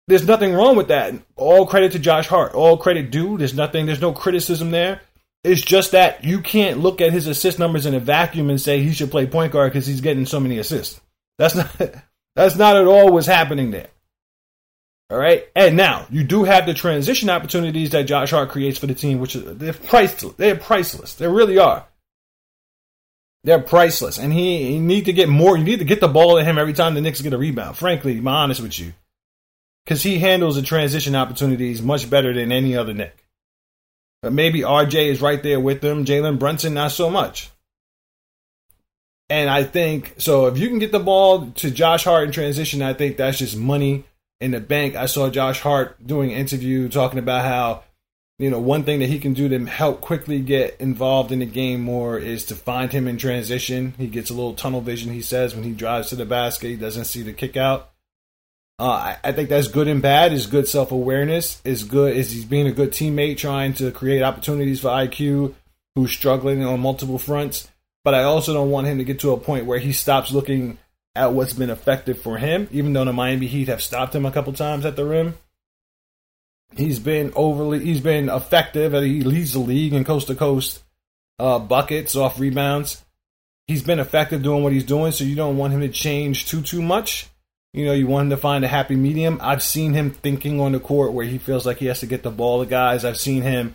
there's 0.09 0.27
nothing 0.27 0.53
wrong 0.53 0.77
with 0.77 0.89
that. 0.89 1.15
All 1.37 1.67
credit 1.67 1.93
to 1.93 1.99
Josh 1.99 2.27
Hart. 2.29 2.55
All 2.55 2.77
credit 2.77 3.11
due. 3.11 3.39
There's 3.39 3.55
nothing, 3.55 3.87
there's 3.87 4.01
no 4.01 4.13
criticism 4.13 4.71
there. 4.71 5.01
It's 5.43 5.63
just 5.63 5.93
that 5.93 6.25
you 6.25 6.41
can't 6.41 6.81
look 6.81 7.01
at 7.01 7.13
his 7.13 7.27
assist 7.27 7.59
numbers 7.59 7.87
in 7.87 7.95
a 7.95 8.01
vacuum 8.01 8.51
and 8.51 8.61
say 8.61 8.83
he 8.83 8.93
should 8.93 9.11
play 9.11 9.27
point 9.27 9.53
guard 9.53 9.73
because 9.73 9.87
he's 9.87 10.01
getting 10.01 10.27
so 10.27 10.41
many 10.41 10.59
assists. 10.59 11.01
That's 11.39 11.55
not 11.55 11.71
that's 12.37 12.55
not 12.55 12.77
at 12.77 12.87
all 12.87 13.11
what's 13.11 13.27
happening 13.27 13.71
there. 13.73 13.89
All 15.09 15.19
right. 15.19 15.47
And 15.55 15.77
now 15.77 16.07
you 16.11 16.23
do 16.23 16.45
have 16.45 16.67
the 16.67 16.75
transition 16.75 17.31
opportunities 17.31 17.91
that 17.91 18.03
Josh 18.03 18.31
Hart 18.31 18.51
creates 18.51 18.79
for 18.79 18.87
the 18.87 18.95
team, 18.95 19.19
which 19.19 19.35
is 19.35 19.57
they're 19.57 19.73
priceless. 19.73 20.35
They're 20.37 20.57
priceless. 20.57 21.15
They 21.15 21.27
really 21.27 21.59
are. 21.59 21.87
They're 23.43 23.61
priceless. 23.61 24.19
And 24.19 24.33
he, 24.33 24.73
he 24.73 24.79
need 24.79 25.07
to 25.07 25.13
get 25.13 25.29
more. 25.29 25.57
You 25.57 25.65
need 25.65 25.79
to 25.79 25.85
get 25.85 26.01
the 26.01 26.09
ball 26.09 26.37
to 26.37 26.45
him 26.45 26.59
every 26.59 26.73
time 26.73 26.95
the 26.95 27.01
Knicks 27.01 27.21
get 27.21 27.33
a 27.33 27.39
rebound. 27.39 27.79
Frankly, 27.79 28.19
I'm 28.19 28.29
honest 28.29 28.61
with 28.61 28.79
you. 28.79 28.93
Because 29.85 30.03
he 30.03 30.19
handles 30.19 30.57
the 30.57 30.63
transition 30.63 31.15
opportunities 31.15 31.81
much 31.81 32.11
better 32.11 32.35
than 32.35 32.51
any 32.51 32.77
other 32.77 32.93
Knick. 32.93 33.25
But 34.21 34.33
maybe 34.33 34.61
RJ 34.61 35.07
is 35.07 35.23
right 35.23 35.41
there 35.41 35.61
with 35.61 35.81
them. 35.81 36.05
Jalen 36.05 36.41
Brunson, 36.41 36.75
not 36.75 36.91
so 36.91 37.09
much. 37.09 37.51
And 39.29 39.51
I 39.51 39.65
think 39.65 40.15
so. 40.19 40.47
If 40.47 40.59
you 40.59 40.69
can 40.69 40.79
get 40.79 40.93
the 40.93 41.01
ball 41.01 41.51
to 41.57 41.71
Josh 41.71 42.05
Hart 42.05 42.25
in 42.25 42.33
transition, 42.33 42.81
I 42.83 42.93
think 42.93 43.17
that's 43.17 43.39
just 43.39 43.57
money 43.57 44.05
in 44.41 44.53
the 44.53 44.61
bank. 44.61 44.95
I 44.95 45.07
saw 45.07 45.31
Josh 45.31 45.61
Hart 45.61 46.05
doing 46.07 46.33
an 46.33 46.39
interview 46.39 46.89
talking 46.89 47.19
about 47.19 47.45
how 47.45 47.83
you 48.39 48.51
know 48.51 48.61
one 48.61 48.85
thing 48.85 49.01
that 49.01 49.09
he 49.09 49.19
can 49.19 49.33
do 49.33 49.49
to 49.49 49.65
help 49.67 50.01
quickly 50.01 50.41
get 50.41 50.81
involved 50.81 51.33
in 51.33 51.41
the 51.41 51.47
game 51.47 51.81
more 51.81 52.19
is 52.19 52.45
to 52.47 52.55
find 52.55 52.93
him 52.93 53.09
in 53.09 53.17
transition. 53.17 53.95
He 53.99 54.07
gets 54.07 54.31
a 54.31 54.35
little 54.35 54.55
tunnel 54.55 54.81
vision. 54.81 55.13
He 55.13 55.23
says 55.23 55.55
when 55.55 55.65
he 55.65 55.73
drives 55.73 56.11
to 56.11 56.17
the 56.17 56.27
basket, 56.27 56.69
he 56.69 56.77
doesn't 56.77 57.07
see 57.07 57.23
the 57.23 57.33
kick 57.33 57.57
out. 57.57 57.91
Uh, 58.79 58.91
I, 58.91 59.19
I, 59.25 59.33
think 59.33 59.49
that's 59.49 59.69
good 59.69 59.89
and 59.89 60.03
bad. 60.03 60.35
Is 60.35 60.47
good 60.47 60.69
self 60.69 60.93
awareness. 60.93 61.63
Is 61.65 61.83
good. 61.83 62.15
Is 62.15 62.31
he's 62.31 62.45
being 62.45 62.67
a 62.67 62.73
good 62.73 62.91
teammate, 62.91 63.39
trying 63.39 63.73
to 63.75 63.91
create 63.91 64.23
opportunities 64.23 64.81
for 64.81 64.89
IQ, 64.89 65.55
who's 65.95 66.13
struggling 66.13 66.63
on 66.63 66.81
multiple 66.81 67.19
fronts 67.19 67.69
but 68.07 68.15
I 68.15 68.23
also 68.23 68.55
don't 68.55 68.71
want 68.71 68.87
him 68.87 68.99
to 68.99 69.05
get 69.05 69.19
to 69.19 69.33
a 69.33 69.37
point 69.37 69.67
where 69.67 69.81
he 69.81 69.93
stops 69.93 70.31
looking 70.31 70.79
at 71.17 71.33
what's 71.33 71.55
been 71.55 71.71
effective 71.71 72.23
for 72.23 72.39
him, 72.39 72.69
even 72.71 72.93
though 72.93 73.05
the 73.05 73.13
Miami 73.13 73.49
Heat 73.49 73.67
have 73.67 73.83
stopped 73.83 74.15
him 74.15 74.25
a 74.25 74.31
couple 74.31 74.53
times 74.53 74.87
at 74.87 74.95
the 74.95 75.05
rim. 75.05 75.35
He's 76.77 77.01
been 77.01 77.33
overly, 77.35 77.85
he's 77.85 78.01
been 78.01 78.29
effective, 78.29 78.93
he 78.93 79.23
leads 79.23 79.55
the 79.55 79.59
league 79.59 79.93
in 79.93 80.05
coast 80.05 80.29
to 80.29 80.37
coast 80.37 80.85
uh, 81.41 81.59
buckets 81.59 82.15
off 82.15 82.39
rebounds. 82.39 83.05
He's 83.67 83.83
been 83.83 83.99
effective 83.99 84.41
doing 84.41 84.63
what 84.63 84.73
he's 84.73 84.85
doing, 84.85 85.11
so 85.11 85.25
you 85.25 85.35
don't 85.35 85.57
want 85.57 85.73
him 85.73 85.81
to 85.81 85.89
change 85.89 86.47
too 86.47 86.63
too 86.63 86.83
much. 86.83 87.27
You 87.73 87.87
know, 87.87 87.93
you 87.93 88.07
want 88.07 88.27
him 88.27 88.31
to 88.31 88.37
find 88.37 88.65
a 88.65 88.69
happy 88.69 88.95
medium. 88.95 89.41
I've 89.43 89.65
seen 89.65 89.95
him 89.95 90.13
thinking 90.13 90.61
on 90.61 90.71
the 90.71 90.79
court 90.79 91.13
where 91.13 91.27
he 91.27 91.39
feels 91.39 91.67
like 91.67 91.79
he 91.79 91.87
has 91.87 91.99
to 92.01 92.07
get 92.07 92.23
the 92.23 92.31
ball 92.31 92.63
to 92.63 92.71
guys. 92.71 93.05
I've 93.05 93.19
seen 93.19 93.43
him 93.43 93.75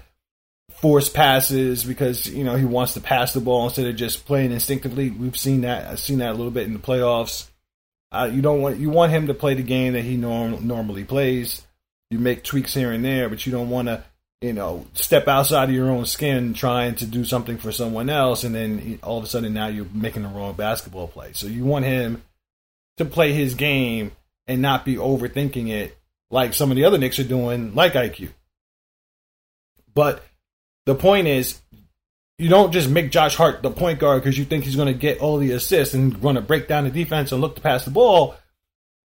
force 0.79 1.09
passes 1.09 1.83
because 1.83 2.27
you 2.27 2.43
know 2.43 2.55
he 2.55 2.65
wants 2.65 2.93
to 2.95 3.01
pass 3.01 3.33
the 3.33 3.41
ball 3.41 3.65
instead 3.65 3.87
of 3.87 3.95
just 3.95 4.25
playing 4.25 4.51
instinctively. 4.51 5.09
We've 5.09 5.37
seen 5.37 5.61
that. 5.61 5.87
I've 5.87 5.99
seen 5.99 6.19
that 6.19 6.31
a 6.31 6.33
little 6.33 6.51
bit 6.51 6.67
in 6.67 6.73
the 6.73 6.79
playoffs. 6.79 7.47
Uh, 8.11 8.29
you 8.31 8.41
don't 8.41 8.61
want 8.61 8.77
you 8.77 8.89
want 8.89 9.11
him 9.11 9.27
to 9.27 9.33
play 9.33 9.53
the 9.53 9.63
game 9.63 9.93
that 9.93 10.03
he 10.03 10.17
norm, 10.17 10.67
normally 10.67 11.03
plays. 11.03 11.65
You 12.09 12.19
make 12.19 12.43
tweaks 12.43 12.73
here 12.73 12.91
and 12.91 13.05
there, 13.05 13.29
but 13.29 13.45
you 13.45 13.51
don't 13.51 13.69
want 13.69 13.87
to 13.87 14.03
you 14.41 14.53
know 14.53 14.85
step 14.93 15.27
outside 15.27 15.69
of 15.69 15.75
your 15.75 15.89
own 15.89 16.05
skin 16.05 16.53
trying 16.53 16.95
to 16.95 17.05
do 17.05 17.23
something 17.23 17.57
for 17.57 17.71
someone 17.71 18.09
else, 18.09 18.43
and 18.43 18.53
then 18.53 18.99
all 19.03 19.17
of 19.17 19.23
a 19.23 19.27
sudden 19.27 19.53
now 19.53 19.67
you're 19.67 19.85
making 19.93 20.23
the 20.23 20.29
wrong 20.29 20.53
basketball 20.53 21.07
play. 21.07 21.31
So 21.33 21.47
you 21.47 21.63
want 21.63 21.85
him 21.85 22.23
to 22.97 23.05
play 23.05 23.33
his 23.33 23.55
game 23.55 24.11
and 24.47 24.61
not 24.61 24.83
be 24.83 24.95
overthinking 24.95 25.69
it 25.69 25.97
like 26.29 26.53
some 26.53 26.71
of 26.71 26.77
the 26.77 26.85
other 26.85 26.97
Knicks 26.97 27.19
are 27.19 27.23
doing, 27.23 27.75
like 27.75 27.93
IQ. 27.93 28.29
But 29.93 30.23
the 30.85 30.95
point 30.95 31.27
is, 31.27 31.61
you 32.37 32.49
don't 32.49 32.71
just 32.71 32.89
make 32.89 33.11
Josh 33.11 33.35
Hart 33.35 33.61
the 33.61 33.69
point 33.69 33.99
guard 33.99 34.23
because 34.23 34.37
you 34.37 34.45
think 34.45 34.63
he's 34.63 34.75
going 34.75 34.87
to 34.87 34.93
get 34.93 35.19
all 35.19 35.37
the 35.37 35.51
assists 35.51 35.93
and 35.93 36.19
going 36.19 36.35
to 36.35 36.41
break 36.41 36.67
down 36.67 36.85
the 36.85 36.89
defense 36.89 37.31
and 37.31 37.39
look 37.39 37.55
to 37.55 37.61
pass 37.61 37.85
the 37.85 37.91
ball 37.91 38.35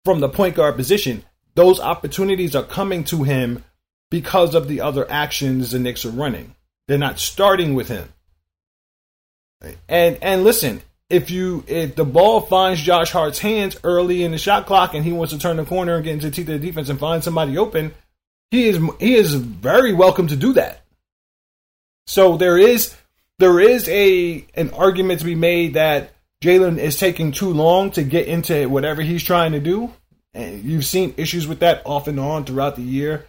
from 0.05 0.21
the 0.21 0.29
point 0.29 0.55
guard 0.55 0.77
position. 0.77 1.25
Those 1.55 1.81
opportunities 1.81 2.57
are 2.57 2.63
coming 2.63 3.05
to 3.05 3.25
him 3.25 3.65
because 4.11 4.55
of 4.55 4.69
the 4.69 4.81
other 4.81 5.11
actions 5.11 5.73
the 5.73 5.79
Knicks 5.79 6.05
are 6.05 6.11
running. 6.11 6.55
They're 6.87 6.97
not 6.97 7.19
starting 7.19 7.75
with 7.75 7.89
him. 7.89 8.09
And 9.89 10.19
and 10.23 10.45
listen, 10.45 10.81
if 11.11 11.31
you 11.31 11.65
if 11.67 11.97
the 11.97 12.05
ball 12.05 12.41
finds 12.41 12.81
Josh 12.81 13.11
Hart's 13.11 13.39
hands 13.39 13.77
early 13.83 14.23
in 14.23 14.31
the 14.31 14.39
shot 14.39 14.67
clock 14.67 14.95
and 14.95 15.05
he 15.05 15.13
wants 15.13 15.33
to 15.33 15.39
turn 15.39 15.57
the 15.57 15.65
corner 15.65 15.97
and 15.97 16.05
get 16.05 16.15
into 16.15 16.31
the 16.31 16.35
teeth 16.35 16.49
of 16.49 16.61
the 16.61 16.67
defense 16.67 16.89
and 16.89 16.99
find 16.99 17.25
somebody 17.25 17.59
open, 17.59 17.93
he 18.51 18.69
is 18.69 18.81
he 19.01 19.15
is 19.15 19.35
very 19.35 19.93
welcome 19.93 20.29
to 20.29 20.37
do 20.37 20.55
that. 20.55 20.83
So 22.09 22.39
there 22.39 22.57
is 22.57 22.97
there 23.39 23.61
is 23.61 23.87
a 23.89 24.45
an 24.55 24.71
argument 24.71 25.21
to 25.21 25.27
be 25.27 25.35
made 25.35 25.75
that 25.75 26.15
Jalen 26.43 26.79
is 26.79 26.99
taking 26.99 27.33
too 27.33 27.53
long 27.53 27.91
to 27.93 28.03
get 28.03 28.27
into 28.27 28.67
whatever 28.69 29.03
he's 29.03 29.23
trying 29.23 29.53
to 29.53 29.61
do. 29.61 29.93
And 30.33 30.65
you've 30.65 30.87
seen 30.87 31.15
issues 31.19 31.47
with 31.47 31.61
that 31.61 31.83
off 31.85 32.09
and 32.09 32.19
on 32.19 32.45
throughout 32.45 32.77
the 32.77 32.83
year. 32.83 33.27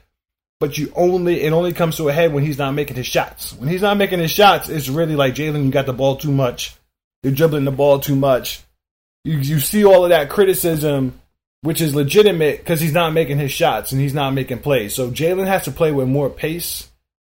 But 0.61 0.77
you 0.77 0.93
only 0.95 1.41
it 1.41 1.51
only 1.51 1.73
comes 1.73 1.97
to 1.97 2.07
a 2.07 2.13
head 2.13 2.31
when 2.31 2.45
he's 2.45 2.57
not 2.57 2.71
making 2.71 2.95
his 2.95 3.05
shots. 3.05 3.51
When 3.53 3.67
he's 3.67 3.81
not 3.81 3.97
making 3.97 4.19
his 4.19 4.31
shots, 4.31 4.69
it's 4.69 4.87
really 4.87 5.17
like 5.17 5.35
Jalen, 5.35 5.65
you 5.65 5.71
got 5.71 5.85
the 5.85 5.93
ball 5.93 6.15
too 6.15 6.31
much. 6.31 6.73
You're 7.21 7.33
dribbling 7.33 7.65
the 7.65 7.71
ball 7.71 7.99
too 7.99 8.15
much. 8.15 8.61
You 9.25 9.39
you 9.39 9.59
see 9.59 9.83
all 9.83 10.05
of 10.05 10.11
that 10.11 10.29
criticism, 10.29 11.19
which 11.63 11.81
is 11.81 11.93
legitimate 11.93 12.59
because 12.59 12.79
he's 12.79 12.93
not 12.93 13.11
making 13.11 13.39
his 13.39 13.51
shots 13.51 13.91
and 13.91 13.99
he's 13.99 14.13
not 14.13 14.33
making 14.33 14.59
plays. 14.59 14.95
So 14.95 15.11
Jalen 15.11 15.47
has 15.47 15.65
to 15.65 15.71
play 15.71 15.91
with 15.91 16.07
more 16.07 16.29
pace 16.29 16.88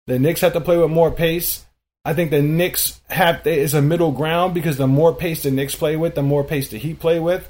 the 0.07 0.19
Knicks 0.19 0.41
have 0.41 0.53
to 0.53 0.61
play 0.61 0.77
with 0.77 0.91
more 0.91 1.11
pace. 1.11 1.65
I 2.03 2.13
think 2.13 2.31
the 2.31 2.41
Knicks 2.41 2.99
have 3.09 3.45
is 3.45 3.73
a 3.73 3.81
middle 3.81 4.11
ground 4.11 4.53
because 4.53 4.77
the 4.77 4.87
more 4.87 5.13
pace 5.13 5.43
the 5.43 5.51
Knicks 5.51 5.75
play 5.75 5.95
with, 5.95 6.15
the 6.15 6.23
more 6.23 6.43
pace 6.43 6.69
the 6.69 6.79
Heat 6.79 6.99
play 6.99 7.19
with, 7.19 7.47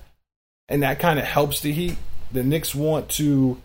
and 0.67 0.83
that 0.83 0.99
kind 0.99 1.19
of 1.19 1.25
helps 1.25 1.61
the 1.61 1.71
Heat. 1.71 1.95
The 2.31 2.43
Knicks 2.43 2.75
want 2.75 3.09
to 3.11 3.61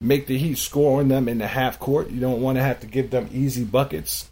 make 0.00 0.26
the 0.26 0.38
Heat 0.38 0.56
score 0.58 1.00
on 1.00 1.08
them 1.08 1.28
in 1.28 1.38
the 1.38 1.46
half 1.46 1.78
court. 1.78 2.10
You 2.10 2.20
don't 2.20 2.40
want 2.40 2.56
to 2.56 2.62
have 2.62 2.80
to 2.80 2.86
give 2.86 3.10
them 3.10 3.28
easy 3.32 3.64
buckets 3.64 4.30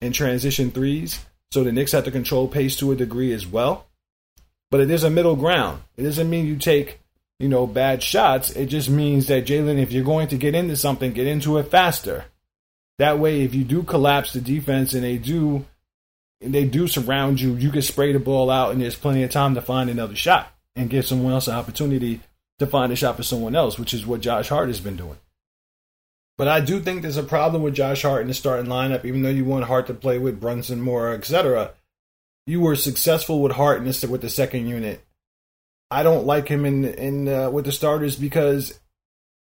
and 0.00 0.14
transition 0.14 0.70
threes. 0.70 1.24
So 1.50 1.64
the 1.64 1.72
Knicks 1.72 1.92
have 1.92 2.04
to 2.04 2.10
control 2.10 2.48
pace 2.48 2.76
to 2.76 2.92
a 2.92 2.96
degree 2.96 3.32
as 3.32 3.46
well. 3.46 3.86
But 4.70 4.80
it 4.80 4.90
is 4.90 5.04
a 5.04 5.10
middle 5.10 5.36
ground. 5.36 5.82
It 5.96 6.02
doesn't 6.02 6.30
mean 6.30 6.46
you 6.46 6.56
take, 6.56 7.00
you 7.38 7.48
know, 7.48 7.66
bad 7.66 8.02
shots. 8.02 8.50
It 8.50 8.66
just 8.66 8.90
means 8.90 9.28
that 9.28 9.46
Jalen, 9.46 9.80
if 9.80 9.92
you're 9.92 10.04
going 10.04 10.28
to 10.28 10.36
get 10.36 10.54
into 10.54 10.76
something, 10.76 11.12
get 11.12 11.26
into 11.26 11.58
it 11.58 11.70
faster. 11.70 12.24
That 12.98 13.18
way, 13.18 13.42
if 13.42 13.54
you 13.54 13.64
do 13.64 13.82
collapse 13.82 14.32
the 14.32 14.40
defense 14.40 14.94
and 14.94 15.02
they 15.02 15.18
do 15.18 15.64
and 16.40 16.54
they 16.54 16.64
do 16.64 16.86
surround 16.86 17.40
you, 17.40 17.54
you 17.54 17.70
can 17.70 17.82
spray 17.82 18.12
the 18.12 18.18
ball 18.18 18.50
out 18.50 18.72
and 18.72 18.80
there's 18.80 18.96
plenty 18.96 19.22
of 19.22 19.30
time 19.30 19.54
to 19.54 19.62
find 19.62 19.90
another 19.90 20.14
shot 20.14 20.52
and 20.76 20.90
give 20.90 21.06
someone 21.06 21.32
else 21.32 21.48
an 21.48 21.54
opportunity 21.54 22.20
to 22.58 22.66
find 22.66 22.92
a 22.92 22.96
shot 22.96 23.16
for 23.16 23.22
someone 23.22 23.56
else, 23.56 23.78
which 23.78 23.94
is 23.94 24.06
what 24.06 24.20
Josh 24.20 24.48
Hart 24.48 24.68
has 24.68 24.80
been 24.80 24.96
doing. 24.96 25.16
But 26.36 26.48
I 26.48 26.60
do 26.60 26.80
think 26.80 27.02
there's 27.02 27.16
a 27.16 27.22
problem 27.22 27.62
with 27.62 27.74
Josh 27.74 28.02
Hart 28.02 28.22
in 28.22 28.28
the 28.28 28.34
starting 28.34 28.66
lineup, 28.66 29.04
even 29.04 29.22
though 29.22 29.30
you 29.30 29.44
want 29.44 29.64
Hart 29.64 29.86
to 29.86 29.94
play 29.94 30.18
with 30.18 30.40
Brunson 30.40 30.80
more, 30.80 31.12
etc. 31.14 31.70
You 32.46 32.60
were 32.60 32.76
successful 32.76 33.40
with 33.40 33.52
Hart 33.52 33.78
in 33.78 33.84
this, 33.84 34.04
with 34.04 34.20
the 34.20 34.28
second 34.28 34.66
unit. 34.66 35.04
I 35.90 36.02
don't 36.02 36.26
like 36.26 36.48
him 36.48 36.64
in 36.64 36.84
in 36.84 37.28
uh, 37.28 37.50
with 37.50 37.66
the 37.66 37.72
starters 37.72 38.16
because 38.16 38.78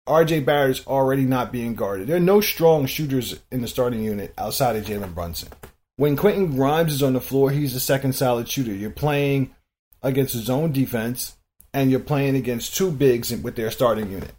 RJ 0.07 0.45
Barrett 0.45 0.79
is 0.79 0.87
already 0.87 1.25
not 1.25 1.51
being 1.53 1.75
guarded. 1.75 2.07
There 2.07 2.17
are 2.17 2.21
no 2.21 2.41
strong 2.41 2.87
shooters 2.87 3.41
in 3.51 3.61
the 3.61 3.69
starting 3.69 4.03
unit 4.03 4.33
outside 4.39 4.77
of 4.77 4.85
Jalen 4.85 5.15
Brunson. 5.15 5.49
When 5.97 6.17
Quentin 6.17 6.55
Grimes 6.55 6.93
is 6.93 7.03
on 7.03 7.15
the 7.15 7.21
floor, 7.21 7.51
he's 7.51 7.73
the 7.73 7.81
second 7.81 8.15
solid 8.15 8.49
shooter. 8.49 8.73
You're 8.73 8.91
playing 8.91 9.55
against 10.03 10.35
his 10.35 10.49
own 10.49 10.73
defense, 10.73 11.37
and 11.73 11.91
you're 11.91 12.01
playing 12.01 12.37
against 12.37 12.77
two 12.77 12.91
bigs 12.91 13.35
with 13.35 13.57
their 13.57 13.71
starting 13.71 14.11
unit. 14.11 14.33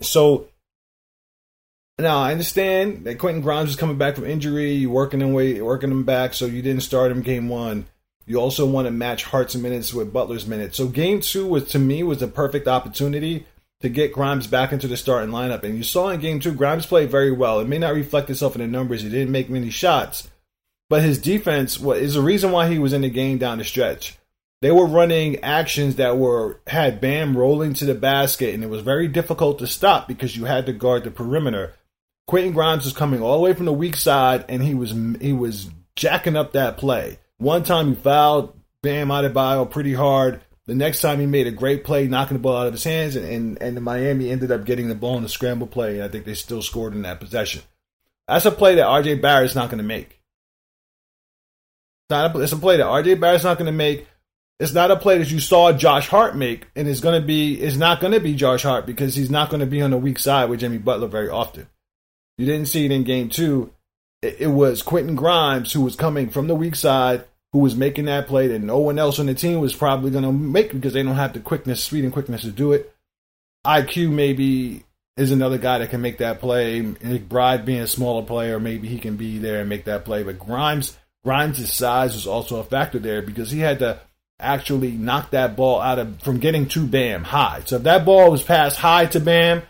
So 0.00 0.48
now 1.98 2.18
I 2.18 2.32
understand 2.32 3.04
that 3.04 3.18
Quentin 3.18 3.42
Grimes 3.42 3.70
is 3.70 3.76
coming 3.76 3.96
back 3.96 4.16
from 4.16 4.26
injury. 4.26 4.72
You're 4.72 4.90
working 4.90 5.20
him 5.20 5.32
way, 5.32 5.60
working 5.60 5.90
him 5.90 6.04
back, 6.04 6.34
so 6.34 6.44
you 6.46 6.60
didn't 6.60 6.82
start 6.82 7.12
him 7.12 7.22
game 7.22 7.48
one. 7.48 7.86
You 8.26 8.38
also 8.38 8.66
want 8.66 8.86
to 8.86 8.90
match 8.90 9.24
Hart's 9.24 9.54
minutes 9.54 9.94
with 9.94 10.12
Butler's 10.12 10.46
minutes. 10.46 10.76
So 10.76 10.88
game 10.88 11.20
two 11.20 11.46
was 11.46 11.68
to 11.70 11.78
me 11.78 12.02
was 12.02 12.20
a 12.20 12.28
perfect 12.28 12.66
opportunity 12.66 13.46
to 13.84 13.90
get 13.90 14.12
Grimes 14.12 14.46
back 14.46 14.72
into 14.72 14.88
the 14.88 14.96
starting 14.96 15.30
lineup. 15.30 15.62
And 15.62 15.76
you 15.76 15.82
saw 15.82 16.08
in 16.08 16.20
game 16.20 16.40
two, 16.40 16.52
Grimes 16.52 16.86
played 16.86 17.10
very 17.10 17.30
well. 17.30 17.60
It 17.60 17.68
may 17.68 17.78
not 17.78 17.94
reflect 17.94 18.30
itself 18.30 18.56
in 18.56 18.62
the 18.62 18.66
numbers. 18.66 19.02
He 19.02 19.10
didn't 19.10 19.30
make 19.30 19.48
many 19.48 19.70
shots, 19.70 20.28
but 20.88 21.02
his 21.02 21.18
defense 21.18 21.80
is 21.80 22.14
the 22.14 22.22
reason 22.22 22.50
why 22.50 22.68
he 22.68 22.78
was 22.78 22.92
in 22.92 23.02
the 23.02 23.10
game 23.10 23.38
down 23.38 23.58
the 23.58 23.64
stretch. 23.64 24.18
They 24.62 24.70
were 24.70 24.86
running 24.86 25.40
actions 25.40 25.96
that 25.96 26.16
were 26.16 26.60
had 26.66 27.00
Bam 27.00 27.36
rolling 27.36 27.74
to 27.74 27.84
the 27.84 27.94
basket, 27.94 28.54
and 28.54 28.64
it 28.64 28.70
was 28.70 28.80
very 28.80 29.06
difficult 29.06 29.58
to 29.58 29.66
stop 29.66 30.08
because 30.08 30.34
you 30.34 30.46
had 30.46 30.64
to 30.66 30.72
guard 30.72 31.04
the 31.04 31.10
perimeter. 31.10 31.74
Quentin 32.26 32.52
Grimes 32.52 32.84
was 32.84 32.94
coming 32.94 33.20
all 33.20 33.36
the 33.36 33.42
way 33.42 33.52
from 33.52 33.66
the 33.66 33.72
weak 33.72 33.96
side, 33.96 34.46
and 34.48 34.62
he 34.62 34.74
was 34.74 34.94
he 35.20 35.34
was 35.34 35.68
jacking 35.94 36.36
up 36.36 36.52
that 36.52 36.78
play. 36.78 37.18
One 37.36 37.62
time 37.62 37.88
he 37.88 37.94
fouled 37.94 38.58
Bam 38.80 39.08
Adebayo 39.08 39.70
pretty 39.70 39.92
hard. 39.92 40.40
The 40.66 40.74
next 40.74 41.02
time 41.02 41.20
he 41.20 41.26
made 41.26 41.46
a 41.46 41.50
great 41.50 41.84
play, 41.84 42.08
knocking 42.08 42.36
the 42.36 42.42
ball 42.42 42.56
out 42.56 42.66
of 42.66 42.72
his 42.72 42.84
hands, 42.84 43.16
and, 43.16 43.26
and, 43.26 43.62
and 43.62 43.82
Miami 43.82 44.30
ended 44.30 44.50
up 44.50 44.64
getting 44.64 44.88
the 44.88 44.94
ball 44.94 45.16
in 45.18 45.22
the 45.22 45.28
scramble 45.28 45.66
play, 45.66 45.96
and 45.96 46.04
I 46.04 46.08
think 46.08 46.24
they 46.24 46.34
still 46.34 46.62
scored 46.62 46.94
in 46.94 47.02
that 47.02 47.20
possession. 47.20 47.62
That's 48.26 48.46
a 48.46 48.50
play 48.50 48.76
that 48.76 48.86
RJ 48.86 49.20
Barrett's 49.20 49.54
not 49.54 49.68
going 49.68 49.78
to 49.78 49.84
make. 49.84 50.20
It's, 52.04 52.10
not 52.10 52.34
a, 52.34 52.40
it's 52.40 52.52
a 52.52 52.56
play 52.56 52.78
that 52.78 52.86
RJ 52.86 53.20
Barrett's 53.20 53.44
not 53.44 53.58
going 53.58 53.66
to 53.66 53.72
make. 53.72 54.06
It's 54.58 54.72
not 54.72 54.90
a 54.90 54.96
play 54.96 55.18
that 55.18 55.30
you 55.30 55.40
saw 55.40 55.72
Josh 55.72 56.08
Hart 56.08 56.34
make, 56.34 56.66
and 56.74 56.88
it's 56.88 57.00
going 57.00 57.20
to 57.20 57.26
be 57.26 57.60
it's 57.60 57.76
not 57.76 58.00
going 58.00 58.12
to 58.12 58.20
be 58.20 58.34
Josh 58.34 58.62
Hart 58.62 58.86
because 58.86 59.14
he's 59.14 59.30
not 59.30 59.50
going 59.50 59.60
to 59.60 59.66
be 59.66 59.82
on 59.82 59.90
the 59.90 59.98
weak 59.98 60.18
side 60.18 60.48
with 60.48 60.60
Jimmy 60.60 60.78
Butler 60.78 61.08
very 61.08 61.28
often. 61.28 61.66
You 62.38 62.46
didn't 62.46 62.68
see 62.68 62.84
it 62.84 62.92
in 62.92 63.04
game 63.04 63.28
two. 63.28 63.72
It, 64.22 64.36
it 64.40 64.46
was 64.46 64.82
Quentin 64.82 65.16
Grimes 65.16 65.72
who 65.72 65.82
was 65.82 65.96
coming 65.96 66.30
from 66.30 66.46
the 66.46 66.54
weak 66.54 66.76
side 66.76 67.24
who 67.54 67.60
was 67.60 67.76
making 67.76 68.06
that 68.06 68.26
play 68.26 68.48
that 68.48 68.58
no 68.58 68.78
one 68.78 68.98
else 68.98 69.20
on 69.20 69.26
the 69.26 69.34
team 69.34 69.60
was 69.60 69.76
probably 69.76 70.10
going 70.10 70.24
to 70.24 70.32
make 70.32 70.72
because 70.72 70.92
they 70.92 71.04
don't 71.04 71.14
have 71.14 71.34
the 71.34 71.38
quickness, 71.38 71.84
speed, 71.84 72.02
and 72.02 72.12
quickness 72.12 72.40
to 72.40 72.50
do 72.50 72.72
it. 72.72 72.92
IQ 73.64 74.10
maybe 74.10 74.82
is 75.16 75.30
another 75.30 75.56
guy 75.56 75.78
that 75.78 75.90
can 75.90 76.00
make 76.00 76.18
that 76.18 76.40
play. 76.40 76.82
McBride 76.82 77.64
being 77.64 77.78
a 77.78 77.86
smaller 77.86 78.26
player, 78.26 78.58
maybe 78.58 78.88
he 78.88 78.98
can 78.98 79.16
be 79.16 79.38
there 79.38 79.60
and 79.60 79.68
make 79.68 79.84
that 79.84 80.04
play. 80.04 80.24
But 80.24 80.40
Grimes, 80.40 80.98
Grimes' 81.22 81.72
size 81.72 82.16
was 82.16 82.26
also 82.26 82.58
a 82.58 82.64
factor 82.64 82.98
there 82.98 83.22
because 83.22 83.52
he 83.52 83.60
had 83.60 83.78
to 83.78 84.00
actually 84.40 84.90
knock 84.90 85.30
that 85.30 85.54
ball 85.54 85.80
out 85.80 86.00
of 86.00 86.20
from 86.22 86.40
getting 86.40 86.66
to 86.70 86.84
Bam 86.84 87.22
high. 87.22 87.62
So 87.66 87.76
if 87.76 87.84
that 87.84 88.04
ball 88.04 88.32
was 88.32 88.42
passed 88.42 88.78
high 88.78 89.06
to 89.06 89.20
Bam 89.20 89.62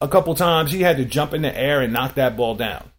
a 0.00 0.06
couple 0.06 0.36
times, 0.36 0.70
he 0.70 0.82
had 0.82 0.98
to 0.98 1.04
jump 1.04 1.34
in 1.34 1.42
the 1.42 1.58
air 1.58 1.80
and 1.80 1.92
knock 1.92 2.14
that 2.14 2.36
ball 2.36 2.54
down. 2.54 2.92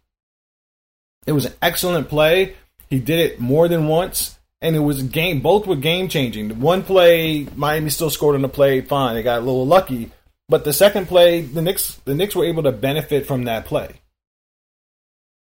It 1.26 1.32
was 1.32 1.46
an 1.46 1.54
excellent 1.62 2.10
play. 2.10 2.56
He 2.94 3.00
did 3.00 3.18
it 3.18 3.40
more 3.40 3.66
than 3.66 3.88
once, 3.88 4.38
and 4.60 4.76
it 4.76 4.78
was 4.78 5.02
game. 5.02 5.40
Both 5.40 5.66
were 5.66 5.74
game 5.74 6.06
changing. 6.08 6.60
One 6.60 6.84
play, 6.84 7.44
Miami 7.56 7.90
still 7.90 8.08
scored 8.08 8.36
on 8.36 8.42
the 8.42 8.48
play, 8.48 8.82
fine. 8.82 9.16
They 9.16 9.24
got 9.24 9.40
a 9.40 9.44
little 9.44 9.66
lucky, 9.66 10.12
but 10.48 10.62
the 10.62 10.72
second 10.72 11.08
play, 11.08 11.40
the 11.40 11.60
Knicks, 11.60 11.96
the 12.04 12.14
Knicks 12.14 12.36
were 12.36 12.44
able 12.44 12.62
to 12.62 12.70
benefit 12.70 13.26
from 13.26 13.46
that 13.46 13.64
play. 13.64 13.96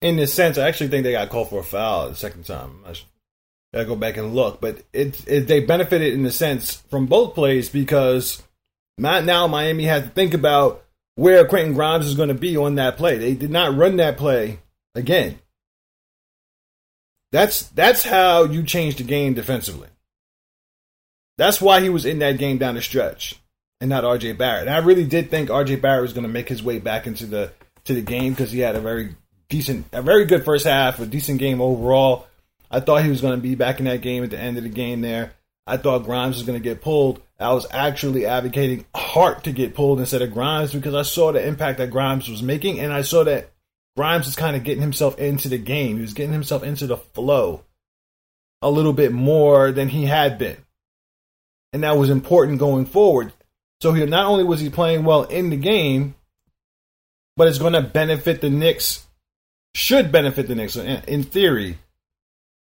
In 0.01 0.17
this 0.17 0.33
sense, 0.33 0.57
I 0.57 0.67
actually 0.67 0.89
think 0.89 1.05
they 1.05 1.13
got 1.13 1.29
called 1.29 1.47
for 1.49 1.61
a 1.61 1.63
foul 1.63 2.09
the 2.09 2.15
second 2.17 2.45
time. 2.45 2.81
I 2.85 2.95
gotta 3.73 3.85
go 3.85 3.95
back 3.95 4.17
and 4.17 4.35
look, 4.35 4.59
but 4.59 4.83
it, 4.91 5.25
it 5.25 5.47
they 5.47 5.61
benefited 5.61 6.13
in 6.13 6.23
the 6.23 6.31
sense 6.31 6.83
from 6.89 7.05
both 7.05 7.33
plays 7.33 7.69
because 7.69 8.43
not 8.97 9.23
now 9.23 9.47
Miami 9.47 9.85
had 9.85 10.03
to 10.03 10.09
think 10.09 10.33
about 10.33 10.83
where 11.15 11.45
Quentin 11.45 11.75
Grimes 11.75 12.07
is 12.07 12.15
going 12.15 12.27
to 12.27 12.35
be 12.35 12.57
on 12.57 12.75
that 12.75 12.97
play. 12.97 13.17
They 13.17 13.35
did 13.35 13.51
not 13.51 13.77
run 13.77 13.95
that 13.95 14.17
play 14.17 14.59
again. 14.95 15.39
That's 17.31 17.63
that's 17.69 18.03
how 18.03 18.43
you 18.43 18.63
change 18.63 18.95
the 18.95 19.03
game 19.03 19.33
defensively. 19.33 19.89
That's 21.37 21.61
why 21.61 21.81
he 21.81 21.89
was 21.89 22.05
in 22.05 22.19
that 22.19 22.37
game 22.37 22.57
down 22.57 22.75
the 22.75 22.81
stretch 22.81 23.39
and 23.79 23.89
not 23.89 24.03
RJ 24.03 24.37
Barrett. 24.37 24.67
And 24.67 24.75
I 24.75 24.79
really 24.79 25.05
did 25.05 25.29
think 25.29 25.49
RJ 25.49 25.81
Barrett 25.81 26.01
was 26.01 26.13
going 26.13 26.25
to 26.25 26.31
make 26.31 26.49
his 26.49 26.63
way 26.63 26.79
back 26.79 27.05
into 27.05 27.25
the 27.25 27.51
to 27.85 27.93
the 27.93 28.01
game 28.01 28.33
because 28.33 28.51
he 28.51 28.59
had 28.59 28.75
a 28.75 28.81
very 28.81 29.15
decent, 29.49 29.85
a 29.91 30.01
very 30.01 30.25
good 30.25 30.43
first 30.43 30.65
half, 30.65 30.99
a 30.99 31.05
decent 31.05 31.39
game 31.39 31.61
overall. 31.61 32.27
I 32.69 32.79
thought 32.79 33.03
he 33.03 33.09
was 33.09 33.21
going 33.21 33.35
to 33.35 33.41
be 33.41 33.55
back 33.55 33.79
in 33.79 33.85
that 33.85 34.01
game 34.01 34.23
at 34.23 34.29
the 34.29 34.39
end 34.39 34.57
of 34.57 34.63
the 34.63 34.69
game 34.69 35.01
there. 35.01 35.33
I 35.65 35.77
thought 35.77 36.05
Grimes 36.05 36.37
was 36.37 36.45
going 36.45 36.59
to 36.59 36.63
get 36.63 36.81
pulled. 36.81 37.21
I 37.39 37.53
was 37.53 37.67
actually 37.71 38.25
advocating 38.25 38.85
Hart 38.95 39.43
to 39.43 39.51
get 39.51 39.75
pulled 39.75 39.99
instead 39.99 40.21
of 40.21 40.33
Grimes 40.33 40.73
because 40.73 40.95
I 40.95 41.03
saw 41.03 41.31
the 41.31 41.45
impact 41.45 41.77
that 41.77 41.91
Grimes 41.91 42.29
was 42.29 42.41
making, 42.41 42.79
and 42.79 42.91
I 42.91 43.03
saw 43.03 43.23
that 43.25 43.51
Grimes 43.97 44.27
was 44.27 44.35
kind 44.35 44.55
of 44.55 44.63
getting 44.63 44.81
himself 44.81 45.17
into 45.17 45.49
the 45.49 45.57
game. 45.57 45.95
He 45.95 46.03
was 46.03 46.13
getting 46.13 46.31
himself 46.31 46.63
into 46.63 46.85
the 46.85 46.97
flow 46.97 47.63
a 48.61 48.69
little 48.69 48.93
bit 48.93 49.11
more 49.11 49.71
than 49.71 49.89
he 49.89 50.05
had 50.05 50.37
been. 50.37 50.57
And 51.73 51.83
that 51.83 51.97
was 51.97 52.09
important 52.09 52.59
going 52.59 52.85
forward. 52.85 53.33
So 53.81 53.93
he 53.93 54.05
not 54.05 54.25
only 54.25 54.43
was 54.43 54.61
he 54.61 54.69
playing 54.69 55.03
well 55.03 55.23
in 55.23 55.49
the 55.49 55.57
game, 55.57 56.15
but 57.35 57.47
it's 57.47 57.57
going 57.57 57.73
to 57.73 57.81
benefit 57.81 58.39
the 58.39 58.49
Knicks, 58.49 59.05
should 59.73 60.11
benefit 60.11 60.47
the 60.47 60.55
Knicks 60.55 60.75
in 60.75 61.23
theory, 61.23 61.79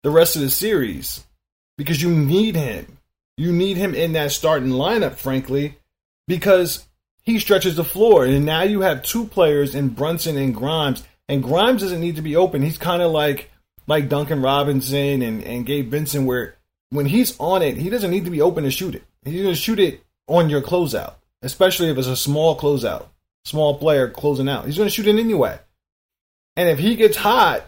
the 0.03 0.11
rest 0.11 0.37
of 0.37 0.43
the 0.43 0.51
series 0.51 1.25
because 1.79 2.03
you 2.03 2.11
need 2.11 2.57
him. 2.57 2.99
You 3.37 3.53
need 3.53 3.77
him 3.77 3.95
in 3.95 4.13
that 4.13 4.33
starting 4.33 4.71
lineup, 4.71 5.17
frankly, 5.17 5.77
because 6.29 6.87
he 7.23 7.39
stretches 7.39 7.77
the 7.77 7.85
floor. 7.85 8.25
And 8.25 8.45
now 8.45 8.63
you 8.63 8.81
have 8.81 9.03
two 9.03 9.27
players 9.27 9.75
in 9.75 9.91
Brunson 9.91 10.37
and 10.37 10.55
Grimes. 10.55 11.03
And 11.29 11.43
Grimes 11.43 11.83
doesn't 11.83 12.01
need 12.01 12.17
to 12.17 12.23
be 12.23 12.37
open. 12.37 12.63
He's 12.63 12.79
kind 12.79 13.03
of 13.03 13.13
like 13.13 13.51
like 13.87 14.09
Duncan 14.09 14.43
Robinson 14.43 15.23
and, 15.23 15.43
and 15.43 15.67
Gabe 15.67 15.91
Vincent, 15.91 16.27
where 16.27 16.57
when 16.91 17.07
he's 17.07 17.39
on 17.39 17.63
it, 17.63 17.77
he 17.77 17.91
doesn't 17.91 18.11
need 18.11 18.25
to 18.27 18.31
be 18.31 18.43
open 18.43 18.65
to 18.65 18.71
shoot 18.71 18.95
it. 18.95 19.03
He's 19.25 19.43
going 19.43 19.55
to 19.55 19.61
shoot 19.61 19.81
it 19.81 20.05
on 20.29 20.51
your 20.51 20.61
closeout, 20.61 21.15
especially 21.43 21.89
if 21.89 21.99
it's 21.99 22.07
a 22.07 22.17
small 22.17 22.59
closeout, 22.59 23.07
small 23.45 23.79
player 23.79 24.09
closing 24.09 24.49
out. 24.49 24.67
He's 24.67 24.77
going 24.77 24.89
to 24.89 24.95
shoot 24.95 25.07
it 25.07 25.19
anyway. 25.19 25.59
And 26.57 26.69
if 26.69 26.79
he 26.79 26.97
gets 26.97 27.17
hot, 27.17 27.65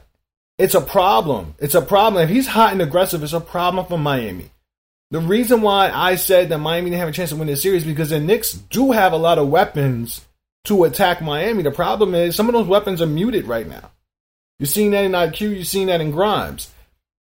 it's 0.58 0.74
a 0.74 0.80
problem. 0.80 1.54
It's 1.58 1.74
a 1.74 1.82
problem. 1.82 2.22
If 2.22 2.28
he's 2.28 2.46
hot 2.46 2.72
and 2.72 2.82
aggressive, 2.82 3.22
it's 3.22 3.32
a 3.32 3.40
problem 3.40 3.86
for 3.86 3.98
Miami. 3.98 4.50
The 5.10 5.20
reason 5.20 5.62
why 5.62 5.90
I 5.90 6.16
said 6.16 6.48
that 6.48 6.58
Miami 6.58 6.90
didn't 6.90 7.00
have 7.00 7.08
a 7.08 7.12
chance 7.12 7.30
to 7.30 7.36
win 7.36 7.46
this 7.46 7.62
series 7.62 7.84
because 7.84 8.10
the 8.10 8.20
Knicks 8.20 8.52
do 8.52 8.92
have 8.92 9.12
a 9.12 9.16
lot 9.16 9.38
of 9.38 9.48
weapons 9.48 10.24
to 10.64 10.84
attack 10.84 11.20
Miami. 11.20 11.62
The 11.62 11.70
problem 11.70 12.14
is 12.14 12.34
some 12.34 12.48
of 12.48 12.54
those 12.54 12.66
weapons 12.66 13.00
are 13.02 13.06
muted 13.06 13.46
right 13.46 13.66
now. 13.66 13.90
You're 14.58 14.66
seeing 14.66 14.92
that 14.92 15.04
in 15.04 15.12
IQ, 15.12 15.54
you're 15.54 15.64
seeing 15.64 15.88
that 15.88 16.00
in 16.00 16.10
Grimes. 16.10 16.70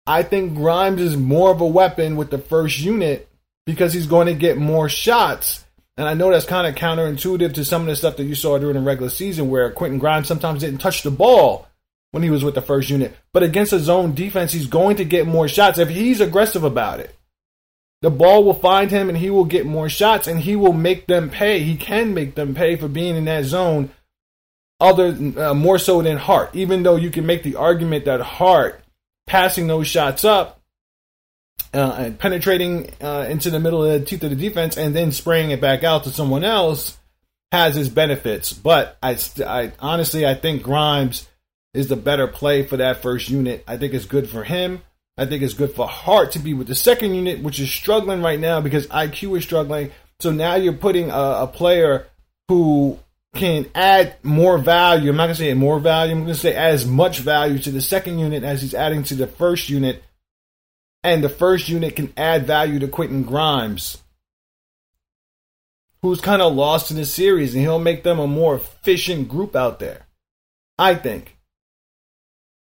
I 0.06 0.22
think 0.22 0.54
Grimes 0.54 1.00
is 1.00 1.16
more 1.16 1.50
of 1.50 1.60
a 1.60 1.66
weapon 1.66 2.16
with 2.16 2.30
the 2.30 2.38
first 2.38 2.78
unit 2.80 3.28
because 3.66 3.92
he's 3.92 4.06
going 4.06 4.26
to 4.26 4.34
get 4.34 4.56
more 4.56 4.88
shots. 4.88 5.64
And 5.96 6.08
I 6.08 6.14
know 6.14 6.30
that's 6.30 6.44
kind 6.44 6.66
of 6.66 6.74
counterintuitive 6.74 7.54
to 7.54 7.64
some 7.64 7.82
of 7.82 7.88
the 7.88 7.96
stuff 7.96 8.16
that 8.16 8.24
you 8.24 8.34
saw 8.34 8.58
during 8.58 8.76
the 8.76 8.82
regular 8.82 9.10
season 9.10 9.48
where 9.48 9.70
Quentin 9.70 9.98
Grimes 9.98 10.28
sometimes 10.28 10.60
didn't 10.60 10.80
touch 10.80 11.02
the 11.02 11.10
ball 11.10 11.68
when 12.10 12.22
he 12.22 12.30
was 12.30 12.44
with 12.44 12.54
the 12.54 12.62
first 12.62 12.90
unit. 12.90 13.16
But 13.32 13.42
against 13.42 13.72
a 13.72 13.78
zone 13.78 14.14
defense, 14.14 14.52
he's 14.52 14.66
going 14.66 14.96
to 14.96 15.04
get 15.04 15.26
more 15.26 15.48
shots 15.48 15.78
if 15.78 15.88
he's 15.88 16.20
aggressive 16.20 16.64
about 16.64 17.00
it. 17.00 17.14
The 18.04 18.10
ball 18.10 18.44
will 18.44 18.52
find 18.52 18.90
him 18.90 19.08
and 19.08 19.16
he 19.16 19.30
will 19.30 19.46
get 19.46 19.64
more 19.64 19.88
shots 19.88 20.26
and 20.26 20.38
he 20.38 20.56
will 20.56 20.74
make 20.74 21.06
them 21.06 21.30
pay. 21.30 21.60
He 21.60 21.74
can 21.74 22.12
make 22.12 22.34
them 22.34 22.54
pay 22.54 22.76
for 22.76 22.86
being 22.86 23.16
in 23.16 23.24
that 23.24 23.46
zone 23.46 23.88
other 24.78 25.16
uh, 25.38 25.54
more 25.54 25.78
so 25.78 26.02
than 26.02 26.18
Hart. 26.18 26.54
Even 26.54 26.82
though 26.82 26.96
you 26.96 27.10
can 27.10 27.24
make 27.24 27.42
the 27.44 27.56
argument 27.56 28.04
that 28.04 28.20
Hart 28.20 28.84
passing 29.26 29.68
those 29.68 29.86
shots 29.86 30.22
up 30.22 30.60
uh, 31.72 31.96
and 31.98 32.18
penetrating 32.18 32.90
uh, 33.00 33.26
into 33.26 33.48
the 33.48 33.58
middle 33.58 33.82
of 33.82 33.98
the 33.98 34.04
teeth 34.04 34.22
of 34.22 34.28
the 34.28 34.36
defense 34.36 34.76
and 34.76 34.94
then 34.94 35.10
spraying 35.10 35.50
it 35.50 35.62
back 35.62 35.82
out 35.82 36.04
to 36.04 36.10
someone 36.10 36.44
else 36.44 36.98
has 37.52 37.74
its 37.78 37.88
benefits. 37.88 38.52
But 38.52 38.98
I, 39.02 39.16
I 39.46 39.72
honestly 39.78 40.26
I 40.26 40.34
think 40.34 40.62
Grimes 40.62 41.26
is 41.72 41.88
the 41.88 41.96
better 41.96 42.26
play 42.26 42.64
for 42.64 42.76
that 42.76 43.00
first 43.00 43.30
unit. 43.30 43.64
I 43.66 43.78
think 43.78 43.94
it's 43.94 44.04
good 44.04 44.28
for 44.28 44.44
him. 44.44 44.82
I 45.16 45.26
think 45.26 45.42
it's 45.42 45.54
good 45.54 45.74
for 45.74 45.86
Hart 45.86 46.32
to 46.32 46.38
be 46.38 46.54
with 46.54 46.66
the 46.66 46.74
second 46.74 47.14
unit, 47.14 47.42
which 47.42 47.60
is 47.60 47.70
struggling 47.70 48.20
right 48.20 48.40
now 48.40 48.60
because 48.60 48.86
IQ 48.88 49.38
is 49.38 49.44
struggling. 49.44 49.92
So 50.18 50.32
now 50.32 50.56
you're 50.56 50.72
putting 50.72 51.10
a, 51.10 51.42
a 51.42 51.46
player 51.46 52.06
who 52.48 52.98
can 53.34 53.66
add 53.74 54.16
more 54.22 54.58
value. 54.58 55.10
I'm 55.10 55.16
not 55.16 55.26
going 55.26 55.36
to 55.36 55.42
say 55.42 55.54
more 55.54 55.78
value. 55.78 56.12
I'm 56.12 56.22
going 56.22 56.34
to 56.34 56.40
say 56.40 56.54
as 56.54 56.86
much 56.86 57.20
value 57.20 57.58
to 57.60 57.70
the 57.70 57.80
second 57.80 58.18
unit 58.18 58.42
as 58.42 58.62
he's 58.62 58.74
adding 58.74 59.02
to 59.04 59.14
the 59.14 59.26
first 59.26 59.68
unit. 59.68 60.02
And 61.02 61.22
the 61.22 61.28
first 61.28 61.68
unit 61.68 61.96
can 61.96 62.12
add 62.16 62.46
value 62.46 62.78
to 62.78 62.88
Quentin 62.88 63.24
Grimes, 63.24 63.98
who's 66.00 66.20
kind 66.20 66.40
of 66.40 66.54
lost 66.54 66.90
in 66.90 66.96
the 66.96 67.04
series, 67.04 67.54
and 67.54 67.62
he'll 67.62 67.78
make 67.78 68.04
them 68.04 68.18
a 68.18 68.26
more 68.26 68.54
efficient 68.56 69.28
group 69.28 69.54
out 69.54 69.80
there. 69.80 70.06
I 70.78 70.94
think. 70.94 71.33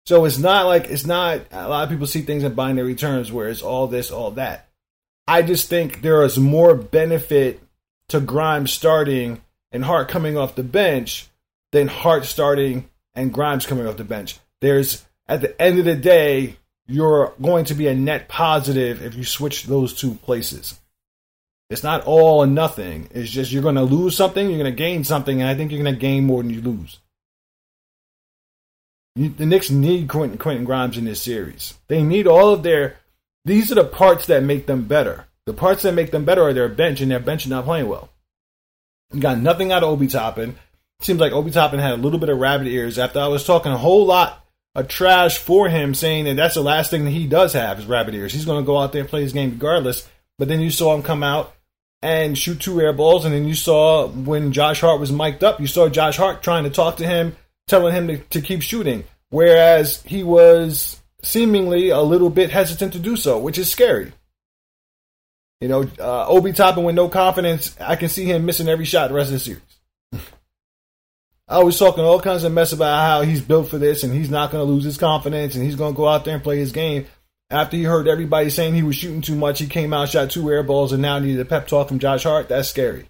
So 0.07 0.23
it's 0.23 0.37
not 0.37 0.67
like 0.67 0.85
it's 0.85 1.05
not 1.05 1.41
a 1.51 1.67
lot 1.67 1.83
of 1.83 1.89
people 1.89 2.07
see 2.07 2.21
things 2.21 2.45
in 2.45 2.53
binary 2.53 2.95
terms 2.95 3.29
where 3.29 3.49
it's 3.49 3.61
all 3.61 3.87
this, 3.87 4.09
all 4.09 4.31
that. 4.31 4.69
I 5.27 5.41
just 5.41 5.67
think 5.67 6.01
there 6.01 6.23
is 6.23 6.37
more 6.37 6.75
benefit 6.75 7.59
to 8.07 8.21
Grimes 8.21 8.71
starting 8.71 9.41
and 9.69 9.83
Hart 9.83 10.07
coming 10.07 10.37
off 10.37 10.55
the 10.55 10.63
bench 10.63 11.27
than 11.73 11.89
Hart 11.89 12.23
starting 12.23 12.89
and 13.15 13.33
Grimes 13.33 13.65
coming 13.65 13.85
off 13.85 13.97
the 13.97 14.05
bench. 14.05 14.39
There's 14.61 15.05
at 15.27 15.41
the 15.41 15.61
end 15.61 15.77
of 15.77 15.83
the 15.83 15.97
day, 15.97 16.55
you're 16.87 17.33
going 17.41 17.65
to 17.65 17.73
be 17.73 17.87
a 17.87 17.93
net 17.93 18.29
positive 18.29 19.01
if 19.01 19.13
you 19.13 19.25
switch 19.25 19.65
those 19.65 19.93
two 19.93 20.13
places. 20.13 20.79
It's 21.69 21.83
not 21.83 22.05
all 22.05 22.43
or 22.43 22.47
nothing. 22.47 23.09
It's 23.11 23.29
just 23.29 23.51
you're 23.51 23.61
going 23.61 23.75
to 23.75 23.83
lose 23.83 24.15
something, 24.15 24.47
you're 24.49 24.57
going 24.57 24.71
to 24.71 24.77
gain 24.77 25.03
something, 25.03 25.41
and 25.41 25.49
I 25.49 25.55
think 25.55 25.73
you're 25.73 25.83
going 25.83 25.95
to 25.95 25.99
gain 25.99 26.25
more 26.25 26.41
than 26.41 26.53
you 26.53 26.61
lose 26.61 26.97
the 29.17 29.45
Knicks 29.45 29.71
need 29.71 30.07
Quentin, 30.07 30.37
Quentin 30.37 30.65
Grimes 30.65 30.97
in 30.97 31.05
this 31.05 31.21
series. 31.21 31.73
They 31.87 32.03
need 32.03 32.27
all 32.27 32.53
of 32.53 32.63
their. 32.63 32.97
These 33.45 33.71
are 33.71 33.75
the 33.75 33.83
parts 33.83 34.27
that 34.27 34.43
make 34.43 34.67
them 34.67 34.83
better. 34.83 35.25
The 35.45 35.53
parts 35.53 35.83
that 35.83 35.93
make 35.93 36.11
them 36.11 36.25
better 36.25 36.43
are 36.43 36.53
their 36.53 36.69
bench, 36.69 37.01
and 37.01 37.09
their 37.09 37.19
bench 37.19 37.45
is 37.45 37.49
not 37.49 37.65
playing 37.65 37.87
well. 37.87 38.09
You 39.13 39.21
got 39.21 39.39
nothing 39.39 39.71
out 39.71 39.83
of 39.83 39.89
Obi 39.89 40.07
Toppin. 40.07 40.57
Seems 40.99 41.19
like 41.19 41.31
Obi 41.31 41.51
Toppin 41.51 41.79
had 41.79 41.93
a 41.93 42.01
little 42.01 42.19
bit 42.19 42.29
of 42.29 42.37
rabbit 42.37 42.67
ears 42.67 42.99
after 42.99 43.19
I 43.19 43.27
was 43.27 43.45
talking 43.45 43.71
a 43.71 43.77
whole 43.77 44.05
lot 44.05 44.45
of 44.75 44.87
trash 44.87 45.37
for 45.37 45.69
him, 45.69 45.95
saying 45.95 46.25
that 46.25 46.35
that's 46.35 46.55
the 46.55 46.61
last 46.61 46.91
thing 46.91 47.05
that 47.05 47.11
he 47.11 47.25
does 47.25 47.53
have 47.53 47.79
is 47.79 47.85
rabbit 47.85 48.13
ears. 48.13 48.33
He's 48.33 48.45
going 48.45 48.61
to 48.61 48.65
go 48.65 48.77
out 48.77 48.91
there 48.91 49.01
and 49.01 49.09
play 49.09 49.21
his 49.21 49.33
game 49.33 49.51
regardless. 49.51 50.07
But 50.37 50.47
then 50.47 50.59
you 50.59 50.69
saw 50.69 50.93
him 50.93 51.01
come 51.01 51.23
out 51.23 51.55
and 52.01 52.37
shoot 52.37 52.59
two 52.59 52.79
air 52.81 52.93
balls, 52.93 53.25
and 53.25 53.33
then 53.33 53.47
you 53.47 53.55
saw 53.55 54.07
when 54.07 54.51
Josh 54.51 54.81
Hart 54.81 54.99
was 54.99 55.11
mic'd 55.11 55.43
up, 55.43 55.59
you 55.59 55.67
saw 55.67 55.89
Josh 55.89 56.17
Hart 56.17 56.43
trying 56.43 56.65
to 56.65 56.69
talk 56.69 56.97
to 56.97 57.07
him 57.07 57.35
telling 57.67 57.93
him 57.93 58.07
to, 58.07 58.17
to 58.17 58.41
keep 58.41 58.61
shooting, 58.61 59.03
whereas 59.29 60.01
he 60.03 60.23
was 60.23 61.01
seemingly 61.21 61.89
a 61.89 62.01
little 62.01 62.29
bit 62.29 62.51
hesitant 62.51 62.93
to 62.93 62.99
do 62.99 63.15
so, 63.15 63.37
which 63.37 63.57
is 63.57 63.71
scary. 63.71 64.11
You 65.59 65.67
know, 65.67 65.89
uh, 65.99 66.27
Obi 66.27 66.53
Toppin 66.53 66.83
with 66.83 66.95
no 66.95 67.09
confidence, 67.09 67.75
I 67.79 67.95
can 67.95 68.09
see 68.09 68.25
him 68.25 68.45
missing 68.45 68.67
every 68.67 68.85
shot 68.85 69.09
the 69.09 69.15
rest 69.15 69.31
of 69.31 69.33
the 69.33 69.39
series. 69.39 69.61
I 71.47 71.63
was 71.63 71.79
talking 71.79 72.03
all 72.03 72.19
kinds 72.19 72.43
of 72.43 72.51
mess 72.53 72.73
about 72.73 73.01
how 73.01 73.21
he's 73.23 73.41
built 73.41 73.69
for 73.69 73.77
this 73.77 74.03
and 74.03 74.13
he's 74.13 74.29
not 74.29 74.51
going 74.51 74.65
to 74.65 74.71
lose 74.71 74.83
his 74.83 74.97
confidence 74.97 75.55
and 75.55 75.63
he's 75.63 75.75
going 75.75 75.93
to 75.93 75.97
go 75.97 76.07
out 76.07 76.25
there 76.25 76.35
and 76.35 76.43
play 76.43 76.57
his 76.57 76.71
game. 76.71 77.07
After 77.49 77.77
he 77.77 77.83
heard 77.83 78.09
everybody 78.09 78.49
saying 78.49 78.75
he 78.75 78.83
was 78.83 78.97
shooting 78.97 79.21
too 79.21 79.35
much, 79.35 79.59
he 79.59 79.67
came 79.67 79.93
out, 79.93 80.09
shot 80.09 80.29
two 80.29 80.51
air 80.51 80.63
balls, 80.63 80.91
and 80.91 81.01
now 81.01 81.17
needed 81.17 81.39
a 81.39 81.45
pep 81.45 81.67
talk 81.67 81.87
from 81.87 81.99
Josh 81.99 82.23
Hart. 82.23 82.49
That's 82.49 82.69
scary. 82.69 83.07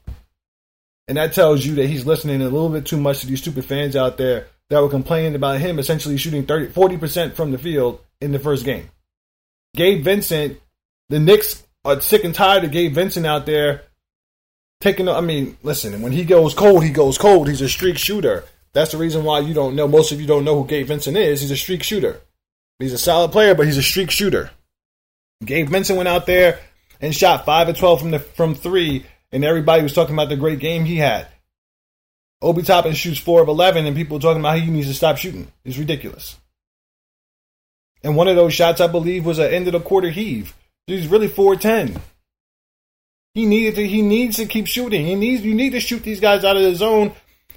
And 1.08 1.18
that 1.18 1.34
tells 1.34 1.66
you 1.66 1.76
that 1.76 1.88
he's 1.88 2.06
listening 2.06 2.42
a 2.42 2.46
little 2.46 2.70
bit 2.70 2.86
too 2.86 2.98
much 2.98 3.22
to 3.22 3.28
these 3.28 3.40
stupid 3.40 3.66
fans 3.66 3.96
out 3.96 4.18
there 4.18 4.48
that 4.70 4.82
were 4.82 4.90
complaining 4.90 5.36
about 5.36 5.60
him 5.60 5.80
essentially 5.80 6.18
shooting 6.18 6.46
30, 6.46 6.74
40% 6.74 7.34
from 7.34 7.52
the 7.52 7.58
field 7.58 8.02
in 8.20 8.32
the 8.32 8.40
first 8.40 8.66
game. 8.66 8.90
Gabe 9.76 10.04
Vincent, 10.04 10.60
the 11.10 11.20
Knicks 11.20 11.64
are 11.86 12.02
sick 12.02 12.24
and 12.24 12.36
tired 12.36 12.64
of 12.64 12.72
Gabe 12.72 12.94
Vincent 12.94 13.26
out 13.26 13.46
there 13.46 13.84
taking. 14.82 15.08
I 15.08 15.22
mean, 15.22 15.58
listen, 15.64 16.02
when 16.02 16.12
he 16.12 16.26
goes 16.26 16.54
cold, 16.54 16.84
he 16.84 16.90
goes 16.90 17.18
cold. 17.18 17.48
He's 17.48 17.62
a 17.62 17.70
streak 17.70 17.98
shooter. 17.98 18.44
That's 18.74 18.92
the 18.92 18.98
reason 18.98 19.24
why 19.24 19.40
you 19.40 19.54
don't 19.54 19.76
know. 19.76 19.88
Most 19.88 20.12
of 20.12 20.20
you 20.20 20.28
don't 20.28 20.44
know 20.44 20.62
who 20.62 20.68
Gabe 20.68 20.88
Vincent 20.88 21.18
is. 21.18 21.42
He's 21.42 21.52
a 21.52 21.58
streak 21.58 21.84
shooter. 21.84 22.20
He's 22.80 22.94
a 22.94 22.98
solid 22.98 23.32
player, 23.32 23.56
but 23.56 23.66
he's 23.66 23.78
a 23.78 23.84
streak 23.84 24.12
shooter. 24.12 24.52
Gabe 25.44 25.70
Vincent 25.70 25.98
went 25.98 26.10
out 26.10 26.26
there 26.26 26.60
and 27.00 27.16
shot 27.16 27.46
five 27.46 27.70
of 27.70 27.78
twelve 27.78 28.02
from 28.02 28.12
the 28.12 28.20
from 28.20 28.56
three 28.56 29.06
and 29.32 29.44
everybody 29.44 29.84
was 29.84 29.94
talking 29.94 30.16
about 30.16 30.30
the 30.30 30.36
great 30.36 30.60
game 30.60 30.86
he 30.86 30.98
had. 30.98 31.28
Obi 32.42 32.62
Toppin 32.62 32.94
shoots 32.94 33.20
four 33.20 33.42
of 33.42 33.48
eleven, 33.48 33.86
and 33.86 33.96
people 33.96 34.20
talking 34.20 34.42
about 34.42 34.60
how 34.60 34.66
he 34.66 34.72
needs 34.72 34.88
to 34.88 34.94
stop 34.94 35.18
shooting. 35.18 35.52
It's 35.66 35.78
ridiculous. 35.78 36.38
And 38.04 38.16
one 38.16 38.28
of 38.28 38.36
those 38.36 38.54
shots, 38.54 38.80
I 38.80 38.88
believe, 38.88 39.26
was 39.26 39.40
an 39.40 39.52
end 39.52 39.68
of 39.68 39.74
the 39.74 39.80
quarter 39.80 40.10
heave. 40.10 40.56
He's 40.86 41.08
really 41.08 41.28
4'10. 41.28 42.00
He 43.34 43.46
needed 43.46 43.76
to, 43.76 43.88
he 43.88 44.02
needs 44.02 44.38
to 44.38 44.46
keep 44.46 44.68
shooting. 44.68 45.06
He 45.06 45.16
needs 45.16 45.44
you 45.44 45.54
need 45.54 45.72
to 45.72 45.80
shoot 45.80 46.04
these 46.04 46.20
guys 46.20 46.44
out 46.44 46.58
of 46.58 46.64
the 46.64 46.76
zone, 46.76 47.14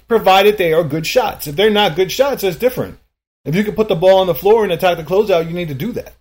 provided 0.07 0.57
they 0.57 0.73
are 0.73 0.83
good 0.83 1.07
shots. 1.07 1.47
If 1.47 1.55
they're 1.55 1.69
not 1.69 1.95
good 1.95 2.11
shots, 2.11 2.41
that's 2.41 2.57
different. 2.57 2.99
If 3.45 3.55
you 3.55 3.63
can 3.63 3.73
put 3.73 3.87
the 3.87 3.95
ball 3.95 4.19
on 4.19 4.27
the 4.27 4.35
floor 4.35 4.63
and 4.63 4.71
attack 4.73 4.97
the 4.97 5.03
closeout, 5.03 5.47
you 5.47 5.53
need 5.53 5.69
to 5.69 5.73
do 5.73 5.93
that. 5.93 6.13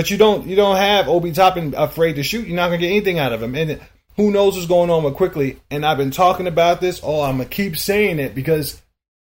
But 0.00 0.10
you 0.10 0.16
don't 0.16 0.46
you 0.46 0.56
don't 0.56 0.76
have 0.76 1.08
Obi 1.08 1.30
Toppin 1.30 1.74
afraid 1.76 2.14
to 2.14 2.22
shoot. 2.22 2.46
You're 2.46 2.56
not 2.56 2.68
gonna 2.68 2.78
get 2.78 2.88
anything 2.88 3.18
out 3.18 3.34
of 3.34 3.42
him. 3.42 3.54
And 3.54 3.78
who 4.16 4.30
knows 4.30 4.54
what's 4.54 4.66
going 4.66 4.88
on 4.88 5.04
with 5.04 5.14
Quickley? 5.14 5.60
And 5.70 5.84
I've 5.84 5.98
been 5.98 6.10
talking 6.10 6.46
about 6.46 6.80
this. 6.80 7.02
Oh, 7.02 7.20
I'm 7.20 7.36
gonna 7.36 7.50
keep 7.50 7.76
saying 7.76 8.18
it 8.18 8.34
because 8.34 8.80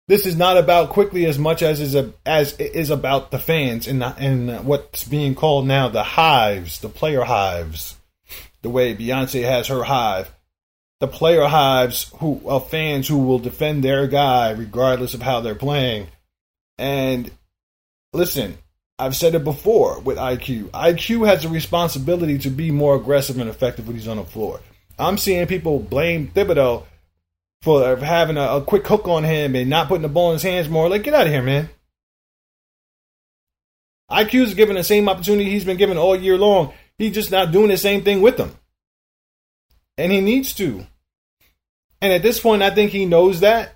this 0.06 0.26
is 0.26 0.36
not 0.36 0.58
about 0.58 0.90
Quickley 0.90 1.24
as 1.24 1.38
much 1.38 1.62
as 1.62 1.80
is 1.80 1.94
a, 1.94 2.12
as 2.26 2.52
it 2.58 2.74
is 2.74 2.90
about 2.90 3.30
the 3.30 3.38
fans 3.38 3.88
and 3.88 4.02
the, 4.02 4.14
and 4.18 4.66
what's 4.66 5.04
being 5.04 5.34
called 5.34 5.66
now 5.66 5.88
the 5.88 6.02
hives, 6.02 6.78
the 6.80 6.90
player 6.90 7.24
hives, 7.24 7.96
the 8.60 8.68
way 8.68 8.94
Beyonce 8.94 9.44
has 9.44 9.68
her 9.68 9.82
hive, 9.82 10.30
the 11.00 11.08
player 11.08 11.46
hives 11.46 12.12
who 12.18 12.42
of 12.44 12.68
fans 12.68 13.08
who 13.08 13.20
will 13.20 13.38
defend 13.38 13.82
their 13.82 14.06
guy 14.06 14.50
regardless 14.50 15.14
of 15.14 15.22
how 15.22 15.40
they're 15.40 15.54
playing. 15.54 16.08
And 16.76 17.30
listen, 18.12 18.58
I've 18.98 19.16
said 19.16 19.34
it 19.34 19.44
before 19.44 20.00
with 20.00 20.16
IQ. 20.16 20.70
IQ 20.70 21.26
has 21.26 21.44
a 21.44 21.48
responsibility 21.48 22.38
to 22.38 22.50
be 22.50 22.70
more 22.70 22.96
aggressive 22.96 23.38
and 23.38 23.50
effective 23.50 23.86
when 23.86 23.96
he's 23.96 24.08
on 24.08 24.16
the 24.16 24.24
floor. 24.24 24.60
I'm 24.98 25.18
seeing 25.18 25.46
people 25.46 25.78
blame 25.78 26.28
Thibodeau 26.28 26.84
for 27.62 27.96
having 27.96 28.38
a, 28.38 28.56
a, 28.56 28.62
quick 28.62 28.86
hook 28.86 29.06
on 29.08 29.24
him 29.24 29.54
and 29.54 29.68
not 29.68 29.88
putting 29.88 30.02
the 30.02 30.08
ball 30.08 30.30
in 30.30 30.34
his 30.34 30.42
hands 30.42 30.68
more. 30.68 30.88
Like, 30.88 31.02
get 31.02 31.14
out 31.14 31.26
of 31.26 31.32
here, 31.32 31.42
man. 31.42 31.68
IQ 34.10 34.44
is 34.44 34.54
given 34.54 34.76
the 34.76 34.84
same 34.84 35.08
opportunity 35.08 35.50
he's 35.50 35.64
been 35.64 35.76
given 35.76 35.98
all 35.98 36.16
year 36.16 36.38
long. 36.38 36.72
He's 36.96 37.12
just 37.12 37.30
not 37.30 37.52
doing 37.52 37.68
the 37.68 37.76
same 37.76 38.02
thing 38.02 38.22
with 38.22 38.36
them. 38.36 38.56
And 39.98 40.12
he 40.12 40.20
needs 40.20 40.54
to. 40.54 40.86
And 42.00 42.12
at 42.12 42.22
this 42.22 42.40
point, 42.40 42.62
I 42.62 42.70
think 42.70 42.92
he 42.92 43.04
knows 43.04 43.40
that. 43.40 43.74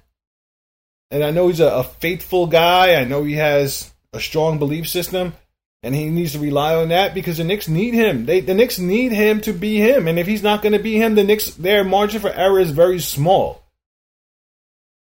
And 1.11 1.25
I 1.25 1.31
know 1.31 1.49
he's 1.49 1.61
a, 1.61 1.67
a 1.67 1.85
faithful 1.85 2.47
guy. 2.47 2.95
I 2.95 3.05
know 3.05 3.25
he 3.25 3.35
has 3.35 3.93
a 4.12 4.20
strong 4.20 4.59
belief 4.59 4.88
system 4.88 5.35
and 5.83 5.94
he 5.94 6.11
needs 6.11 6.33
to 6.33 6.38
rely 6.38 6.75
on 6.75 6.88
that 6.88 7.14
because 7.14 7.38
the 7.38 7.44
Knicks 7.44 7.68
need 7.68 7.94
him. 7.94 8.27
They 8.27 8.40
the 8.40 8.55
Knicks 8.55 8.79
need 8.79 9.12
him 9.12 9.40
to 9.42 9.53
be 9.53 9.79
him, 9.79 10.09
and 10.09 10.18
if 10.18 10.27
he's 10.27 10.42
not 10.42 10.62
going 10.62 10.73
to 10.73 10.79
be 10.79 10.96
him, 10.96 11.14
the 11.14 11.25
Knicks 11.25 11.55
their 11.55 11.85
margin 11.85 12.20
for 12.20 12.31
error 12.31 12.61
is 12.61 12.70
very 12.70 13.01
small. 13.01 13.62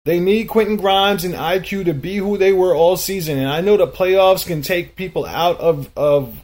They 0.05 0.19
need 0.19 0.47
Quentin 0.47 0.77
Grimes 0.77 1.25
and 1.25 1.35
IQ 1.35 1.85
to 1.85 1.93
be 1.93 2.17
who 2.17 2.37
they 2.37 2.53
were 2.53 2.75
all 2.75 2.97
season. 2.97 3.37
And 3.37 3.47
I 3.47 3.61
know 3.61 3.77
the 3.77 3.87
playoffs 3.87 4.47
can 4.47 4.63
take 4.63 4.95
people 4.95 5.27
out 5.27 5.59
of, 5.59 5.91
of 5.95 6.43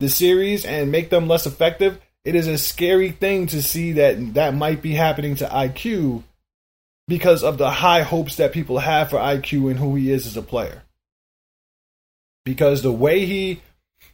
the 0.00 0.08
series 0.08 0.64
and 0.64 0.90
make 0.90 1.08
them 1.08 1.28
less 1.28 1.46
effective. 1.46 2.00
It 2.24 2.34
is 2.34 2.48
a 2.48 2.58
scary 2.58 3.12
thing 3.12 3.46
to 3.48 3.62
see 3.62 3.92
that 3.92 4.34
that 4.34 4.54
might 4.54 4.82
be 4.82 4.94
happening 4.94 5.36
to 5.36 5.46
IQ 5.46 6.24
because 7.06 7.44
of 7.44 7.56
the 7.56 7.70
high 7.70 8.02
hopes 8.02 8.36
that 8.36 8.52
people 8.52 8.78
have 8.78 9.10
for 9.10 9.18
IQ 9.18 9.70
and 9.70 9.78
who 9.78 9.94
he 9.94 10.10
is 10.10 10.26
as 10.26 10.36
a 10.36 10.42
player. 10.42 10.82
Because 12.48 12.80
the 12.80 12.90
way 12.90 13.26
he 13.26 13.60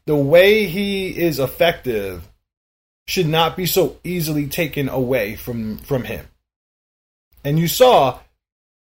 the 0.07 0.17
way 0.17 0.67
he 0.67 1.09
is 1.09 1.39
effective 1.39 2.29
should 3.07 3.29
not 3.29 3.57
be 3.57 3.65
so 3.65 3.97
easily 4.03 4.49
taken 4.49 4.89
away 4.89 5.37
from 5.37 5.79
from 5.79 6.03
him. 6.03 6.27
And 7.45 7.61
you 7.61 7.69
saw 7.69 8.19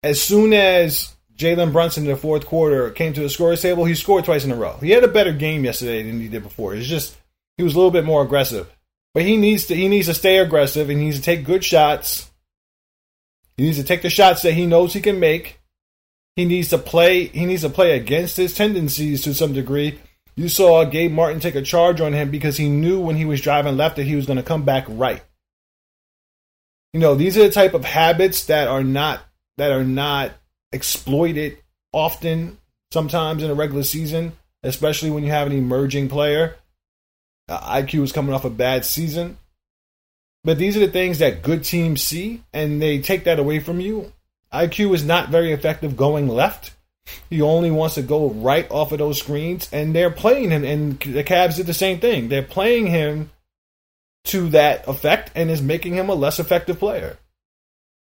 as 0.02 0.19
soon 0.19 0.54
as 0.54 1.15
Jalen 1.38 1.71
Brunson 1.71 2.06
in 2.06 2.10
the 2.10 2.17
fourth 2.17 2.47
quarter 2.47 2.89
came 2.89 3.13
to 3.13 3.21
the 3.21 3.30
scorer's 3.30 3.62
table, 3.62 3.86
he 3.86 3.93
scored 3.93 4.26
twice 4.26 4.43
in 4.43 4.52
a 4.52 4.56
row. 4.56 4.76
He 4.82 4.89
had 4.89 5.04
a 5.04 5.08
better 5.08 5.34
game 5.34 5.63
yesterday 5.65 6.02
than 6.02 6.19
he 6.19 6.30
did 6.30 6.41
before. 6.41 6.73
It's 6.73 6.88
just 6.88 7.15
he 7.58 7.63
was 7.63 7.76
a 7.76 7.78
little 7.78 7.91
bit 7.91 8.06
more 8.06 8.23
aggressive. 8.23 8.67
But 9.13 9.21
he 9.21 9.38
needs 9.38 9.67
to 9.67 9.76
he 9.76 9.88
needs 9.88 10.08
to 10.08 10.15
stay 10.15 10.39
aggressive 10.39 10.89
and 10.89 10.97
he 10.97 11.06
needs 11.06 11.17
to 11.17 11.23
take 11.23 11.45
good 11.45 11.63
shots. 11.63 12.28
He 13.56 13.65
needs 13.65 13.78
to 13.78 13.84
take 13.84 14.02
the 14.02 14.10
shots 14.10 14.41
that 14.41 14.54
he 14.54 14.65
knows 14.65 14.93
he 14.93 15.02
can 15.02 15.19
make. 15.19 15.60
He 16.38 16.45
needs 16.45 16.69
to 16.69 16.78
play 16.78 17.26
he 17.26 17.45
needs 17.47 17.63
to 17.63 17.69
play 17.69 17.97
against 17.97 18.38
his 18.38 18.54
tendencies 18.54 19.23
to 19.23 19.34
some 19.34 19.54
degree. 19.54 20.00
You 20.36 20.50
saw 20.50 20.86
Gabe 20.86 21.12
Martin 21.12 21.39
take 21.39 21.56
a 21.56 21.63
charge 21.63 22.00
on 22.00 22.13
him 22.13 22.30
because 22.30 22.58
he 22.58 22.69
knew 22.69 23.02
when 23.02 23.15
he 23.15 23.26
was 23.26 23.41
driving 23.41 23.76
left 23.76 23.95
that 23.95 24.04
he 24.04 24.15
was 24.15 24.28
going 24.28 24.38
to 24.38 24.43
come 24.43 24.63
back 24.63 24.86
right. 24.88 25.23
You 26.93 27.00
know, 27.00 27.15
these 27.15 27.38
are 27.38 27.43
the 27.43 27.50
type 27.50 27.73
of 27.73 27.84
habits 27.84 28.45
that 28.45 28.67
are 28.67 28.84
not 28.84 29.19
that 29.58 29.71
are 29.71 29.84
not 29.84 30.34
exploited 30.71 31.58
often, 31.91 32.60
sometimes 32.91 33.41
in 33.41 33.50
a 33.50 33.56
regular 33.56 33.84
season, 33.84 34.34
especially 34.62 35.10
when 35.10 35.23
you 35.23 35.32
have 35.32 35.47
an 35.47 35.58
emerging 35.58 36.08
player. 36.08 36.56
Uh, 37.50 37.60
IQ 37.82 38.04
is 38.04 38.12
coming 38.12 38.36
off 38.36 38.45
a 38.45 38.52
bad 38.52 38.86
season. 38.86 39.39
But 40.43 40.60
these 40.60 40.78
are 40.78 40.82
the 40.82 40.88
things 40.88 41.17
that 41.17 41.41
good 41.41 41.63
teams 41.63 42.04
see, 42.04 42.43
and 42.54 42.80
they 42.80 43.00
take 43.00 43.23
that 43.23 43.39
away 43.39 43.60
from 43.60 43.80
you. 43.80 44.13
IQ 44.54 44.96
is 44.96 45.04
not 45.04 45.30
very 45.30 45.52
effective 45.52 45.98
going 45.98 46.28
left. 46.28 46.74
He 47.30 47.42
only 47.42 47.72
wants 47.72 47.96
to 47.96 48.02
go 48.02 48.30
right 48.30 48.70
off 48.70 48.92
of 48.92 49.00
those 49.00 49.20
screens, 49.20 49.70
and 49.72 49.96
they're 49.96 50.12
playing 50.12 50.52
him. 50.52 50.64
And 50.64 51.00
the 51.00 51.24
Cavs 51.24 51.56
did 51.56 51.66
the 51.66 51.74
same 51.74 52.00
thing. 52.00 52.28
They're 52.28 52.44
playing 52.44 52.88
him 52.88 53.32
to 54.26 54.50
that 54.50 54.88
effect, 54.88 55.32
and 55.36 55.50
is 55.50 55.62
making 55.62 55.94
him 55.94 56.10
a 56.10 56.14
less 56.14 56.40
effective 56.40 56.80
player. 56.80 57.18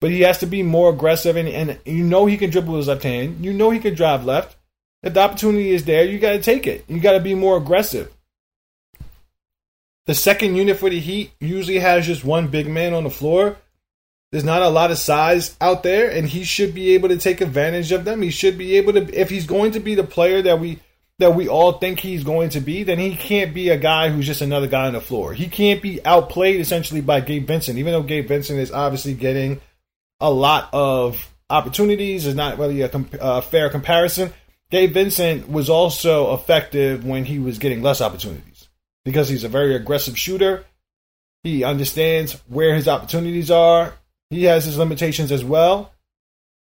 But 0.02 0.12
he 0.12 0.21
has 0.21 0.39
to 0.39 0.45
be 0.45 0.63
more 0.63 0.91
aggressive, 0.91 1.36
and, 1.36 1.47
and 1.47 1.80
you 1.86 2.04
know 2.04 2.25
he 2.25 2.38
can 2.38 2.49
dribble 2.49 2.78
his 2.78 2.88
left 2.88 3.04
hand. 3.04 3.43
You 3.43 3.54
know 3.54 3.69
he 3.69 3.80
can 3.80 3.95
drive 3.95 4.25
left. 4.25 4.56
If 5.02 5.13
the 5.13 5.21
opportunity 5.21 5.71
is 5.71 5.86
there, 5.86 6.04
you 6.04 6.19
got 6.19 6.34
to 6.34 6.41
take 6.41 6.67
it. 6.67 6.86
You 6.88 6.99
got 6.99 7.13
to 7.13 7.19
be 7.21 7.36
more 7.36 7.58
aggressive. 7.58 8.13
The 10.06 10.15
second 10.15 10.56
unit 10.56 10.78
for 10.78 10.89
the 10.89 10.99
Heat 10.99 11.32
usually 11.39 11.80
has 11.80 12.06
just 12.06 12.25
one 12.25 12.47
big 12.47 12.67
man 12.67 12.93
on 12.93 13.04
the 13.04 13.10
floor. 13.10 13.58
There's 14.31 14.43
not 14.43 14.61
a 14.61 14.69
lot 14.69 14.91
of 14.91 14.99
size 14.99 15.55
out 15.59 15.81
there, 15.81 16.11
and 16.11 16.27
he 16.27 16.43
should 16.43 16.75
be 16.75 16.91
able 16.91 17.09
to 17.09 17.17
take 17.17 17.41
advantage 17.41 17.91
of 17.91 18.05
them. 18.05 18.21
He 18.21 18.29
should 18.29 18.57
be 18.57 18.77
able 18.77 18.93
to, 18.93 19.19
if 19.19 19.29
he's 19.29 19.47
going 19.47 19.71
to 19.71 19.79
be 19.79 19.95
the 19.95 20.03
player 20.03 20.41
that 20.43 20.59
we 20.59 20.79
that 21.17 21.35
we 21.35 21.49
all 21.49 21.73
think 21.73 21.99
he's 21.99 22.23
going 22.23 22.49
to 22.49 22.61
be, 22.61 22.83
then 22.83 22.97
he 22.97 23.13
can't 23.13 23.53
be 23.53 23.69
a 23.69 23.77
guy 23.77 24.09
who's 24.09 24.25
just 24.25 24.41
another 24.41 24.67
guy 24.67 24.87
on 24.87 24.93
the 24.93 25.01
floor. 25.01 25.33
He 25.33 25.47
can't 25.47 25.81
be 25.81 26.03
outplayed 26.05 26.61
essentially 26.61 27.01
by 27.01 27.19
Gabe 27.19 27.45
Vincent, 27.45 27.77
even 27.77 27.91
though 27.91 28.03
Gabe 28.03 28.27
Vincent 28.27 28.57
is 28.57 28.71
obviously 28.71 29.13
getting 29.15 29.59
a 30.21 30.31
lot 30.31 30.69
of 30.71 31.29
opportunities. 31.49 32.25
Is 32.25 32.35
not 32.35 32.57
really 32.57 32.81
a, 32.81 32.89
comp- 32.89 33.17
a 33.19 33.41
fair 33.41 33.69
comparison. 33.69 34.31
Gabe 34.71 34.93
Vincent 34.93 35.49
was 35.49 35.69
also 35.69 36.33
effective 36.35 37.03
when 37.03 37.25
he 37.25 37.39
was 37.39 37.57
getting 37.57 37.81
less 37.81 37.99
opportunities 37.99 38.69
because 39.03 39.27
he's 39.27 39.43
a 39.43 39.49
very 39.49 39.75
aggressive 39.75 40.17
shooter. 40.17 40.63
He 41.43 41.63
understands 41.63 42.33
where 42.47 42.75
his 42.75 42.87
opportunities 42.87 43.49
are. 43.49 43.95
He 44.29 44.43
has 44.45 44.65
his 44.65 44.77
limitations 44.77 45.31
as 45.31 45.43
well. 45.43 45.91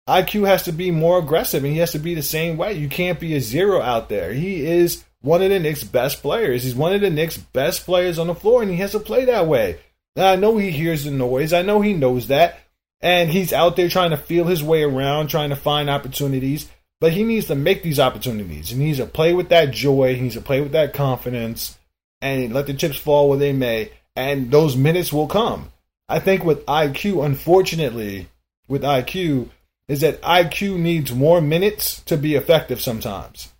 IQ 0.08 0.48
has 0.48 0.64
to 0.64 0.72
be 0.72 0.92
more 0.92 1.18
aggressive 1.18 1.64
and 1.64 1.74
he 1.74 1.80
has 1.80 1.94
to 1.94 2.00
be 2.00 2.14
the 2.14 2.22
same 2.22 2.58
way. 2.58 2.74
You 2.74 2.90
can't 2.90 3.20
be 3.20 3.36
a 3.36 3.42
zero 3.42 3.82
out 3.82 4.08
there. 4.08 4.34
He 4.34 4.66
is 4.66 5.04
one 5.22 5.42
of 5.42 5.50
the 5.50 5.60
Knicks' 5.60 5.84
best 5.84 6.22
players. 6.22 6.64
He's 6.64 6.76
one 6.76 6.94
of 6.94 7.02
the 7.02 7.10
Knicks' 7.10 7.38
best 7.38 7.86
players 7.86 8.20
on 8.20 8.28
the 8.28 8.36
floor 8.36 8.62
and 8.62 8.70
he 8.70 8.78
has 8.78 8.92
to 8.92 9.00
play 9.00 9.26
that 9.26 9.48
way. 9.48 9.80
I 10.16 10.36
know 10.36 10.58
he 10.58 10.70
hears 10.70 11.04
the 11.04 11.12
noise. 11.12 11.54
I 11.54 11.64
know 11.64 11.82
he 11.82 11.94
knows 11.94 12.28
that 12.28 12.60
and 13.02 13.30
he's 13.30 13.54
out 13.54 13.76
there 13.76 13.90
trying 13.90 14.12
to 14.12 14.18
feel 14.18 14.46
his 14.46 14.64
way 14.64 14.84
around, 14.84 15.28
trying 15.28 15.50
to 15.50 15.56
find 15.56 15.90
opportunities. 15.90 16.70
But 17.02 17.14
he 17.14 17.24
needs 17.24 17.48
to 17.48 17.56
make 17.56 17.84
these 17.84 18.00
opportunities. 18.00 18.70
He 18.70 18.78
needs 18.78 18.98
to 19.00 19.06
play 19.06 19.34
with 19.34 19.50
that 19.50 19.72
joy. 19.72 20.16
He 20.16 20.22
needs 20.22 20.36
to 20.36 20.42
play 20.42 20.62
with 20.62 20.72
that 20.72 20.94
confidence, 20.94 21.78
and 22.22 22.54
let 22.54 22.68
the 22.68 22.74
chips 22.74 22.98
fall 22.98 23.30
where 23.30 23.38
they 23.38 23.54
may. 23.54 23.92
And 24.16 24.50
those 24.50 24.78
minutes 24.78 25.12
will 25.12 25.28
come. 25.28 25.72
I 26.08 26.20
think 26.20 26.44
with 26.44 26.66
IQ, 26.66 27.26
unfortunately, 27.26 28.28
with 28.68 28.84
IQ, 28.84 29.50
is 29.88 30.02
that 30.02 30.22
IQ 30.22 30.78
needs 30.78 31.14
more 31.14 31.42
minutes 31.42 32.02
to 32.04 32.18
be 32.18 32.36
effective 32.36 32.82
sometimes. 32.82 33.52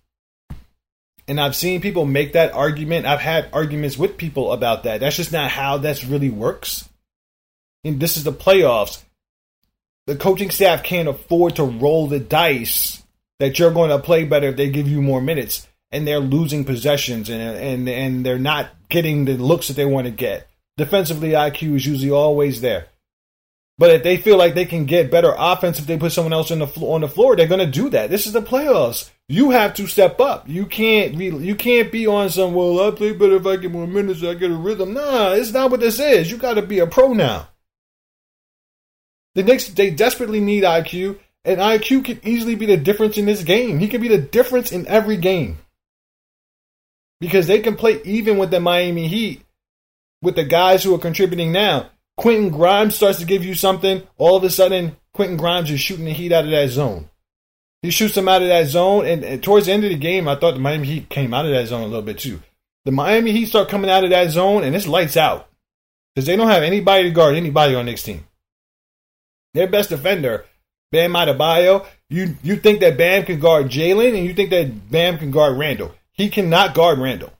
And 1.28 1.40
I've 1.40 1.56
seen 1.56 1.80
people 1.80 2.04
make 2.04 2.34
that 2.34 2.52
argument. 2.52 3.06
I've 3.06 3.20
had 3.20 3.48
arguments 3.52 3.98
with 3.98 4.16
people 4.16 4.52
about 4.52 4.84
that. 4.84 5.00
That's 5.00 5.16
just 5.16 5.32
not 5.32 5.50
how 5.50 5.78
that 5.78 6.04
really 6.04 6.30
works. 6.30 6.88
And 7.84 7.98
this 7.98 8.16
is 8.16 8.24
the 8.24 8.32
playoffs 8.32 9.02
the 10.06 10.16
coaching 10.16 10.50
staff 10.50 10.82
can't 10.84 11.08
afford 11.08 11.56
to 11.56 11.64
roll 11.64 12.06
the 12.06 12.20
dice 12.20 13.02
that 13.40 13.58
you're 13.58 13.72
going 13.72 13.90
to 13.90 13.98
play 13.98 14.24
better 14.24 14.48
if 14.48 14.56
they 14.56 14.70
give 14.70 14.88
you 14.88 15.02
more 15.02 15.20
minutes 15.20 15.66
and 15.90 16.06
they're 16.06 16.20
losing 16.20 16.64
possessions 16.64 17.28
and 17.28 17.42
and 17.42 17.88
and 17.88 18.24
they're 18.24 18.38
not 18.38 18.70
getting 18.88 19.24
the 19.24 19.36
looks 19.36 19.68
that 19.68 19.74
they 19.74 19.84
want 19.84 20.06
to 20.06 20.12
get. 20.12 20.48
Defensively, 20.76 21.30
IQ 21.30 21.76
is 21.76 21.86
usually 21.86 22.10
always 22.10 22.60
there. 22.60 22.88
But 23.78 23.90
if 23.90 24.02
they 24.02 24.16
feel 24.16 24.38
like 24.38 24.54
they 24.54 24.64
can 24.64 24.86
get 24.86 25.10
better 25.10 25.34
offense 25.36 25.78
if 25.78 25.86
they 25.86 25.98
put 25.98 26.12
someone 26.12 26.32
else 26.32 26.50
on 26.50 26.60
the 26.60 26.66
floor, 26.66 26.94
on 26.94 27.02
the 27.02 27.08
floor, 27.08 27.36
they're 27.36 27.46
going 27.46 27.64
to 27.64 27.66
do 27.66 27.90
that. 27.90 28.08
This 28.08 28.26
is 28.26 28.32
the 28.32 28.40
playoffs. 28.40 29.10
You 29.28 29.50
have 29.50 29.74
to 29.74 29.86
step 29.86 30.18
up. 30.18 30.48
You 30.48 30.66
can't 30.66 31.18
be 31.18 31.26
you 31.26 31.54
can't 31.54 31.92
be 31.92 32.06
on 32.06 32.30
some. 32.30 32.54
Well, 32.54 32.80
I 32.80 32.90
play 32.92 33.12
better 33.12 33.36
if 33.36 33.46
I 33.46 33.56
get 33.56 33.72
more 33.72 33.86
minutes. 33.86 34.22
I 34.22 34.34
get 34.34 34.50
a 34.50 34.54
rhythm. 34.54 34.94
Nah, 34.94 35.32
it's 35.32 35.52
not 35.52 35.70
what 35.70 35.80
this 35.80 36.00
is. 36.00 36.30
You 36.30 36.38
got 36.38 36.54
to 36.54 36.62
be 36.62 36.78
a 36.78 36.86
pro 36.86 37.12
now. 37.12 37.48
The 39.34 39.42
Knicks 39.42 39.68
they 39.68 39.90
desperately 39.90 40.40
need 40.40 40.64
IQ, 40.64 41.18
And 41.44 41.60
IQ 41.60 42.04
can 42.06 42.20
easily 42.22 42.54
be 42.54 42.66
the 42.66 42.78
difference 42.78 43.18
in 43.18 43.26
this 43.26 43.42
game. 43.42 43.78
He 43.78 43.88
can 43.88 44.00
be 44.00 44.08
the 44.08 44.18
difference 44.18 44.72
in 44.72 44.86
every 44.86 45.18
game. 45.18 45.58
Because 47.20 47.46
they 47.46 47.60
can 47.60 47.76
play 47.76 48.00
even 48.04 48.38
with 48.38 48.50
the 48.50 48.60
Miami 48.60 49.08
Heat 49.08 49.45
with 50.22 50.36
the 50.36 50.44
guys 50.44 50.82
who 50.82 50.94
are 50.94 50.98
contributing 50.98 51.52
now. 51.52 51.90
Quentin 52.16 52.50
Grimes 52.50 52.94
starts 52.94 53.18
to 53.18 53.26
give 53.26 53.44
you 53.44 53.54
something. 53.54 54.02
All 54.16 54.36
of 54.36 54.44
a 54.44 54.50
sudden, 54.50 54.96
Quentin 55.12 55.36
Grimes 55.36 55.70
is 55.70 55.80
shooting 55.80 56.06
the 56.06 56.12
Heat 56.12 56.32
out 56.32 56.44
of 56.44 56.50
that 56.50 56.68
zone. 56.68 57.10
He 57.82 57.90
shoots 57.90 58.14
them 58.14 58.28
out 58.28 58.42
of 58.42 58.48
that 58.48 58.66
zone, 58.66 59.06
and, 59.06 59.22
and, 59.22 59.42
towards 59.42 59.66
the 59.66 59.72
end 59.72 59.84
of 59.84 59.90
the 59.90 59.96
game, 59.96 60.26
I 60.26 60.34
thought 60.36 60.54
the 60.54 60.60
Miami 60.60 60.86
Heat 60.88 61.08
came 61.08 61.32
out 61.32 61.44
of 61.44 61.52
that 61.52 61.68
zone 61.68 61.82
a 61.82 61.86
little 61.86 62.02
bit 62.02 62.18
too. 62.18 62.42
The 62.84 62.92
Miami 62.92 63.32
Heat 63.32 63.46
start 63.46 63.68
coming 63.68 63.90
out 63.90 64.04
of 64.04 64.10
that 64.10 64.30
zone, 64.30 64.64
and 64.64 64.74
it's 64.74 64.86
lights 64.86 65.16
out 65.16 65.48
because 66.14 66.26
they 66.26 66.36
don't 66.36 66.48
have 66.48 66.62
anybody 66.62 67.04
to 67.04 67.10
guard 67.10 67.36
anybody 67.36 67.74
on 67.74 67.86
this 67.86 68.02
team. 68.02 68.26
Their 69.54 69.68
best 69.68 69.90
defender, 69.90 70.46
Bam 70.90 71.12
Adebayo, 71.12 71.86
you 72.08 72.36
you 72.42 72.56
think 72.56 72.80
that 72.80 72.96
Bam 72.96 73.24
can 73.24 73.40
guard 73.40 73.68
Jalen, 73.68 74.16
and 74.16 74.26
you 74.26 74.34
think 74.34 74.50
that 74.50 74.90
Bam 74.90 75.18
can 75.18 75.30
guard 75.30 75.58
Randle. 75.58 75.94
He 76.12 76.30
cannot 76.30 76.74
guard 76.74 76.98
Randle, 76.98 77.32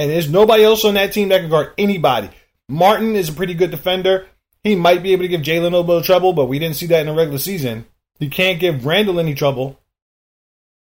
and 0.00 0.10
there's 0.10 0.30
nobody 0.30 0.64
else 0.64 0.82
on 0.86 0.94
that 0.94 1.12
team 1.12 1.28
that 1.28 1.42
can 1.42 1.50
guard 1.50 1.72
anybody. 1.76 2.30
Martin 2.70 3.16
is 3.16 3.28
a 3.28 3.34
pretty 3.34 3.52
good 3.52 3.70
defender. 3.70 4.26
He 4.64 4.74
might 4.74 5.02
be 5.02 5.12
able 5.12 5.24
to 5.24 5.28
give 5.28 5.42
Jalen 5.42 5.74
a 5.74 5.78
little 5.78 6.00
trouble, 6.00 6.32
but 6.32 6.46
we 6.46 6.58
didn't 6.58 6.76
see 6.76 6.86
that 6.86 7.00
in 7.00 7.06
the 7.06 7.12
regular 7.12 7.38
season. 7.38 7.84
He 8.18 8.30
can't 8.30 8.58
give 8.58 8.86
Randle 8.86 9.20
any 9.20 9.34
trouble. 9.34 9.78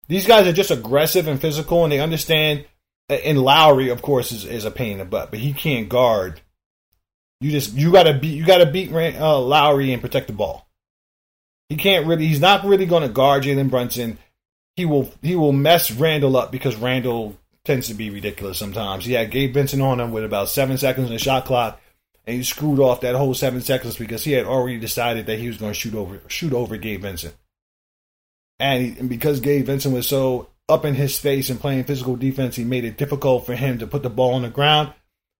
These 0.07 0.25
guys 0.25 0.47
are 0.47 0.53
just 0.53 0.71
aggressive 0.71 1.27
and 1.27 1.41
physical, 1.41 1.83
and 1.83 1.91
they 1.91 1.99
understand. 1.99 2.63
And 3.09 3.41
Lowry, 3.41 3.89
of 3.89 4.01
course, 4.01 4.31
is, 4.31 4.45
is 4.45 4.63
a 4.63 4.71
pain 4.71 4.93
in 4.93 4.97
the 4.99 5.05
butt, 5.05 5.31
but 5.31 5.39
he 5.39 5.51
can't 5.51 5.89
guard. 5.89 6.39
You 7.41 7.51
just 7.51 7.73
you 7.73 7.91
gotta 7.91 8.13
beat 8.13 8.37
you 8.37 8.45
gotta 8.45 8.65
beat 8.65 8.89
uh, 8.93 9.39
Lowry 9.39 9.91
and 9.91 10.01
protect 10.01 10.27
the 10.27 10.33
ball. 10.33 10.69
He 11.67 11.75
can't 11.75 12.07
really. 12.07 12.25
He's 12.25 12.39
not 12.39 12.63
really 12.63 12.85
going 12.85 13.03
to 13.03 13.09
guard 13.09 13.43
Jalen 13.43 13.69
Brunson. 13.69 14.17
He 14.77 14.85
will 14.85 15.11
he 15.21 15.35
will 15.35 15.51
mess 15.51 15.91
Randle 15.91 16.37
up 16.37 16.53
because 16.53 16.77
Randle 16.77 17.37
tends 17.65 17.87
to 17.87 17.93
be 17.93 18.09
ridiculous 18.09 18.57
sometimes. 18.57 19.05
He 19.05 19.13
had 19.13 19.31
Gabe 19.31 19.53
Vincent 19.53 19.81
on 19.81 19.99
him 19.99 20.11
with 20.11 20.25
about 20.25 20.49
seven 20.49 20.77
seconds 20.77 21.07
in 21.07 21.13
the 21.13 21.19
shot 21.19 21.45
clock, 21.45 21.79
and 22.25 22.37
he 22.37 22.43
screwed 22.43 22.79
off 22.79 23.01
that 23.01 23.15
whole 23.15 23.33
seven 23.33 23.61
seconds 23.61 23.97
because 23.97 24.23
he 24.23 24.33
had 24.33 24.45
already 24.45 24.79
decided 24.79 25.25
that 25.25 25.39
he 25.39 25.47
was 25.47 25.57
going 25.57 25.73
to 25.73 25.79
shoot 25.79 25.95
over 25.95 26.21
shoot 26.27 26.53
over 26.53 26.77
Gabe 26.77 27.01
Vincent. 27.01 27.35
And, 28.59 28.81
he, 28.81 28.99
and 28.99 29.09
because 29.09 29.39
Gabe 29.39 29.65
Vincent 29.65 29.93
was 29.93 30.07
so 30.07 30.49
up 30.69 30.85
in 30.85 30.95
his 30.95 31.17
face 31.17 31.49
and 31.49 31.59
playing 31.59 31.83
physical 31.83 32.15
defense, 32.15 32.55
he 32.55 32.63
made 32.63 32.85
it 32.85 32.97
difficult 32.97 33.45
for 33.45 33.55
him 33.55 33.79
to 33.79 33.87
put 33.87 34.03
the 34.03 34.09
ball 34.09 34.35
on 34.35 34.43
the 34.43 34.49
ground 34.49 34.93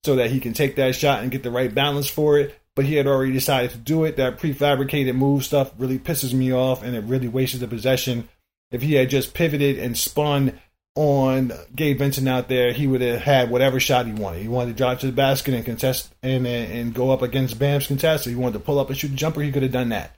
so 0.03 0.15
that 0.17 0.31
he 0.31 0.39
can 0.39 0.53
take 0.53 0.75
that 0.75 0.95
shot 0.95 1.21
and 1.21 1.31
get 1.31 1.43
the 1.43 1.51
right 1.51 1.73
balance 1.73 2.09
for 2.09 2.37
it. 2.37 2.59
But 2.75 2.85
he 2.85 2.95
had 2.95 3.07
already 3.07 3.31
decided 3.31 3.71
to 3.71 3.77
do 3.77 4.03
it. 4.03 4.17
That 4.17 4.39
prefabricated 4.39 5.15
move 5.15 5.45
stuff 5.45 5.71
really 5.77 5.99
pisses 5.99 6.33
me 6.33 6.51
off 6.53 6.83
and 6.83 6.95
it 6.95 7.03
really 7.03 7.27
wasted 7.27 7.59
the 7.59 7.67
possession. 7.67 8.27
If 8.71 8.81
he 8.81 8.95
had 8.95 9.09
just 9.09 9.33
pivoted 9.33 9.77
and 9.77 9.97
spun 9.97 10.59
on 10.95 11.51
Gabe 11.75 11.97
Vincent 11.97 12.27
out 12.27 12.49
there, 12.49 12.71
he 12.71 12.85
would 12.85 13.01
have 13.01 13.21
had 13.21 13.49
whatever 13.49 13.79
shot 13.79 14.05
he 14.05 14.13
wanted. 14.13 14.41
He 14.41 14.47
wanted 14.47 14.71
to 14.71 14.77
drive 14.77 14.99
to 14.99 15.07
the 15.07 15.11
basket 15.11 15.55
and 15.55 15.65
contest 15.65 16.13
and 16.21 16.45
and 16.45 16.93
go 16.93 17.11
up 17.11 17.21
against 17.21 17.57
Bam's 17.57 17.87
contest. 17.87 18.25
he 18.25 18.35
wanted 18.35 18.53
to 18.53 18.59
pull 18.59 18.79
up 18.79 18.89
and 18.89 18.97
shoot 18.97 19.11
a 19.11 19.15
jumper, 19.15 19.41
he 19.41 19.51
could 19.51 19.63
have 19.63 19.71
done 19.71 19.89
that. 19.89 20.15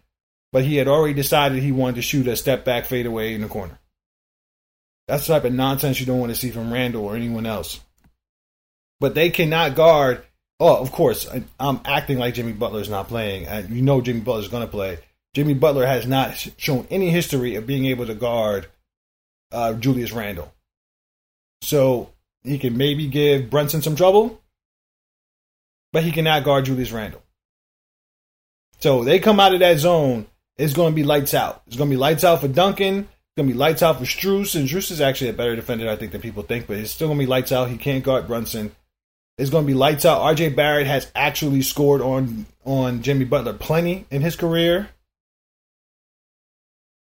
But 0.52 0.64
he 0.64 0.76
had 0.76 0.88
already 0.88 1.14
decided 1.14 1.62
he 1.62 1.72
wanted 1.72 1.96
to 1.96 2.02
shoot 2.02 2.28
a 2.28 2.36
step 2.36 2.66
back 2.66 2.86
fadeaway 2.86 3.34
in 3.34 3.42
the 3.42 3.48
corner. 3.48 3.80
That's 5.08 5.28
the 5.28 5.34
type 5.34 5.46
of 5.46 5.54
nonsense 5.54 6.00
you 6.00 6.06
don't 6.06 6.20
want 6.20 6.32
to 6.32 6.38
see 6.38 6.52
from 6.52 6.74
Randle 6.74 7.06
or 7.06 7.16
anyone 7.16 7.46
else. 7.46 7.80
But 9.00 9.16
they 9.16 9.30
cannot 9.30 9.76
guard. 9.76 10.24
Oh, 10.60 10.78
of 10.78 10.92
course, 10.92 11.28
I'm 11.60 11.82
acting 11.86 12.18
like 12.18 12.34
Jimmy 12.34 12.54
Butler's 12.54 12.90
not 12.90 13.10
playing. 13.10 13.48
You 13.70 13.82
know 13.82 14.02
Jimmy 14.02 14.22
Butler's 14.22 14.48
going 14.48 14.66
to 14.66 14.72
play. 14.72 15.00
Jimmy 15.34 15.54
Butler 15.54 15.86
has 15.86 16.08
not 16.08 16.38
shown 16.58 16.88
any 16.90 17.10
history 17.10 17.56
of 17.56 17.68
being 17.68 17.86
able 17.86 18.06
to 18.06 18.16
guard 18.16 18.68
uh, 19.52 19.74
Julius 19.74 20.14
Randle. 20.14 20.55
So 21.65 22.12
he 22.43 22.60
can 22.60 22.78
maybe 22.78 23.08
give 23.08 23.49
Brunson 23.49 23.82
some 23.82 23.95
trouble, 23.95 24.39
but 25.91 26.04
he 26.04 26.12
cannot 26.12 26.43
guard 26.43 26.65
Julius 26.65 26.91
Randle. 26.91 27.23
So 28.78 29.04
they 29.04 29.17
come 29.17 29.39
out 29.39 29.56
of 29.56 29.62
that 29.62 29.80
zone, 29.80 30.28
it's 30.60 30.73
going 30.73 30.91
to 30.91 30.95
be 30.95 31.04
lights 31.04 31.34
out. 31.34 31.63
It's 31.65 31.75
going 31.75 31.89
to 31.89 31.95
be 31.95 31.99
lights 31.99 32.23
out 32.23 32.41
for 32.41 32.47
Duncan. 32.47 32.99
It's 32.99 33.36
going 33.36 33.47
to 33.49 33.54
be 33.54 33.58
lights 33.58 33.82
out 33.82 33.97
for 33.97 34.06
Strus. 34.06 34.56
And 34.56 34.69
Strus 34.69 34.91
is 34.91 35.01
actually 35.01 35.32
a 35.32 35.34
better 35.34 35.56
defender, 35.56 35.89
I 35.89 35.95
think, 35.95 36.12
than 36.12 36.21
people 36.21 36.43
think, 36.43 36.67
but 36.67 36.78
it's 36.78 36.91
still 36.91 37.08
going 37.08 37.17
to 37.17 37.25
be 37.25 37.30
lights 37.30 37.51
out. 37.51 37.71
He 37.71 37.78
can't 37.78 38.04
guard 38.04 38.28
Brunson. 38.28 38.71
It's 39.39 39.49
going 39.49 39.63
to 39.63 39.67
be 39.67 39.73
lights 39.73 40.06
out. 40.06 40.21
RJ 40.21 40.56
Barrett 40.56 40.86
has 40.86 41.12
actually 41.15 41.63
scored 41.63 42.01
on 42.01 42.45
on 42.63 43.01
Jimmy 43.01 43.25
Butler 43.25 43.54
plenty 43.54 44.06
in 44.12 44.21
his 44.21 44.36
career. 44.36 44.89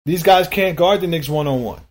These 0.06 0.22
guys 0.22 0.48
can't 0.48 0.78
guard 0.78 1.02
the 1.02 1.08
Knicks 1.08 1.28
one 1.28 1.48
on 1.48 1.64
one. 1.64 1.82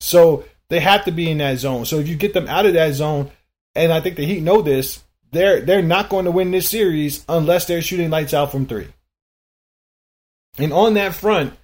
So 0.00 0.44
they 0.70 0.80
have 0.80 1.04
to 1.04 1.10
be 1.10 1.30
in 1.30 1.38
that 1.38 1.58
zone. 1.58 1.84
So 1.84 1.98
if 1.98 2.08
you 2.08 2.16
get 2.16 2.34
them 2.34 2.48
out 2.48 2.66
of 2.66 2.74
that 2.74 2.94
zone, 2.94 3.30
and 3.74 3.92
I 3.92 4.00
think 4.00 4.16
the 4.16 4.26
Heat 4.26 4.42
know 4.42 4.62
this, 4.62 5.02
they're 5.30 5.60
they're 5.60 5.82
not 5.82 6.08
going 6.08 6.24
to 6.24 6.30
win 6.30 6.50
this 6.50 6.68
series 6.68 7.24
unless 7.28 7.66
they're 7.66 7.82
shooting 7.82 8.10
lights 8.10 8.34
out 8.34 8.50
from 8.50 8.66
three. 8.66 8.88
And 10.58 10.72
on 10.72 10.94
that 10.94 11.14
front, 11.14 11.54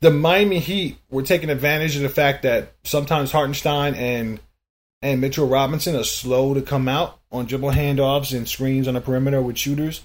the 0.00 0.10
Miami 0.10 0.58
Heat 0.58 0.98
were 1.10 1.22
taking 1.22 1.50
advantage 1.50 1.96
of 1.96 2.02
the 2.02 2.08
fact 2.08 2.42
that 2.42 2.72
sometimes 2.84 3.32
Hartenstein 3.32 3.94
and 3.94 4.40
and 5.00 5.20
Mitchell 5.20 5.46
Robinson 5.46 5.94
are 5.96 6.04
slow 6.04 6.54
to 6.54 6.62
come 6.62 6.88
out 6.88 7.20
on 7.30 7.46
dribble 7.46 7.70
handoffs 7.70 8.36
and 8.36 8.48
screens 8.48 8.88
on 8.88 8.94
the 8.94 9.00
perimeter 9.00 9.40
with 9.40 9.56
shooters. 9.56 10.04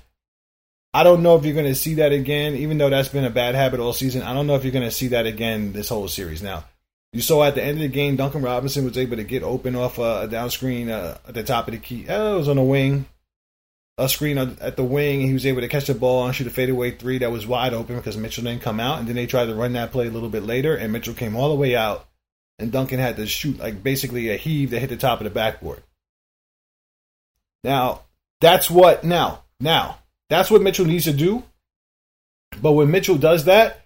I 0.93 1.03
don't 1.03 1.23
know 1.23 1.35
if 1.35 1.45
you're 1.45 1.55
going 1.55 1.65
to 1.65 1.73
see 1.73 1.95
that 1.95 2.11
again, 2.11 2.53
even 2.53 2.77
though 2.77 2.91
that's 2.91 3.07
been 3.07 3.25
a 3.25 3.31
bad 3.31 3.55
habit 3.55 3.79
all 3.79 3.93
season. 3.93 4.21
I 4.21 4.33
don't 4.33 4.45
know 4.45 4.55
if 4.55 4.63
you're 4.63 4.71
going 4.71 4.85
to 4.85 4.91
see 4.91 5.07
that 5.07 5.25
again 5.25 5.73
this 5.73 5.89
whole 5.89 6.07
series. 6.07 6.43
Now, 6.43 6.65
you 7.13 7.21
saw 7.21 7.43
at 7.43 7.53
the 7.53 7.63
end 7.63 7.77
of 7.77 7.83
the 7.83 7.87
game, 7.87 8.15
Duncan 8.15 8.41
Robinson 8.41 8.83
was 8.83 8.97
able 8.97 9.17
to 9.17 9.23
get 9.23 9.43
open 9.43 9.75
off 9.75 9.99
a 9.99 10.27
down 10.27 10.49
screen 10.49 10.89
uh, 10.89 11.17
at 11.27 11.35
the 11.35 11.43
top 11.43 11.67
of 11.67 11.73
the 11.73 11.79
key. 11.79 12.07
Oh, 12.09 12.35
it 12.35 12.37
was 12.39 12.47
on 12.47 12.55
the 12.55 12.63
wing, 12.63 13.05
a 13.99 14.09
screen 14.09 14.39
at 14.39 14.75
the 14.75 14.83
wing. 14.83 15.21
He 15.21 15.31
was 15.31 15.45
able 15.45 15.61
to 15.61 15.67
catch 15.67 15.85
the 15.85 15.93
ball 15.93 16.25
and 16.25 16.35
shoot 16.35 16.47
a 16.47 16.49
fadeaway 16.49 16.91
three 16.91 17.19
that 17.19 17.31
was 17.31 17.45
wide 17.45 17.75
open 17.75 17.95
because 17.95 18.17
Mitchell 18.17 18.43
didn't 18.43 18.63
come 18.63 18.79
out. 18.79 18.97
And 18.97 19.07
then 19.07 19.15
they 19.15 19.27
tried 19.27 19.45
to 19.45 19.55
run 19.55 19.73
that 19.73 19.91
play 19.91 20.07
a 20.07 20.11
little 20.11 20.29
bit 20.29 20.43
later, 20.43 20.75
and 20.75 20.91
Mitchell 20.91 21.13
came 21.13 21.35
all 21.35 21.49
the 21.49 21.55
way 21.55 21.75
out, 21.75 22.07
and 22.57 22.71
Duncan 22.71 22.99
had 22.99 23.17
to 23.17 23.27
shoot 23.27 23.59
like 23.59 23.83
basically 23.83 24.29
a 24.29 24.35
heave 24.35 24.71
that 24.71 24.79
hit 24.79 24.89
the 24.89 24.97
top 24.97 25.19
of 25.19 25.25
the 25.25 25.29
backboard. 25.29 25.83
Now 27.63 28.01
that's 28.41 28.71
what 28.71 29.03
now 29.03 29.43
now 29.59 29.99
that's 30.29 30.49
what 30.49 30.63
Mitchell 30.63 30.85
needs 30.85 31.05
to 31.05 31.13
do. 31.13 31.43
But 32.59 32.73
when 32.73 32.89
Mitchell 32.89 33.17
does 33.17 33.45
that, 33.45 33.82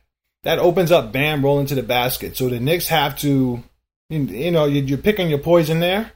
that 0.48 0.60
opens 0.60 0.94
up 0.94 1.12
Bam 1.12 1.44
rolling 1.44 1.66
to 1.66 1.76
the 1.76 1.84
basket. 1.84 2.38
So 2.38 2.48
the 2.48 2.58
Knicks 2.58 2.88
have 2.88 3.18
to, 3.20 3.62
you 4.10 4.52
know, 4.52 4.64
you're 4.64 4.98
picking 4.98 5.30
your 5.30 5.40
poison 5.40 5.82
there. 5.82 6.10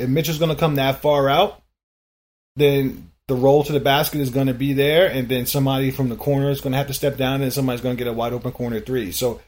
If 0.00 0.08
Mitchell's 0.08 0.40
going 0.40 0.50
to 0.50 0.58
come 0.58 0.74
that 0.74 1.00
far 1.00 1.28
out, 1.28 1.62
then 2.56 3.12
the 3.28 3.36
roll 3.36 3.62
to 3.62 3.72
the 3.72 3.78
basket 3.78 4.20
is 4.20 4.30
going 4.30 4.48
to 4.48 4.54
be 4.54 4.72
there, 4.72 5.06
and 5.06 5.28
then 5.28 5.46
somebody 5.46 5.92
from 5.92 6.08
the 6.08 6.16
corner 6.16 6.50
is 6.50 6.60
going 6.60 6.72
to 6.72 6.78
have 6.78 6.88
to 6.88 6.92
step 6.92 7.16
down, 7.16 7.40
and 7.40 7.52
somebody's 7.52 7.82
going 7.82 7.96
to 7.96 8.04
get 8.04 8.10
a 8.10 8.12
wide 8.12 8.32
open 8.32 8.50
corner 8.50 8.80
three. 8.80 9.12
So 9.12 9.40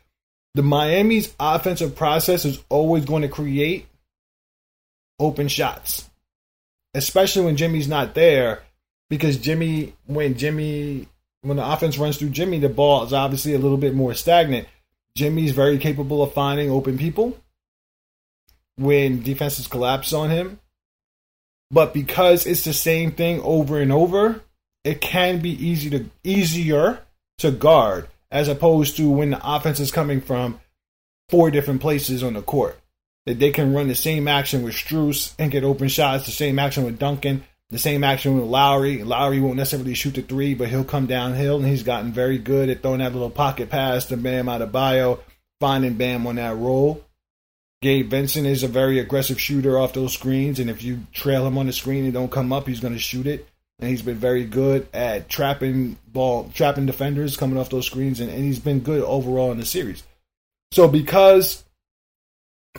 the 0.55 0.63
Miami's 0.63 1.35
offensive 1.41 1.97
process 1.97 2.45
is 2.45 2.63
always 2.69 3.05
going 3.05 3.23
to 3.23 3.29
create 3.29 3.89
open 5.19 5.49
shots, 5.49 6.09
especially 6.95 7.47
when 7.47 7.57
Jimmy's 7.57 7.89
not 7.89 8.15
there, 8.15 8.63
because 9.11 9.39
Jimmy, 9.39 9.95
when 10.07 10.39
Jimmy 10.39 11.09
when 11.43 11.57
the 11.57 11.71
offense 11.71 11.99
runs 11.99 12.17
through 12.17 12.31
Jimmy, 12.31 12.59
the 12.59 12.69
ball 12.69 13.05
is 13.05 13.13
obviously 13.13 13.53
a 13.53 13.59
little 13.59 13.77
bit 13.77 13.95
more 13.95 14.15
stagnant. 14.15 14.67
Jimmy's 15.17 15.53
very 15.53 15.79
capable 15.79 16.23
of 16.23 16.33
finding 16.33 16.71
open 16.71 16.97
people 16.97 17.37
when 18.77 19.23
defenses 19.23 19.67
collapse 19.67 20.13
on 20.13 20.31
him. 20.31 20.59
But 21.71 21.93
because 21.93 22.47
it's 22.47 22.65
the 22.65 22.73
same 22.73 23.13
thing 23.13 23.41
over 23.43 23.81
and 23.81 23.93
over, 23.93 24.43
it 24.85 25.01
can 25.01 25.41
be 25.41 25.51
easy 25.51 25.91
to 25.91 26.07
easier 26.23 27.01
to 27.39 27.51
guard 27.51 28.09
as 28.31 28.49
opposed 28.49 28.97
to 28.97 29.11
when 29.11 29.31
the 29.31 29.41
offense 29.43 29.81
is 29.81 29.91
coming 29.91 30.21
from 30.21 30.61
four 31.29 31.51
different 31.51 31.81
places 31.81 32.23
on 32.23 32.35
the 32.35 32.43
court. 32.43 32.79
That 33.27 33.39
they 33.39 33.53
can 33.53 33.73
run 33.73 33.89
the 33.89 33.95
same 33.95 34.27
action 34.27 34.63
with 34.63 34.75
Strus 34.75 35.35
and 35.39 35.51
get 35.51 35.65
open 35.65 35.89
shots, 35.89 36.27
the 36.27 36.33
same 36.33 36.59
action 36.59 36.85
with 36.85 36.99
Duncan, 36.99 37.45
the 37.73 37.79
same 37.79 38.05
action 38.05 38.39
with 38.39 38.45
Lowry. 38.45 39.03
Lowry 39.03 39.41
won't 39.41 39.57
necessarily 39.57 39.95
shoot 39.95 40.15
the 40.15 40.21
three, 40.21 40.53
but 40.53 40.69
he'll 40.69 40.85
come 40.85 41.07
downhill, 41.07 41.57
and 41.57 41.67
he's 41.67 41.83
gotten 41.83 42.13
very 42.13 42.37
good 42.37 42.69
at 42.69 42.83
throwing 42.83 42.99
that 42.99 43.15
little 43.15 43.31
pocket 43.31 43.71
pass 43.71 44.05
to 44.07 44.19
Bam 44.19 44.45
Adebayo, 44.47 45.21
finding 45.59 45.95
Bam 45.95 46.27
on 46.27 46.37
that 46.37 46.55
roll. 46.55 47.03
Gabe 47.81 48.11
Vincent 48.11 48.47
is 48.47 48.63
a 48.63 48.69
very 48.69 48.99
aggressive 48.99 49.41
shooter 49.41 49.79
off 49.79 49.95
those 49.95 50.13
screens, 50.13 50.61
and 50.61 50.69
if 50.69 50.83
you 50.83 51.01
trail 51.13 51.47
him 51.47 51.57
on 51.57 51.67
the 51.67 51.73
screen 51.73 52.05
and 52.05 52.13
don't 52.13 52.31
come 52.31 52.53
up, 52.53 52.69
he's 52.69 52.81
going 52.81 52.93
to 52.93 53.01
shoot 53.01 53.27
it. 53.27 53.49
And 53.81 53.89
he's 53.89 54.03
been 54.03 54.17
very 54.17 54.45
good 54.45 54.87
at 54.93 55.31
trapping 55.31 55.97
ball, 56.07 56.51
trapping 56.55 56.85
defenders 56.85 57.39
coming 57.39 57.59
off 57.59 57.71
those 57.71 57.87
screens, 57.87 58.21
and, 58.21 58.31
and 58.31 58.45
he's 58.45 58.61
been 58.61 58.81
good 58.81 59.03
overall 59.03 59.51
in 59.51 59.59
the 59.59 59.65
series. 59.65 60.03
So 60.73 60.89
because 60.89 61.65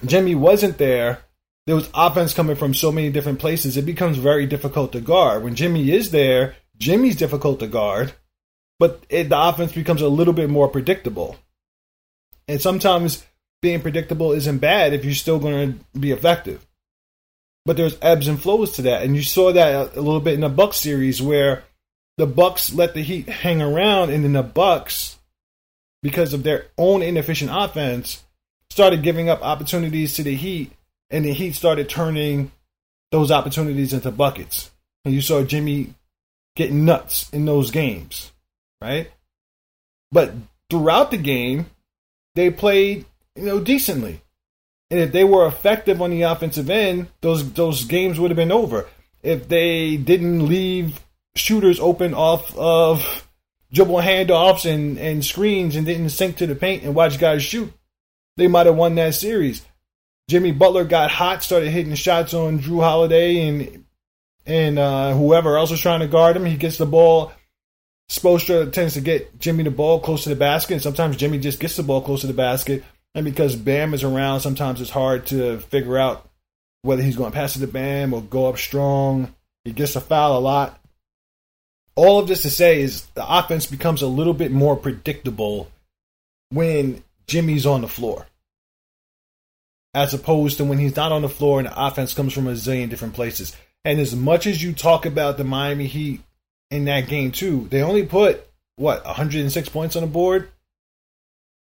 Jimmy 0.05 0.35
wasn't 0.35 0.77
there, 0.77 1.23
there 1.65 1.75
was 1.75 1.89
offense 1.93 2.33
coming 2.33 2.55
from 2.55 2.73
so 2.73 2.91
many 2.91 3.09
different 3.09 3.39
places, 3.39 3.77
it 3.77 3.85
becomes 3.85 4.17
very 4.17 4.45
difficult 4.45 4.91
to 4.91 5.01
guard. 5.01 5.43
When 5.43 5.55
Jimmy 5.55 5.91
is 5.91 6.11
there, 6.11 6.55
Jimmy's 6.77 7.15
difficult 7.15 7.59
to 7.59 7.67
guard 7.67 8.13
but 8.83 9.05
it, 9.09 9.29
the 9.29 9.39
offense 9.39 9.71
becomes 9.71 10.01
a 10.01 10.09
little 10.09 10.33
bit 10.33 10.49
more 10.49 10.67
predictable. 10.67 11.37
And 12.49 12.61
sometimes 12.61 13.25
being 13.61 13.79
predictable 13.79 14.33
isn't 14.33 14.57
bad 14.57 14.93
if 14.93 15.05
you're 15.05 15.13
still 15.13 15.39
going 15.39 15.79
to 15.93 15.99
be 15.99 16.11
effective. 16.11 16.65
But 17.65 17.77
there's 17.77 17.97
ebbs 18.01 18.27
and 18.27 18.41
flows 18.41 18.73
to 18.73 18.81
that, 18.81 19.03
and 19.03 19.15
you 19.15 19.23
saw 19.23 19.53
that 19.53 19.95
a 19.95 20.01
little 20.01 20.19
bit 20.19 20.33
in 20.33 20.41
the 20.41 20.49
Bucks 20.49 20.81
series 20.81 21.21
where 21.21 21.63
the 22.17 22.27
Bucks 22.27 22.73
let 22.73 22.93
the 22.93 23.01
Heat 23.01 23.29
hang 23.29 23.61
around, 23.61 24.09
and 24.09 24.21
then 24.25 24.33
the 24.33 24.43
Bucks, 24.43 25.17
because 26.01 26.33
of 26.33 26.43
their 26.43 26.65
own 26.77 27.01
inefficient 27.01 27.51
offense, 27.53 28.21
started 28.69 29.01
giving 29.01 29.29
up 29.29 29.41
opportunities 29.41 30.13
to 30.15 30.23
the 30.23 30.35
Heat, 30.35 30.73
and 31.13 31.23
the 31.23 31.31
Heat 31.31 31.53
started 31.53 31.87
turning 31.87 32.51
those 33.11 33.31
opportunities 33.31 33.93
into 33.93 34.11
buckets. 34.11 34.71
And 35.05 35.13
you 35.13 35.21
saw 35.21 35.43
Jimmy 35.43 35.93
get 36.55 36.73
nuts 36.73 37.29
in 37.29 37.45
those 37.45 37.71
games, 37.71 38.31
right? 38.81 39.11
But 40.11 40.33
throughout 40.69 41.11
the 41.11 41.17
game, 41.17 41.67
they 42.35 42.49
played, 42.49 43.05
you 43.35 43.45
know, 43.45 43.59
decently. 43.59 44.21
And 44.89 44.99
if 44.99 45.11
they 45.11 45.23
were 45.23 45.47
effective 45.47 46.01
on 46.01 46.09
the 46.09 46.23
offensive 46.23 46.69
end, 46.69 47.07
those 47.21 47.53
those 47.53 47.85
games 47.85 48.19
would 48.19 48.31
have 48.31 48.35
been 48.35 48.51
over. 48.51 48.87
If 49.21 49.47
they 49.47 49.97
didn't 49.97 50.47
leave 50.47 50.99
shooters 51.35 51.79
open 51.79 52.13
off 52.13 52.55
of 52.57 53.27
dribble 53.71 53.97
handoffs 53.97 54.71
and, 54.71 54.97
and 54.97 55.25
screens 55.25 55.75
and 55.75 55.85
didn't 55.85 56.09
sink 56.09 56.37
to 56.37 56.47
the 56.47 56.55
paint 56.55 56.83
and 56.83 56.93
watch 56.93 57.19
guys 57.19 57.43
shoot, 57.43 57.71
they 58.37 58.47
might 58.47 58.65
have 58.65 58.75
won 58.75 58.95
that 58.95 59.15
series. 59.15 59.63
Jimmy 60.29 60.51
Butler 60.51 60.85
got 60.85 61.11
hot, 61.11 61.43
started 61.43 61.69
hitting 61.69 61.93
shots 61.95 62.33
on 62.33 62.59
Jrue 62.59 62.81
Holiday 62.81 63.47
and 63.47 63.85
and 64.45 64.77
uh, 64.77 65.13
whoever 65.13 65.57
else 65.57 65.71
was 65.71 65.81
trying 65.81 66.01
to 66.01 66.07
guard 66.07 66.35
him. 66.35 66.45
He 66.45 66.57
gets 66.57 66.77
the 66.77 66.85
ball. 66.85 67.31
Spoelstra 68.09 68.71
tends 68.71 68.95
to 68.95 69.01
get 69.01 69.39
Jimmy 69.39 69.63
the 69.63 69.71
ball 69.71 69.99
close 69.99 70.23
to 70.23 70.29
the 70.29 70.35
basket, 70.35 70.75
and 70.75 70.83
sometimes 70.83 71.15
Jimmy 71.15 71.39
just 71.39 71.59
gets 71.59 71.77
the 71.77 71.83
ball 71.83 72.01
close 72.01 72.21
to 72.21 72.27
the 72.27 72.33
basket. 72.33 72.83
And 73.15 73.25
because 73.25 73.55
Bam 73.55 73.93
is 73.93 74.03
around, 74.03 74.41
sometimes 74.41 74.81
it's 74.81 74.89
hard 74.89 75.27
to 75.27 75.59
figure 75.59 75.97
out 75.97 76.29
whether 76.81 77.01
he's 77.01 77.15
going 77.15 77.31
to 77.31 77.35
pass 77.35 77.55
it 77.55 77.59
to 77.59 77.67
Bam 77.67 78.13
or 78.13 78.21
go 78.21 78.47
up 78.47 78.57
strong. 78.57 79.33
He 79.63 79.71
gets 79.71 79.95
a 79.95 80.01
foul 80.01 80.37
a 80.37 80.41
lot. 80.41 80.79
All 81.95 82.19
of 82.19 82.27
this 82.27 82.41
to 82.41 82.49
say 82.49 82.81
is 82.81 83.05
the 83.13 83.25
offense 83.25 83.65
becomes 83.65 84.01
a 84.01 84.07
little 84.07 84.33
bit 84.33 84.51
more 84.51 84.75
predictable 84.75 85.71
when 86.49 87.03
Jimmy's 87.27 87.65
on 87.65 87.81
the 87.81 87.87
floor 87.87 88.25
as 89.93 90.13
opposed 90.13 90.57
to 90.57 90.65
when 90.65 90.79
he's 90.79 90.95
not 90.95 91.11
on 91.11 91.21
the 91.21 91.29
floor 91.29 91.59
and 91.59 91.67
the 91.67 91.85
offense 91.85 92.13
comes 92.13 92.33
from 92.33 92.47
a 92.47 92.53
zillion 92.53 92.89
different 92.89 93.13
places. 93.13 93.55
And 93.85 93.99
as 93.99 94.15
much 94.15 94.47
as 94.47 94.63
you 94.63 94.73
talk 94.73 95.05
about 95.05 95.37
the 95.37 95.43
Miami 95.43 95.87
Heat 95.87 96.21
in 96.71 96.85
that 96.85 97.07
game 97.07 97.31
too, 97.31 97.67
they 97.69 97.81
only 97.81 98.05
put 98.05 98.47
what 98.75 99.05
106 99.05 99.69
points 99.69 99.95
on 99.95 100.01
the 100.01 100.07
board. 100.07 100.49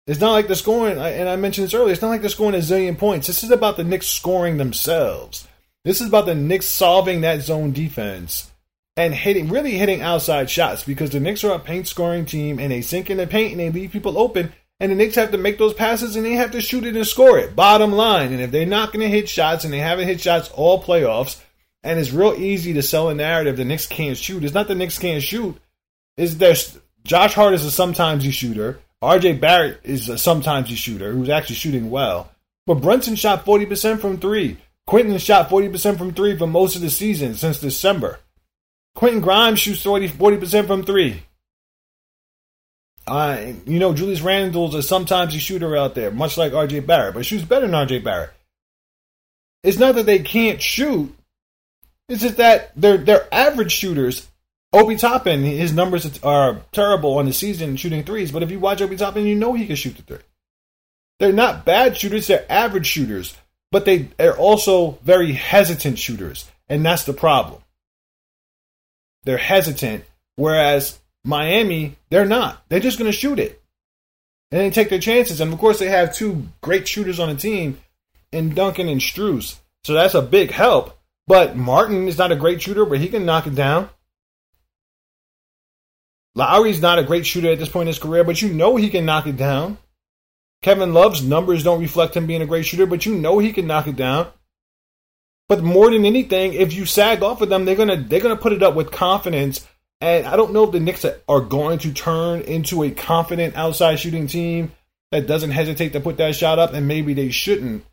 It's 0.08 0.20
not 0.20 0.32
like 0.32 0.48
they're 0.48 0.56
scoring, 0.56 0.98
and 0.98 1.30
I 1.30 1.36
mentioned 1.36 1.68
this 1.68 1.74
earlier. 1.76 1.94
It's 1.94 2.02
not 2.02 2.10
like 2.10 2.22
they're 2.22 2.32
scoring 2.32 2.56
a 2.56 2.60
zillion 2.60 2.98
points. 2.98 3.28
This 3.28 3.44
is 3.44 3.52
about 3.52 3.78
the 3.78 3.84
Knicks 3.84 4.08
scoring 4.08 4.58
themselves. 4.58 5.48
This 5.86 6.02
is 6.02 6.08
about 6.08 6.26
the 6.26 6.34
Knicks 6.34 6.66
solving 6.66 7.22
that 7.22 7.42
zone 7.42 7.72
defense 7.72 8.52
and 8.98 9.14
hitting, 9.14 9.50
really 9.50 9.78
hitting 9.78 10.02
outside 10.02 10.50
shots 10.50 10.84
because 10.84 11.12
the 11.12 11.20
Knicks 11.20 11.44
are 11.44 11.54
a 11.54 11.60
paint 11.60 11.88
scoring 11.88 12.26
team 12.26 12.60
and 12.60 12.72
they 12.72 12.82
sink 12.82 13.10
in 13.10 13.18
the 13.18 13.28
paint 13.28 13.52
and 13.52 13.60
they 13.60 13.70
leave 13.70 13.92
people 13.92 14.18
open 14.18 14.52
and 14.80 14.92
the 14.92 14.96
Knicks 14.96 15.16
have 15.16 15.32
to 15.32 15.38
make 15.38 15.58
those 15.58 15.74
passes 15.74 16.16
and 16.16 16.26
they 16.26 16.34
have 16.34 16.52
to 16.52 16.62
shoot 16.62 16.86
it 16.86 16.96
and 16.96 17.06
score 17.06 17.38
it. 17.38 17.56
Bottom 17.56 17.92
line. 17.92 18.32
And 18.32 18.42
if 18.42 18.52
they're 18.52 18.66
not 18.66 18.94
going 18.94 19.02
to 19.02 19.14
hit 19.14 19.28
shots 19.28 19.66
and 19.66 19.74
they 19.74 19.80
haven't 19.80 20.08
hit 20.08 20.22
shots 20.22 20.50
all 20.54 20.82
playoffs, 20.82 21.42
and 21.84 22.00
it's 22.00 22.12
real 22.12 22.34
easy 22.34 22.74
to 22.74 22.82
sell 22.82 23.10
a 23.10 23.16
narrative 23.16 23.58
the 23.58 23.66
Knicks 23.66 23.88
can't 23.88 24.18
shoot. 24.18 24.44
It's 24.44 24.54
not 24.54 24.68
the 24.68 24.76
Knicks 24.76 25.00
can't 25.00 25.24
shoot. 25.24 25.58
Is 26.18 26.38
there's 26.38 26.78
Josh 27.04 27.34
Hart 27.34 27.54
is 27.54 27.66
a 27.66 27.72
sometimes 27.72 28.26
you 28.26 28.32
shooter. 28.32 28.80
RJ 29.02 29.40
Barrett 29.40 29.80
is 29.84 30.10
a 30.10 30.18
sometimes 30.18 30.70
you 30.70 30.76
shooter 30.76 31.12
who's 31.12 31.30
actually 31.30 31.56
shooting 31.56 31.90
well. 31.90 32.32
But 32.66 32.82
Brunson 32.82 33.16
shot 33.16 33.46
40% 33.46 34.00
from 34.00 34.18
three. 34.18 34.58
Quentin 34.86 35.18
shot 35.20 35.50
40% 35.50 35.98
from 35.98 36.14
three 36.14 36.38
for 36.38 36.48
most 36.48 36.76
of 36.76 36.82
the 36.82 36.90
season 36.90 37.36
since 37.36 37.60
December. 37.60 38.20
Quentin 38.96 39.22
Grimes 39.22 39.60
shoots 39.60 39.84
40, 39.84 40.10
40% 40.10 40.68
from 40.68 40.84
three. 40.84 41.24
Uh, 43.10 43.54
you 43.66 43.80
know, 43.80 43.94
Julius 43.94 44.22
Randle's 44.22 44.76
a 44.76 44.84
sometimes 44.84 45.34
a 45.34 45.40
shooter 45.40 45.76
out 45.76 45.96
there, 45.96 46.12
much 46.12 46.38
like 46.38 46.54
RJ 46.54 46.86
Barrett, 46.86 47.16
but 47.16 47.26
shoots 47.26 47.44
better 47.44 47.68
than 47.68 47.76
RJ 47.76 48.04
Barrett. 48.04 48.30
It's 49.64 49.80
not 49.80 49.96
that 49.96 50.06
they 50.06 50.20
can't 50.20 50.62
shoot. 50.62 51.14
It's 52.08 52.22
just 52.22 52.38
that 52.38 52.72
they're 52.76 52.98
they're 52.98 53.28
average 53.34 53.72
shooters. 53.72 54.28
Obi 54.72 54.98
Toppin, 54.98 55.42
his 55.42 55.74
numbers 55.74 56.20
are 56.22 56.62
terrible 56.72 57.18
on 57.18 57.26
the 57.26 57.34
season 57.34 57.76
shooting 57.76 58.04
threes, 58.04 58.32
but 58.32 58.44
if 58.44 58.52
you 58.52 58.60
watch 58.60 58.82
Obi 58.82 58.98
Toppin, 58.98 59.26
you 59.26 59.34
know 59.34 59.54
he 59.54 59.66
can 59.66 59.76
shoot 59.76 59.98
the 59.98 60.04
three. 60.04 60.24
They're 61.20 61.34
not 61.34 61.66
bad 61.66 61.98
shooters, 61.98 62.28
they're 62.28 62.46
average 62.50 62.86
shooters, 62.86 63.36
but 63.72 63.86
they 63.86 64.10
are 64.20 64.38
also 64.38 65.00
very 65.04 65.32
hesitant 65.32 65.98
shooters, 65.98 66.48
and 66.70 66.86
that's 66.86 67.06
the 67.06 67.14
problem. 67.14 67.64
They're 69.24 69.38
hesitant, 69.38 70.06
whereas 70.36 71.00
Miami, 71.24 71.96
they're 72.10 72.26
not. 72.26 72.64
They're 72.70 72.80
just 72.80 72.98
going 72.98 73.12
to 73.12 73.18
shoot 73.18 73.40
it. 73.40 73.62
And 74.52 74.62
they 74.62 74.70
take 74.70 74.90
their 74.90 75.00
chances. 75.00 75.42
And 75.42 75.54
of 75.54 75.60
course, 75.60 75.80
they 75.80 75.90
have 75.90 76.14
two 76.16 76.48
great 76.62 76.88
shooters 76.88 77.20
on 77.20 77.30
the 77.30 77.36
team 77.36 77.80
in 78.32 78.56
Duncan 78.56 78.88
and 78.88 79.02
Strus. 79.02 79.58
So 79.84 79.94
that's 79.94 80.16
a 80.16 80.22
big 80.22 80.52
help. 80.52 80.98
But 81.28 81.56
Martin 81.56 82.08
is 82.08 82.18
not 82.18 82.32
a 82.32 82.36
great 82.36 82.62
shooter, 82.62 82.86
but 82.86 83.00
he 83.00 83.08
can 83.08 83.26
knock 83.26 83.46
it 83.46 83.56
down. 83.56 83.90
Lowry's 86.36 86.82
not 86.82 87.00
a 87.00 87.04
great 87.04 87.26
shooter 87.26 87.52
at 87.52 87.60
this 87.60 87.70
point 87.70 87.84
in 87.84 87.88
his 87.88 88.00
career, 88.00 88.24
but 88.24 88.42
you 88.42 88.54
know 88.54 88.76
he 88.76 88.90
can 88.90 89.06
knock 89.06 89.28
it 89.28 89.38
down. 89.38 89.78
Kevin 90.62 90.94
Love's 90.94 91.24
numbers 91.24 91.64
don't 91.64 91.82
reflect 91.82 92.16
him 92.16 92.28
being 92.28 92.42
a 92.42 92.48
great 92.48 92.66
shooter, 92.66 92.86
but 92.86 93.06
you 93.06 93.16
know 93.16 93.40
he 93.40 93.54
can 93.54 93.68
knock 93.68 93.88
it 93.88 93.96
down. 93.96 94.28
But 95.48 95.64
more 95.64 95.90
than 95.90 96.06
anything, 96.06 96.54
if 96.54 96.74
you 96.74 96.86
sag 96.86 97.24
off 97.24 97.42
of 97.42 97.50
them, 97.50 97.66
they're 97.66 97.76
gonna 97.76 97.98
they're 97.98 98.20
gonna 98.20 98.36
put 98.36 98.54
it 98.54 98.64
up 98.64 98.76
with 98.76 98.92
confidence 98.92 99.68
and 100.02 100.26
I 100.26 100.36
don't 100.36 100.54
know 100.54 100.64
if 100.64 100.72
the 100.72 100.80
Knicks 100.80 101.06
are 101.28 101.42
going 101.42 101.80
to 101.80 101.94
turn 101.94 102.42
into 102.42 102.84
a 102.84 102.92
confident 102.92 103.56
outside 103.56 103.98
shooting 103.98 104.28
team 104.28 104.72
that 105.12 105.28
doesn't 105.28 105.52
hesitate 105.52 105.94
to 105.94 106.00
put 106.00 106.18
that 106.18 106.36
shot 106.36 106.60
up, 106.60 106.74
and 106.74 106.88
maybe 106.88 107.14
they 107.14 107.30
shouldn't. 107.30 107.84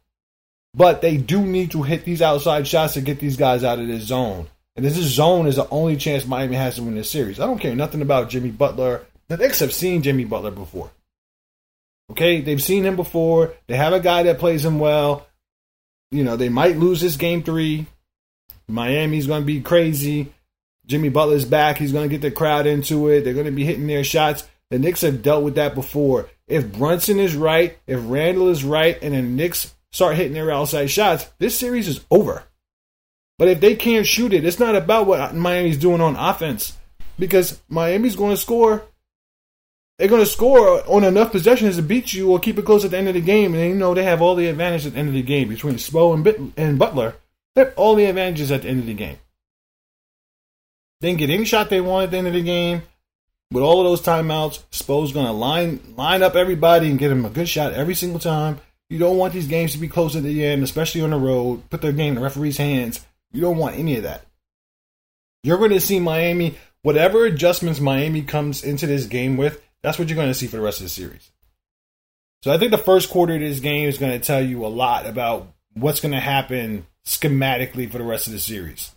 But 0.75 1.01
they 1.01 1.17
do 1.17 1.41
need 1.41 1.71
to 1.71 1.83
hit 1.83 2.05
these 2.05 2.21
outside 2.21 2.69
shots 2.69 2.95
to 2.95 3.01
get 3.01 3.19
these 3.19 3.37
guys 3.37 3.65
out 3.65 3.79
of 3.79 3.87
this 3.87 4.05
zone. 4.05 4.47
And 4.77 4.85
this 4.85 4.95
zone 4.97 5.47
is 5.47 5.57
the 5.57 5.69
only 5.71 5.97
chance 5.97 6.27
Miami 6.27 6.57
has 6.57 6.77
to 6.77 6.83
win 6.83 6.95
this 6.95 7.11
series. 7.11 7.41
I 7.41 7.47
don't 7.47 7.59
care 7.59 7.75
nothing 7.75 8.03
about 8.03 8.29
Jimmy 8.29 8.51
Butler. 8.51 9.07
The 9.29 9.39
Knicks 9.39 9.61
have 9.61 9.73
seen 9.73 10.03
Jimmy 10.03 10.25
Butler 10.25 10.51
before. 10.51 10.91
Okay, 12.11 12.43
they've 12.43 12.63
seen 12.63 12.85
him 12.85 12.95
before. 12.95 13.55
They 13.67 13.77
have 13.77 13.95
a 13.95 14.01
guy 14.01 14.25
that 14.25 14.39
plays 14.39 14.65
him 14.65 14.79
well. 14.79 15.27
You 16.11 16.25
know, 16.25 16.37
they 16.37 16.51
might 16.51 16.77
lose 16.77 17.01
this 17.01 17.17
game 17.17 17.43
three. 17.43 17.87
Miami's 18.69 19.27
going 19.27 19.43
to 19.43 19.47
be 19.47 19.61
crazy. 19.61 20.33
Jimmy 20.87 21.09
Butler's 21.09 21.45
back. 21.45 21.78
He's 21.78 21.93
going 21.93 22.09
to 22.09 22.14
get 22.14 22.22
the 22.22 22.30
crowd 22.30 22.66
into 22.66 23.09
it. 23.09 23.22
They're 23.22 23.34
going 23.34 23.47
to 23.47 23.53
be 23.53 23.64
hitting 23.64 23.87
their 23.87 24.05
shots. 24.05 24.47
The 24.70 24.78
Knicks 24.78 25.03
have 25.03 25.22
dealt 25.22 25.45
with 25.45 25.57
that 25.57 25.74
before. 25.74 26.28
If 26.49 26.72
Brunson 26.72 27.18
is 27.18 27.34
right, 27.34 27.78
if 27.87 28.01
Randle 28.03 28.49
is 28.49 28.64
right, 28.64 28.99
and 29.03 29.14
the 29.14 29.22
Knicks 29.22 29.74
start 29.93 30.16
hitting 30.16 30.32
their 30.32 30.51
outside 30.51 30.91
shots, 30.91 31.26
this 31.39 31.59
series 31.59 31.89
is 31.89 32.05
over. 32.11 32.45
But 33.39 33.49
if 33.49 33.61
they 33.61 33.74
can't 33.74 34.07
shoot 34.07 34.32
it, 34.32 34.45
it's 34.45 34.59
not 34.59 34.76
about 34.76 35.07
what 35.07 35.34
Miami's 35.34 35.76
doing 35.76 36.01
on 36.01 36.16
offense. 36.16 36.76
Because 37.18 37.61
Miami's 37.68 38.16
going 38.16 38.32
to 38.32 38.41
score. 38.41 38.84
They're 39.99 40.09
going 40.09 40.22
to 40.22 40.30
score 40.30 40.82
on 40.87 41.05
enough 41.05 41.32
possessions 41.32 41.76
to 41.76 41.82
beat 41.82 42.12
you 42.12 42.30
or 42.30 42.39
keep 42.39 42.59
it 42.59 42.66
close 42.66 42.84
at 42.84 42.91
the 42.91 42.99
end 42.99 43.09
of 43.09 43.14
the 43.14 43.20
game. 43.20 43.55
And 43.55 43.68
you 43.68 43.74
know 43.74 43.95
they 43.95 44.05
have 44.05 44.20
all 44.20 44.34
the 44.34 44.49
advantages 44.49 44.87
at 44.87 44.93
the 44.93 44.99
end 44.99 45.09
of 45.09 45.14
the 45.14 45.22
game 45.22 45.49
between 45.49 45.76
Spo 45.76 46.14
and, 46.14 46.53
and 46.57 46.78
Butler. 46.78 47.14
They 47.55 47.64
have 47.64 47.74
all 47.76 47.95
the 47.95 48.05
advantages 48.05 48.53
at 48.53 48.62
the 48.62 48.68
end 48.68 48.80
of 48.80 48.87
the 48.87 48.95
game. 48.95 49.18
They 51.01 51.09
didn't 51.09 51.20
get 51.20 51.30
any 51.30 51.44
shot 51.44 51.68
they 51.68 51.80
wanted 51.80 52.05
at 52.05 52.11
the 52.12 52.18
end 52.18 52.26
of 52.28 52.32
the 52.32 52.42
game. 52.42 52.82
With 53.53 53.62
all 53.62 53.80
of 53.80 53.84
those 53.84 54.03
timeouts, 54.03 54.62
Spo's 54.70 55.12
going 55.12 55.26
to 55.26 55.32
line 55.32 55.94
line 55.97 56.22
up 56.22 56.34
everybody 56.34 56.90
and 56.90 56.99
get 56.99 57.09
them 57.09 57.24
a 57.24 57.30
good 57.30 57.49
shot 57.49 57.72
every 57.72 57.94
single 57.94 58.18
time. 58.18 58.61
You 58.88 58.99
don't 58.99 59.18
want 59.18 59.32
these 59.32 59.47
games 59.47 59.72
to 59.72 59.78
be 59.78 59.88
close 59.88 60.16
at 60.16 60.22
the 60.22 60.44
end, 60.44 60.62
especially 60.62 61.03
on 61.03 61.11
the 61.11 61.16
road. 61.16 61.68
Put 61.70 61.82
their 61.82 61.92
game 61.92 62.11
in 62.11 62.14
the 62.16 62.20
referee's 62.20 62.57
hands. 62.57 63.05
You 63.32 63.40
don't 63.40 63.59
want 63.59 63.76
any 63.76 63.97
of 63.97 64.05
that. 64.05 64.26
You're 65.42 65.59
going 65.59 65.70
to 65.70 65.80
see 65.80 66.01
Miami, 66.01 66.57
whatever 66.82 67.24
adjustments 67.24 67.78
Miami 67.78 68.22
comes 68.22 68.64
into 68.64 68.86
this 68.86 69.07
game 69.07 69.36
with, 69.36 69.61
that's 69.82 69.99
what 69.99 70.09
you're 70.09 70.16
going 70.16 70.28
to 70.28 70.34
see 70.34 70.47
for 70.47 70.57
the 70.57 70.62
rest 70.62 70.80
of 70.80 70.84
the 70.84 70.90
series. 70.90 71.30
So 72.42 72.53
I 72.53 72.59
think 72.59 72.70
the 72.70 72.78
first 72.78 73.11
quarter 73.11 73.34
of 73.34 73.40
this 73.40 73.61
game 73.61 73.88
is 73.88 73.99
going 73.99 74.12
to 74.12 74.24
tell 74.24 74.42
you 74.42 74.64
a 74.64 74.68
lot 74.68 75.07
about 75.07 75.53
what's 75.74 76.01
going 76.01 76.14
to 76.14 76.20
happen 76.20 76.86
schematically 77.05 77.90
for 77.90 77.99
the 77.99 78.05
rest 78.05 78.26
of 78.26 78.32
the 78.32 78.40
series 78.40 78.90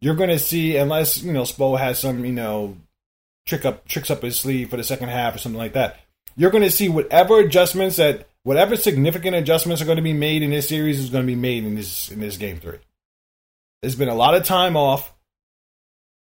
you're 0.00 0.14
going 0.14 0.30
to 0.30 0.38
see, 0.38 0.76
unless 0.76 1.22
you 1.22 1.32
know 1.32 1.42
Spo 1.42 1.78
has 1.78 1.98
some 1.98 2.24
you 2.24 2.32
know 2.32 2.76
trick 3.46 3.64
up 3.64 3.86
tricks 3.86 4.10
up 4.10 4.22
his 4.22 4.38
sleeve 4.38 4.70
for 4.70 4.76
the 4.76 4.84
second 4.84 5.08
half 5.08 5.34
or 5.34 5.38
something 5.38 5.58
like 5.58 5.74
that. 5.74 6.00
You're 6.36 6.50
going 6.50 6.64
to 6.64 6.70
see 6.70 6.88
whatever 6.88 7.40
adjustments 7.40 7.96
that 7.96 8.28
whatever 8.42 8.76
significant 8.76 9.36
adjustments 9.36 9.82
are 9.82 9.86
going 9.86 9.96
to 9.96 10.02
be 10.02 10.12
made 10.12 10.42
in 10.42 10.50
this 10.50 10.68
series 10.68 10.98
is 10.98 11.10
going 11.10 11.24
to 11.24 11.26
be 11.26 11.36
made 11.36 11.64
in 11.64 11.74
this 11.74 12.10
in 12.10 12.20
this 12.20 12.36
game 12.36 12.58
three. 12.58 12.78
There's 13.82 13.96
been 13.96 14.08
a 14.08 14.14
lot 14.14 14.34
of 14.34 14.44
time 14.44 14.76
off. 14.76 15.12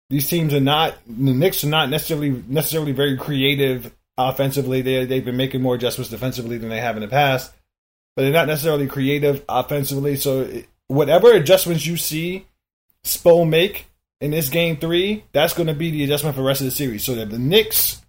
These 0.08 0.28
teams 0.28 0.54
are 0.54 0.60
not 0.60 0.96
the 1.06 1.34
Knicks 1.34 1.64
are 1.64 1.68
not 1.68 1.90
necessarily 1.90 2.42
necessarily 2.48 2.92
very 2.92 3.16
creative 3.16 3.94
offensively. 4.16 4.82
They 4.82 5.04
they've 5.04 5.24
been 5.24 5.36
making 5.36 5.62
more 5.62 5.74
adjustments 5.74 6.10
defensively 6.10 6.58
than 6.58 6.68
they 6.68 6.80
have 6.80 6.96
in 6.96 7.02
the 7.02 7.08
past, 7.08 7.52
but 8.14 8.22
they're 8.22 8.32
not 8.32 8.46
necessarily 8.46 8.86
creative 8.86 9.44
offensively. 9.48 10.16
So 10.16 10.62
whatever 10.86 11.32
adjustments 11.32 11.84
you 11.84 11.96
see 11.96 12.46
Spo 13.06 13.48
make 13.48 13.86
in 14.20 14.30
this 14.30 14.48
game 14.48 14.76
three, 14.76 15.24
that's 15.32 15.54
going 15.54 15.68
to 15.68 15.74
be 15.74 15.90
the 15.90 16.04
adjustment 16.04 16.34
for 16.36 16.42
the 16.42 16.48
rest 16.48 16.60
of 16.60 16.66
the 16.66 16.70
series. 16.70 17.04
So 17.04 17.14
that 17.16 17.30
the 17.30 17.38
Knicks 17.38 18.00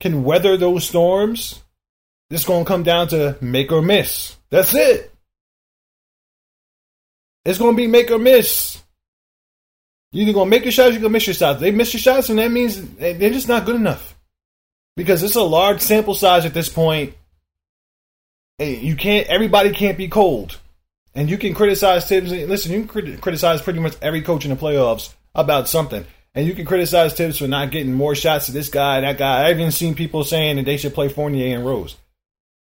can 0.00 0.24
weather 0.24 0.56
those 0.56 0.84
storms, 0.84 1.62
it's 2.30 2.44
going 2.44 2.64
to 2.64 2.68
come 2.68 2.82
down 2.82 3.08
to 3.08 3.36
make 3.40 3.72
or 3.72 3.82
miss. 3.82 4.36
That's 4.50 4.74
it. 4.74 5.12
It's 7.44 7.58
going 7.58 7.74
to 7.74 7.76
be 7.76 7.86
make 7.86 8.10
or 8.10 8.18
miss. 8.18 8.82
You're 10.12 10.22
either 10.22 10.32
going 10.32 10.46
to 10.46 10.50
make 10.50 10.64
your 10.64 10.72
shots, 10.72 10.92
you're 10.92 11.00
going 11.00 11.10
to 11.12 11.16
miss 11.16 11.26
your 11.26 11.34
shots. 11.34 11.60
They 11.60 11.70
miss 11.70 11.92
your 11.92 12.00
shots, 12.00 12.28
and 12.28 12.38
that 12.38 12.50
means 12.50 12.80
they're 12.96 13.30
just 13.30 13.48
not 13.48 13.64
good 13.64 13.76
enough. 13.76 14.14
Because 14.96 15.22
it's 15.22 15.36
a 15.36 15.42
large 15.42 15.80
sample 15.80 16.14
size 16.14 16.44
at 16.44 16.54
this 16.54 16.68
point. 16.68 17.14
And 18.58 18.78
you 18.78 18.96
can't, 18.96 19.28
everybody 19.28 19.70
can't 19.70 19.96
be 19.96 20.08
cold. 20.08 20.58
And 21.18 21.28
you 21.28 21.36
can 21.36 21.52
criticize 21.52 22.06
Thibs. 22.06 22.30
Listen, 22.30 22.70
you 22.70 22.84
can 22.84 23.18
criticize 23.18 23.60
pretty 23.60 23.80
much 23.80 23.96
every 24.00 24.22
coach 24.22 24.44
in 24.44 24.52
the 24.52 24.56
playoffs 24.56 25.12
about 25.34 25.68
something. 25.68 26.04
And 26.32 26.46
you 26.46 26.54
can 26.54 26.64
criticize 26.64 27.12
Thibs 27.12 27.38
for 27.38 27.48
not 27.48 27.72
getting 27.72 27.92
more 27.92 28.14
shots 28.14 28.46
to 28.46 28.52
this 28.52 28.68
guy, 28.68 29.00
that 29.00 29.18
guy. 29.18 29.48
I've 29.48 29.58
even 29.58 29.72
seen 29.72 29.96
people 29.96 30.22
saying 30.22 30.58
that 30.58 30.64
they 30.64 30.76
should 30.76 30.94
play 30.94 31.08
Fournier 31.08 31.56
and 31.56 31.66
Rose. 31.66 31.96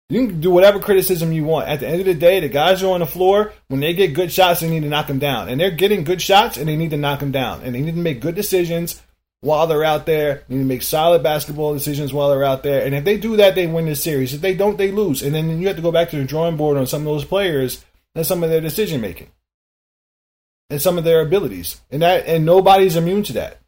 You 0.09 0.27
can 0.27 0.41
do 0.41 0.51
whatever 0.51 0.79
criticism 0.79 1.33
you 1.33 1.45
want. 1.45 1.69
At 1.69 1.81
the 1.81 1.89
end 1.89 2.01
of 2.01 2.07
the 2.07 2.15
day, 2.15 2.41
the 2.41 2.49
guys 2.49 2.83
are 2.83 2.95
on 2.95 3.01
the 3.01 3.07
floor. 3.07 3.53
When 3.69 3.81
they 3.81 3.93
get 3.93 4.15
good 4.15 4.33
shots, 4.33 4.61
they 4.61 4.71
need 4.71 4.85
to 4.85 4.89
knock 4.89 5.09
them 5.09 5.19
down. 5.19 5.51
And 5.51 5.61
they're 5.61 5.71
getting 5.71 6.05
good 6.05 6.23
shots, 6.23 6.57
and 6.57 6.67
they 6.67 6.77
need 6.77 6.93
to 6.93 6.97
knock 6.97 7.21
them 7.21 7.33
down. 7.33 7.61
And 7.61 7.75
they 7.75 7.83
need 7.83 7.97
to 7.97 8.01
make 8.01 8.23
good 8.23 8.37
decisions 8.37 9.03
while 9.43 9.67
they're 9.67 9.85
out 9.85 10.07
there. 10.07 10.45
They 10.49 10.55
need 10.55 10.63
to 10.63 10.67
make 10.67 10.83
solid 10.83 11.23
basketball 11.23 11.75
decisions 11.75 12.15
while 12.15 12.31
they're 12.31 12.43
out 12.43 12.63
there. 12.63 12.87
And 12.87 12.95
if 12.95 13.05
they 13.05 13.19
do 13.19 13.37
that, 13.37 13.55
they 13.55 13.67
win 13.67 13.85
the 13.85 13.95
series. 13.95 14.33
If 14.33 14.41
they 14.41 14.55
don't, 14.55 14.79
they 14.79 14.93
lose. 14.93 15.23
And 15.23 15.35
then 15.35 15.61
you 15.61 15.67
have 15.67 15.77
to 15.77 15.83
go 15.83 15.93
back 15.93 16.09
to 16.09 16.17
the 16.17 16.25
drawing 16.25 16.57
board 16.57 16.79
on 16.79 16.87
some 16.87 17.03
of 17.03 17.07
those 17.07 17.27
players 17.27 17.85
and 18.15 18.27
some 18.27 18.43
of 18.43 18.51
their 18.51 18.61
decision 18.61 19.01
making 19.01 19.31
and 20.71 20.81
some 20.81 20.97
of 20.97 21.05
their 21.05 21.21
abilities. 21.21 21.81
And 21.91 22.03
that 22.03 22.27
and 22.27 22.47
nobody's 22.47 22.97
immune 22.97 23.25
to 23.25 23.33
that. 23.35 23.59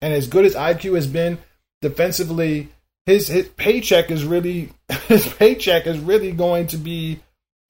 And 0.00 0.12
as 0.12 0.28
good 0.28 0.44
as 0.44 0.54
IQ 0.54 0.94
has 0.94 1.06
been 1.06 1.38
defensively, 1.82 2.68
his 3.06 3.28
his 3.28 3.48
paycheck 3.48 4.10
is 4.10 4.24
really 4.24 4.72
his 5.08 5.26
paycheck 5.26 5.86
is 5.86 5.98
really 5.98 6.32
going 6.32 6.68
to 6.68 6.76
be 6.76 7.20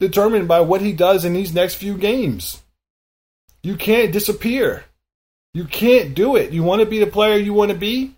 determined 0.01 0.47
by 0.47 0.61
what 0.61 0.83
he 0.83 0.93
does 0.93 1.25
in 1.25 1.33
these 1.33 1.55
next 1.55 1.75
few 1.77 1.97
games. 1.97 2.63
You 3.63 3.77
can't 3.77 4.13
disappear. 4.13 4.85
You 5.55 5.65
can't 5.65 6.15
do 6.15 6.37
it. 6.37 6.53
You 6.53 6.63
want 6.63 6.81
to 6.81 6.87
be 6.87 6.99
the 6.99 7.07
player 7.07 7.39
you 7.39 7.55
want 7.55 7.71
to 7.71 7.77
be? 7.77 8.15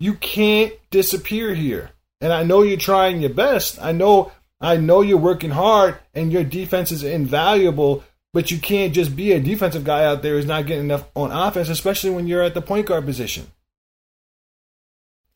You 0.00 0.14
can't 0.14 0.72
disappear 0.90 1.54
here. 1.54 1.90
And 2.20 2.32
I 2.32 2.42
know 2.42 2.62
you're 2.62 2.78
trying 2.78 3.20
your 3.20 3.34
best. 3.34 3.80
I 3.80 3.92
know 3.92 4.32
I 4.60 4.76
know 4.76 5.02
you're 5.02 5.18
working 5.18 5.50
hard 5.50 5.98
and 6.14 6.32
your 6.32 6.44
defense 6.44 6.90
is 6.90 7.04
invaluable, 7.04 8.04
but 8.32 8.50
you 8.50 8.58
can't 8.58 8.92
just 8.92 9.14
be 9.14 9.32
a 9.32 9.40
defensive 9.40 9.84
guy 9.84 10.04
out 10.04 10.22
there 10.22 10.34
who's 10.34 10.46
not 10.46 10.66
getting 10.66 10.84
enough 10.84 11.04
on 11.14 11.30
offense, 11.30 11.68
especially 11.68 12.10
when 12.10 12.26
you're 12.26 12.42
at 12.42 12.54
the 12.54 12.62
point 12.62 12.86
guard 12.86 13.04
position. 13.04 13.46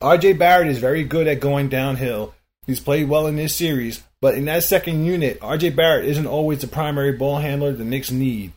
RJ 0.00 0.38
Barrett 0.38 0.68
is 0.68 0.78
very 0.78 1.04
good 1.04 1.28
at 1.28 1.40
going 1.40 1.68
downhill. 1.68 2.34
He's 2.66 2.80
played 2.80 3.08
well 3.08 3.26
in 3.26 3.36
this 3.36 3.54
series, 3.54 4.02
but 4.20 4.34
in 4.34 4.44
that 4.46 4.64
second 4.64 5.04
unit, 5.04 5.40
RJ 5.40 5.76
Barrett 5.76 6.06
isn't 6.06 6.26
always 6.26 6.60
the 6.60 6.66
primary 6.66 7.12
ball 7.12 7.38
handler 7.38 7.72
the 7.72 7.84
Knicks 7.84 8.10
need 8.10 8.52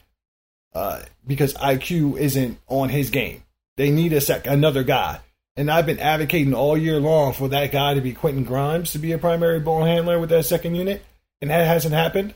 uh, 0.74 1.02
because 1.26 1.54
IQ 1.56 2.18
isn't 2.18 2.60
on 2.68 2.90
his 2.90 3.10
game. 3.10 3.44
They 3.78 3.92
need 3.92 4.14
a 4.14 4.22
sec- 4.22 4.48
another 4.48 4.84
guy. 4.84 5.20
And 5.58 5.72
I've 5.72 5.86
been 5.86 6.00
advocating 6.00 6.54
all 6.54 6.78
year 6.78 7.00
long 7.00 7.34
for 7.34 7.48
that 7.50 7.72
guy 7.72 7.94
to 7.94 8.02
be 8.02 8.12
Quentin 8.12 8.44
Grimes 8.44 8.92
to 8.92 9.00
be 9.00 9.14
a 9.14 9.18
primary 9.18 9.60
ball 9.60 9.86
handler 9.86 10.20
with 10.20 10.30
that 10.30 10.46
second 10.46 10.76
unit, 10.76 11.04
and 11.42 11.50
that 11.50 11.66
hasn't 11.66 11.94
happened. 11.94 12.34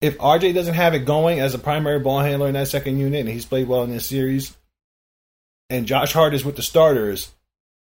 If 0.00 0.18
RJ 0.18 0.54
doesn't 0.54 0.74
have 0.74 0.94
it 0.94 1.00
going 1.00 1.40
as 1.40 1.54
a 1.54 1.58
primary 1.58 2.00
ball 2.00 2.20
handler 2.20 2.48
in 2.48 2.54
that 2.54 2.68
second 2.68 2.98
unit, 2.98 3.20
and 3.20 3.28
he's 3.28 3.44
played 3.44 3.68
well 3.68 3.82
in 3.82 3.90
this 3.90 4.06
series, 4.06 4.56
and 5.68 5.86
Josh 5.86 6.12
Hart 6.12 6.34
is 6.34 6.44
with 6.44 6.56
the 6.56 6.62
starters, 6.62 7.32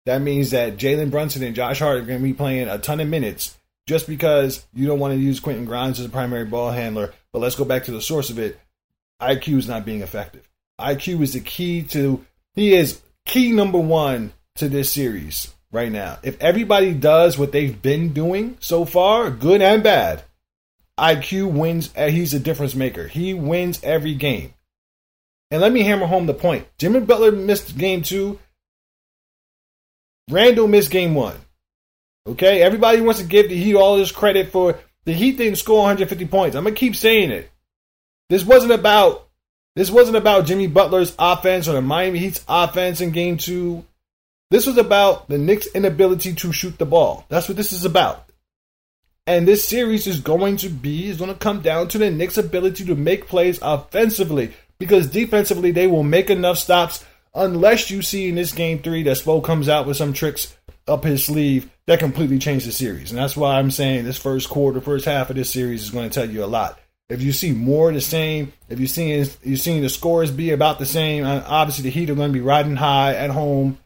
that 0.06 0.22
means 0.22 0.52
that 0.52 0.78
Jalen 0.78 1.12
Brunson 1.12 1.44
and 1.44 1.56
Josh 1.56 1.80
Hart 1.80 1.98
are 1.98 2.06
going 2.06 2.20
to 2.20 2.24
be 2.24 2.34
playing 2.34 2.68
a 2.68 2.78
ton 2.78 3.00
of 3.00 3.08
minutes 3.08 3.58
just 3.88 4.08
because 4.08 4.66
you 4.74 4.88
don't 4.88 5.00
want 5.00 5.14
to 5.14 5.20
use 5.20 5.40
Quentin 5.40 5.66
Grimes 5.66 6.00
as 6.00 6.06
a 6.06 6.10
primary 6.10 6.46
ball 6.46 6.72
handler. 6.72 7.14
But 7.32 7.40
let's 7.40 7.56
go 7.56 7.66
back 7.66 7.86
to 7.86 7.92
the 7.92 8.02
source 8.02 8.30
of 8.30 8.40
it. 8.40 8.60
IQ 9.22 9.58
is 9.58 9.68
not 9.68 9.86
being 9.86 10.02
effective. 10.02 10.48
IQ 10.80 11.22
is 11.22 11.34
the 11.34 11.40
key 11.40 11.84
to, 11.84 12.26
he 12.54 12.74
is 12.74 13.02
key 13.28 13.52
number 13.52 13.78
one 13.78 14.34
to 14.56 14.68
this 14.68 14.92
series 14.92 15.54
right 15.72 15.92
now. 15.92 16.18
If 16.24 16.42
everybody 16.42 16.94
does 16.94 17.38
what 17.38 17.52
they've 17.52 17.80
been 17.80 18.14
doing 18.14 18.58
so 18.60 18.86
far, 18.86 19.30
good 19.30 19.62
and 19.62 19.84
bad, 19.84 20.24
IQ 20.98 21.52
wins. 21.52 21.94
Uh, 21.96 22.08
he's 22.08 22.34
a 22.34 22.40
difference 22.40 22.74
maker. 22.74 23.08
He 23.08 23.34
wins 23.36 23.84
every 23.84 24.16
game. 24.16 24.54
And 25.52 25.62
let 25.62 25.72
me 25.72 25.84
hammer 25.84 26.08
home 26.08 26.26
the 26.26 26.34
point. 26.34 26.68
Jimmy 26.78 27.02
Butler 27.02 27.32
missed 27.32 27.78
game 27.78 28.02
two 28.02 28.40
Randle 30.30 30.68
missed 30.68 30.92
game 30.92 31.16
one. 31.16 31.38
Okay, 32.28 32.62
everybody 32.62 33.00
wants 33.00 33.22
to 33.22 33.26
give 33.26 33.48
the 33.48 33.56
Heat 33.56 33.76
all 33.76 33.98
this 33.98 34.12
credit 34.12 34.52
for 34.52 34.78
the 35.06 35.14
Heat 35.14 35.38
didn't 35.38 35.58
score 35.58 35.78
150 35.78 36.26
points. 36.26 36.56
I'm 36.56 36.66
gonna 36.66 36.76
keep 36.76 36.96
saying 36.96 37.32
it. 37.32 37.50
This 38.30 38.44
wasn't 38.44 38.74
about 38.74 39.27
this 39.78 39.92
wasn't 39.92 40.18
about 40.18 40.48
Jimmy 40.48 40.66
Butler's 40.66 41.16
offense 41.20 41.68
or 41.68 41.74
the 41.74 41.84
Miami 41.84 42.18
Heat's 42.18 42.44
offense 42.50 43.00
in 43.00 43.12
game 43.12 43.38
two. 43.38 43.86
This 44.50 44.66
was 44.66 44.76
about 44.76 45.28
the 45.30 45.38
Knicks' 45.38 45.68
inability 45.68 46.34
to 46.34 46.52
shoot 46.52 46.80
the 46.80 46.86
ball. 46.88 47.26
That's 47.30 47.48
what 47.48 47.58
this 47.58 47.72
is 47.72 47.86
about. 47.86 48.28
And 49.28 49.48
this 49.48 49.68
series 49.68 50.08
is 50.08 50.20
going 50.20 50.58
to 50.58 50.70
be 50.70 51.10
is 51.10 51.20
going 51.20 51.32
to 51.32 51.38
come 51.38 51.62
down 51.62 51.90
to 51.90 52.00
the 52.00 52.10
Knicks' 52.10 52.40
ability 52.40 52.86
to 52.86 52.96
make 52.96 53.28
plays 53.28 53.60
offensively 53.62 54.52
because 54.80 55.06
defensively 55.06 55.70
they 55.70 55.86
will 55.86 56.02
make 56.02 56.32
enough 56.32 56.58
stops 56.58 57.06
unless 57.36 57.92
you 57.92 58.02
see 58.02 58.30
in 58.30 58.36
this 58.36 58.54
game 58.54 58.80
three 58.80 59.04
that 59.04 59.18
Spo 59.18 59.44
comes 59.44 59.70
out 59.70 59.86
with 59.86 59.98
some 59.98 60.12
tricks 60.12 60.58
up 60.88 61.04
his 61.04 61.24
sleeve 61.24 61.70
that 61.86 62.00
completely 62.00 62.40
change 62.40 62.66
the 62.66 62.72
series. 62.72 63.12
And 63.12 63.20
that's 63.20 63.38
why 63.38 63.60
I'm 63.60 63.70
saying 63.70 64.06
this 64.06 64.18
first 64.18 64.50
quarter, 64.50 64.82
first 64.82 65.06
half 65.06 65.30
of 65.30 65.36
this 65.36 65.52
series 65.52 65.84
is 65.84 65.92
going 65.92 66.10
to 66.10 66.20
tell 66.20 66.28
you 66.28 66.44
a 66.44 66.48
lot. 66.48 66.80
If 67.10 67.22
you 67.22 67.32
see 67.32 67.54
more 67.54 67.92
the 67.94 68.02
same, 68.02 68.52
if 68.68 68.80
you're 68.80 68.88
seeing 68.88 69.26
you're 69.44 69.58
seeing 69.58 69.82
the 69.82 69.90
scores 69.90 70.30
be 70.30 70.52
about 70.52 70.78
the 70.78 70.86
same, 70.86 71.24
uh, 71.24 71.42
obviously 71.46 71.84
the 71.84 71.90
Heat 71.90 72.10
are 72.10 72.16
going 72.16 72.30
to 72.30 72.34
be 72.34 72.42
riding 72.42 72.76
high 72.76 73.16
at 73.16 73.30
home. 73.30 73.80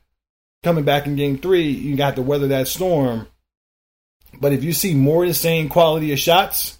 Coming 0.63 0.85
back 0.85 1.05
in 1.05 1.15
game 1.15 1.37
three, 1.37 1.69
you 1.69 1.95
got 1.95 2.15
to 2.15 2.21
weather 2.21 2.47
that 2.49 2.67
storm. 2.67 3.27
But 4.39 4.53
if 4.53 4.63
you 4.63 4.73
see 4.73 4.95
more 4.95 5.25
the 5.25 5.33
same 5.33 5.69
quality 5.69 6.13
of 6.13 6.19
shots, 6.19 6.79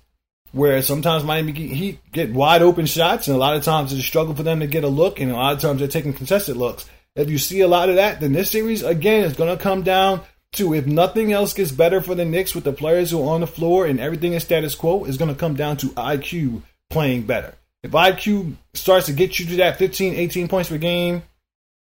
where 0.51 0.81
sometimes 0.81 1.23
Miami 1.23 1.51
Heat 1.51 1.99
get 2.11 2.33
wide 2.33 2.61
open 2.61 2.85
shots, 2.85 3.27
and 3.27 3.35
a 3.35 3.39
lot 3.39 3.55
of 3.55 3.63
times 3.63 3.91
it's 3.91 4.01
a 4.01 4.05
struggle 4.05 4.35
for 4.35 4.43
them 4.43 4.59
to 4.61 4.67
get 4.67 4.83
a 4.83 4.87
look, 4.87 5.19
and 5.19 5.31
a 5.31 5.35
lot 5.35 5.53
of 5.53 5.61
times 5.61 5.79
they're 5.79 5.87
taking 5.87 6.13
contested 6.13 6.57
looks. 6.57 6.89
If 7.15 7.29
you 7.29 7.37
see 7.37 7.61
a 7.61 7.67
lot 7.67 7.89
of 7.89 7.95
that, 7.95 8.19
then 8.19 8.33
this 8.33 8.51
series 8.51 8.83
again 8.83 9.25
is 9.25 9.33
going 9.33 9.55
to 9.55 9.61
come 9.61 9.83
down 9.83 10.21
to 10.53 10.73
if 10.73 10.85
nothing 10.85 11.31
else 11.31 11.53
gets 11.53 11.71
better 11.71 12.01
for 12.01 12.15
the 12.15 12.25
Knicks 12.25 12.53
with 12.53 12.63
the 12.63 12.73
players 12.73 13.11
who 13.11 13.21
are 13.21 13.33
on 13.33 13.41
the 13.41 13.47
floor 13.47 13.85
and 13.85 13.99
everything 13.99 14.33
is 14.33 14.43
status 14.43 14.75
quo, 14.75 15.05
is 15.05 15.17
going 15.17 15.33
to 15.33 15.39
come 15.39 15.55
down 15.55 15.77
to 15.77 15.87
IQ 15.89 16.61
playing 16.89 17.23
better. 17.23 17.55
If 17.83 17.91
IQ 17.91 18.55
starts 18.73 19.07
to 19.07 19.13
get 19.13 19.39
you 19.39 19.45
to 19.47 19.55
that 19.57 19.77
15, 19.77 20.13
18 20.13 20.47
points 20.47 20.69
per 20.69 20.77
game 20.77 21.23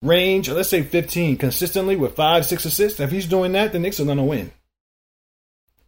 range, 0.01 0.49
or 0.49 0.53
let's 0.53 0.70
say 0.70 0.84
15 0.84 1.38
consistently 1.38 1.95
with 1.95 2.16
five, 2.16 2.45
six 2.45 2.66
assists, 2.66 2.99
if 2.99 3.11
he's 3.11 3.28
doing 3.28 3.53
that, 3.53 3.72
the 3.72 3.80
Knicks 3.80 3.99
are 3.99 4.05
going 4.05 4.18
to 4.18 4.24
win 4.24 4.51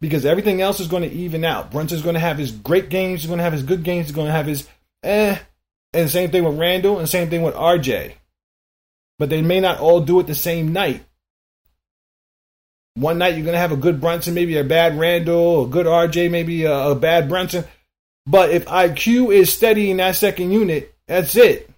because 0.00 0.24
everything 0.24 0.60
else 0.60 0.80
is 0.80 0.88
going 0.88 1.02
to 1.02 1.14
even 1.14 1.44
out. 1.44 1.70
Brunson's 1.70 2.02
going 2.02 2.14
to 2.14 2.20
have 2.20 2.38
his 2.38 2.52
great 2.52 2.88
games, 2.88 3.20
he's 3.20 3.28
going 3.28 3.38
to 3.38 3.44
have 3.44 3.52
his 3.52 3.62
good 3.62 3.82
games, 3.82 4.06
he's 4.06 4.14
going 4.14 4.28
to 4.28 4.32
have 4.32 4.46
his 4.46 4.68
eh. 5.02 5.38
And 5.94 6.10
same 6.10 6.30
thing 6.30 6.44
with 6.44 6.58
Randle, 6.58 6.98
and 6.98 7.08
same 7.08 7.30
thing 7.30 7.42
with 7.42 7.54
RJ. 7.54 8.12
But 9.18 9.30
they 9.30 9.42
may 9.42 9.58
not 9.58 9.80
all 9.80 10.00
do 10.00 10.20
it 10.20 10.26
the 10.26 10.34
same 10.34 10.72
night. 10.72 11.02
One 13.00 13.18
night 13.18 13.34
you're 13.34 13.44
going 13.44 13.54
to 13.54 13.60
have 13.60 13.72
a 13.72 13.76
good 13.76 14.00
Brunson, 14.00 14.34
maybe 14.34 14.56
a 14.56 14.64
bad 14.64 14.98
Randle, 14.98 15.64
a 15.64 15.68
good 15.68 15.86
RJ, 15.86 16.30
maybe 16.30 16.64
a, 16.64 16.88
a 16.88 16.94
bad 16.94 17.28
Brunson. 17.28 17.64
But 18.26 18.50
if 18.50 18.66
IQ 18.66 19.32
is 19.32 19.52
steady 19.52 19.90
in 19.90 19.98
that 19.98 20.16
second 20.16 20.50
unit, 20.50 20.94
that's 21.06 21.36
it. 21.36 21.70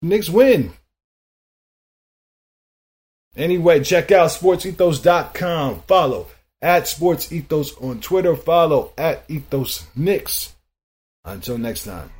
Knicks 0.00 0.28
win. 0.28 0.72
Anyway, 3.36 3.82
check 3.82 4.10
out 4.12 4.30
sportsethos.com. 4.30 5.82
Follow 5.86 6.28
at 6.60 6.86
Sports 6.86 7.32
Ethos 7.32 7.76
on 7.78 8.00
Twitter. 8.00 8.36
Follow 8.36 8.92
at 8.96 9.24
Ethos 9.28 9.86
Knicks. 9.96 10.54
Until 11.24 11.58
next 11.58 11.84
time. 11.84 12.10